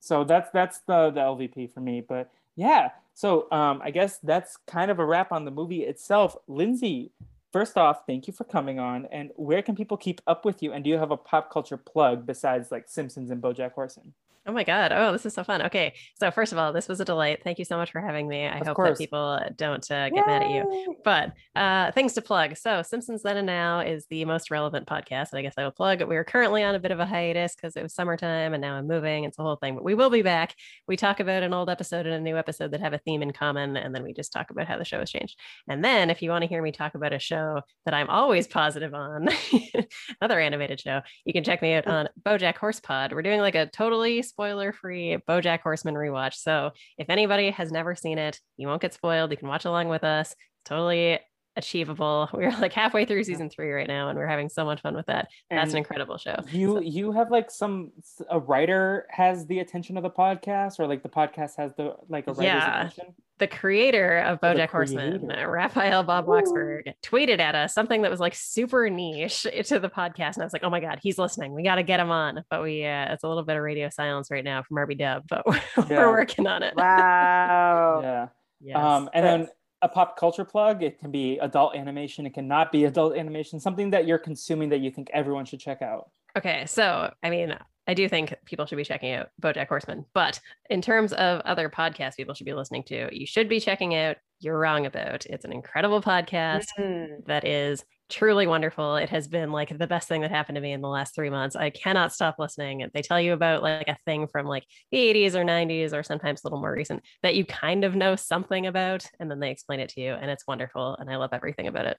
[0.00, 2.00] So that's that's the the LVP for me.
[2.06, 6.36] But yeah, so um, I guess that's kind of a wrap on the movie itself.
[6.48, 7.12] Lindsay,
[7.52, 9.06] first off, thank you for coming on.
[9.12, 10.72] And where can people keep up with you?
[10.72, 14.14] And do you have a pop culture plug besides like Simpsons and BoJack Horseman?
[14.44, 14.90] Oh my God.
[14.90, 15.62] Oh, this is so fun.
[15.62, 15.94] Okay.
[16.18, 17.42] So, first of all, this was a delight.
[17.44, 18.44] Thank you so much for having me.
[18.44, 18.98] I of hope course.
[18.98, 20.26] that people don't uh, get Yay!
[20.26, 20.96] mad at you.
[21.04, 22.56] But uh, things to plug.
[22.56, 25.30] So, Simpsons Then and Now is the most relevant podcast.
[25.30, 26.02] And I guess I will plug.
[26.02, 28.74] We are currently on a bit of a hiatus because it was summertime and now
[28.74, 29.22] I'm moving.
[29.22, 29.76] It's a whole thing.
[29.76, 30.56] But we will be back.
[30.88, 33.32] We talk about an old episode and a new episode that have a theme in
[33.32, 33.76] common.
[33.76, 35.38] And then we just talk about how the show has changed.
[35.68, 38.48] And then, if you want to hear me talk about a show that I'm always
[38.48, 39.28] positive on,
[40.20, 43.12] another animated show, you can check me out on Bojack Horsepod.
[43.12, 46.34] We're doing like a totally spoiler free Bojack Horseman rewatch.
[46.34, 49.30] So if anybody has never seen it, you won't get spoiled.
[49.30, 50.34] You can watch along with us.
[50.64, 51.18] totally
[51.56, 52.28] achievable.
[52.32, 55.06] We're like halfway through season three right now, and we're having so much fun with
[55.06, 55.28] that.
[55.50, 56.36] And That's an incredible show.
[56.50, 56.80] You so.
[56.80, 57.92] you have like some
[58.30, 62.26] a writer has the attention of the podcast, or like the podcast has the like
[62.26, 62.80] a writer's yeah.
[62.80, 63.14] attention.
[63.38, 68.36] The creator of BoJack Horseman, Raphael Bob Waksberg, tweeted at us something that was like
[68.36, 71.52] super niche to the podcast, and I was like, "Oh my god, he's listening!
[71.52, 73.88] We got to get him on." But we, uh, it's a little bit of radio
[73.88, 75.56] silence right now from RB Dub, but we're
[75.90, 76.06] yeah.
[76.06, 76.74] working on it.
[76.82, 78.00] Wow.
[78.02, 78.28] yeah.
[78.64, 78.76] Yes.
[78.76, 79.48] Um, and then
[79.82, 80.82] a pop culture plug.
[80.82, 82.24] It can be adult animation.
[82.24, 83.60] It cannot be adult animation.
[83.60, 86.10] Something that you're consuming that you think everyone should check out.
[86.36, 87.54] Okay, so I mean,
[87.86, 90.40] I do think people should be checking out BoJack Horseman, but
[90.70, 94.16] in terms of other podcasts people should be listening to, you should be checking out
[94.40, 95.26] You're Wrong About.
[95.26, 97.24] It's an incredible podcast mm.
[97.26, 98.96] that is truly wonderful.
[98.96, 101.30] It has been like the best thing that happened to me in the last three
[101.30, 101.56] months.
[101.56, 102.88] I cannot stop listening.
[102.92, 106.42] They tell you about like a thing from like the 80s or 90s or sometimes
[106.42, 109.80] a little more recent that you kind of know something about, and then they explain
[109.80, 110.96] it to you, and it's wonderful.
[111.00, 111.96] And I love everything about it.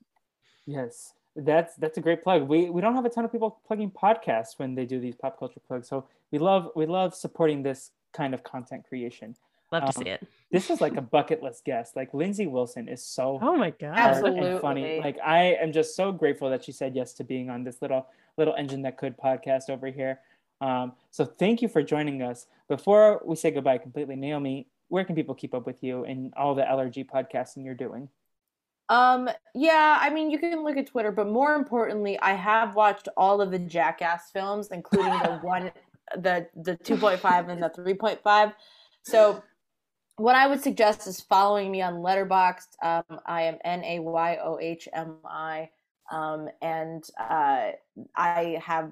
[0.66, 2.44] Yes, that's that's a great plug.
[2.44, 5.40] We we don't have a ton of people plugging podcasts when they do these pop
[5.40, 9.36] culture plugs, so we love we love supporting this kind of content creation.
[9.74, 10.28] Love to um, see it.
[10.52, 11.96] This is like a bucket list guest.
[11.96, 15.00] Like Lindsay Wilson is so oh my god, absolutely funny.
[15.00, 18.08] Like I am just so grateful that she said yes to being on this little
[18.38, 20.20] little engine that could podcast over here.
[20.62, 22.46] Um, so thank you for joining us.
[22.70, 26.54] Before we say goodbye completely, Naomi, where can people keep up with you and all
[26.54, 28.08] the LRG podcasting you're doing?
[28.90, 33.10] Um, yeah, I mean, you can look at Twitter, but more importantly, I have watched
[33.18, 35.72] all of the Jackass films, including the one,
[36.16, 38.52] the the two point five and the three point five.
[39.02, 39.44] So
[40.18, 42.76] what I would suggest is following me on Letterboxd.
[42.84, 45.70] Um, I am N A Y O H M I,
[46.12, 47.72] um, and uh,
[48.16, 48.92] I have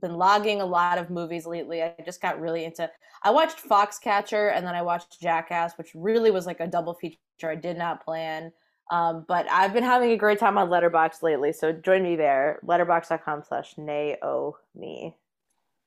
[0.00, 1.82] been logging a lot of movies lately.
[1.82, 2.90] I just got really into.
[3.22, 7.18] I watched Foxcatcher and then I watched Jackass, which really was like a double feature.
[7.42, 8.52] I did not plan,
[8.90, 11.52] um, but I've been having a great time on Letterboxd lately.
[11.52, 12.60] So join me there.
[12.64, 15.16] Letterboxd.com/slash Naomi.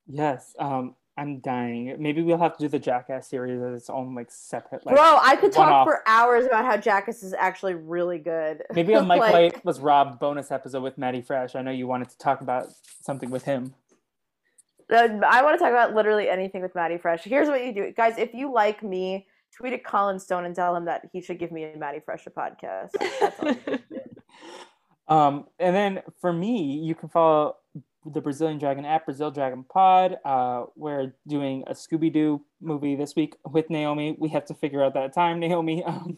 [0.08, 0.54] Yes.
[0.60, 1.96] Um, I'm dying.
[2.00, 4.84] Maybe we'll have to do the Jackass series as its own like separate.
[4.86, 5.88] Like, Bro, I could talk off.
[5.88, 8.64] for hours about how Jackass is actually really good.
[8.74, 9.34] Maybe a Mike like...
[9.34, 11.56] White was robbed bonus episode with Maddie Fresh.
[11.56, 12.68] I know you wanted to talk about
[13.02, 13.76] something with him.
[14.92, 17.24] Uh, I want to talk about literally anything with Maddie Fresh.
[17.24, 18.18] Here's what you do, guys.
[18.18, 21.52] If you like me, tweet at Colin Stone and tell him that he should give
[21.52, 22.90] me and Maddie Fresh a podcast.
[25.08, 27.58] um, and then for me, you can follow
[28.06, 30.18] the Brazilian Dragon at Brazil Dragon Pod.
[30.26, 34.16] Uh, we're doing a Scooby Doo movie this week with Naomi.
[34.20, 35.84] We have to figure out that time, Naomi.
[35.84, 36.18] Um,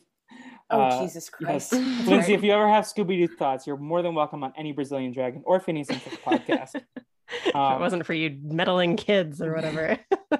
[0.70, 2.07] oh uh, Jesus Christ, yes.
[2.07, 2.34] Lindsay!
[2.34, 5.44] If you ever have Scooby Doo thoughts, you're more than welcome on any Brazilian Dragon
[5.45, 6.76] or Phineas and podcast.
[6.76, 6.82] Um,
[7.45, 9.98] if it wasn't for you meddling kids or whatever.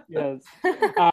[0.08, 0.42] yes.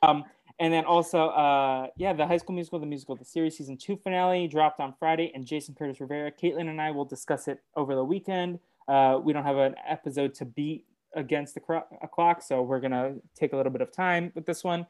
[0.03, 0.25] Um,
[0.59, 3.97] and then also, uh, yeah, the High School Musical, the musical, the series season two
[3.97, 7.95] finale dropped on Friday, and Jason Curtis Rivera, Caitlin, and I will discuss it over
[7.95, 8.61] the weekend.
[8.89, 10.85] Uh, we don't have an episode to beat
[11.15, 14.65] against the cro- clock, so we're gonna take a little bit of time with this
[14.65, 14.87] one.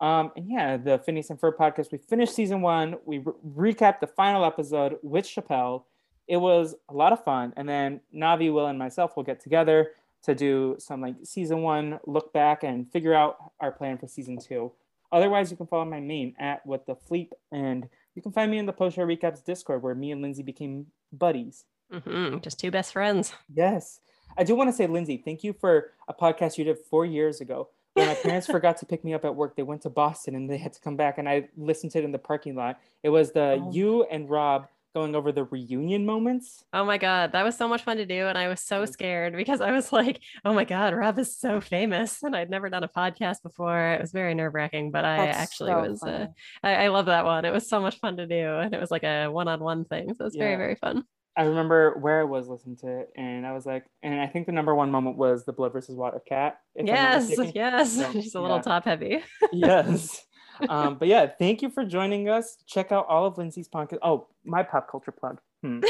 [0.00, 1.92] Um, and yeah, the Phineas and Ferb podcast.
[1.92, 2.96] We finished season one.
[3.04, 3.32] We re-
[3.72, 5.84] recapped the final episode with Chappelle.
[6.26, 7.52] It was a lot of fun.
[7.56, 9.90] And then Navi, Will, and myself will get together
[10.24, 14.38] to do some like season one look back and figure out our plan for season
[14.38, 14.72] two.
[15.12, 18.58] Otherwise, you can follow my main at What the Fleet, and you can find me
[18.58, 21.64] in the post show recaps Discord where me and Lindsay became buddies.
[21.92, 22.38] Mm-hmm.
[22.38, 23.32] Just two best friends.
[23.54, 24.00] Yes.
[24.36, 27.40] I do want to say, Lindsay, thank you for a podcast you did four years
[27.40, 27.68] ago.
[27.94, 30.48] When my parents forgot to pick me up at work, they went to Boston and
[30.48, 32.80] they had to come back, and I listened to it in the parking lot.
[33.02, 33.70] It was the oh.
[33.72, 36.64] you and Rob going over the reunion moments.
[36.72, 39.34] Oh my god, that was so much fun to do, and I was so scared
[39.34, 42.84] because I was like, "Oh my god, Rob is so famous," and I'd never done
[42.84, 43.92] a podcast before.
[43.92, 46.02] It was very nerve wracking, but I That's actually so was.
[46.02, 46.26] Uh,
[46.62, 47.44] I, I love that one.
[47.44, 49.84] It was so much fun to do, and it was like a one on one
[49.84, 50.44] thing, so it was yeah.
[50.44, 51.04] very very fun.
[51.36, 54.46] I remember where I was listening to it, and I was like, and I think
[54.46, 56.60] the number one moment was the blood versus water cat.
[56.76, 58.62] Yes, yes, so, she's a little yeah.
[58.62, 59.22] top heavy.
[59.52, 60.26] yes,
[60.68, 62.58] um, but yeah, thank you for joining us.
[62.66, 63.98] Check out all of Lindsay's podcast.
[64.02, 65.40] Oh, my pop culture plug.
[65.62, 65.80] Hmm.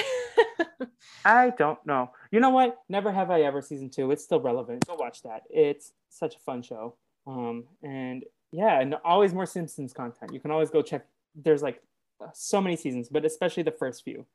[1.25, 2.11] I don't know.
[2.31, 2.79] You know what?
[2.89, 4.11] Never have I ever season two.
[4.11, 4.87] It's still relevant.
[4.87, 5.43] Go watch that.
[5.51, 6.97] It's such a fun show.
[7.27, 10.33] Um, and yeah, and always more Simpsons content.
[10.33, 11.07] You can always go check.
[11.35, 11.83] There's like
[12.33, 14.27] so many seasons, but especially the first few.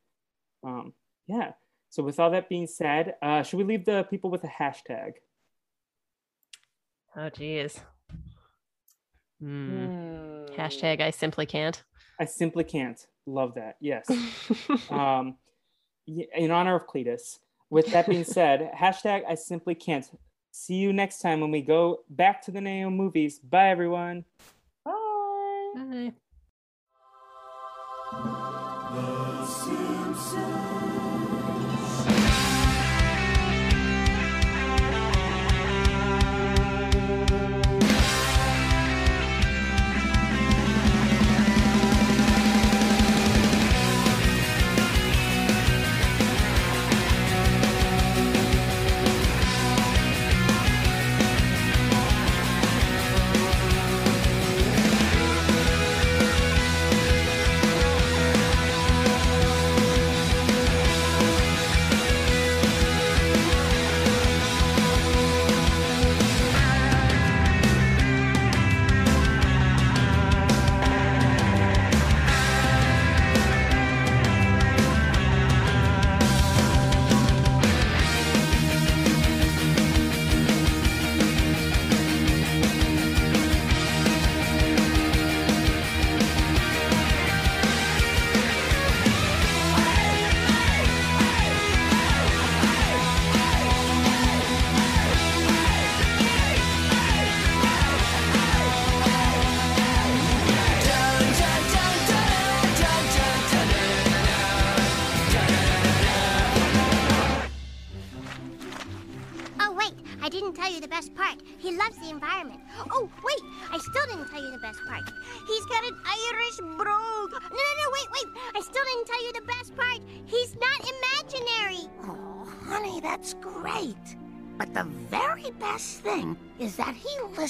[0.67, 0.93] Um,
[1.27, 1.51] yeah.
[1.89, 5.13] So with all that being said, uh, should we leave the people with a hashtag?
[7.15, 7.79] Oh, geez.
[9.41, 10.53] Mm.
[10.55, 11.81] Hashtag I simply can't.
[12.19, 12.99] I simply can't.
[13.25, 13.77] Love that.
[13.79, 14.09] Yes.
[14.89, 15.35] um,
[16.05, 17.39] in honor of Cletus.
[17.69, 20.05] With that being said, hashtag I simply can't.
[20.51, 23.35] See you next time when we go back to the Naomovies.
[23.47, 24.25] Bye, everyone.
[24.83, 26.11] Bye.
[28.11, 28.43] Bye.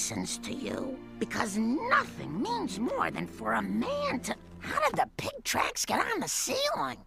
[0.07, 0.97] To you.
[1.19, 4.35] Because nothing means more than for a man to.
[4.59, 6.97] How did the pig tracks get on the ceiling?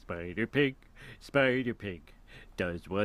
[0.00, 0.76] Spider Pig,
[1.18, 2.12] Spider Pig,
[2.56, 3.02] does what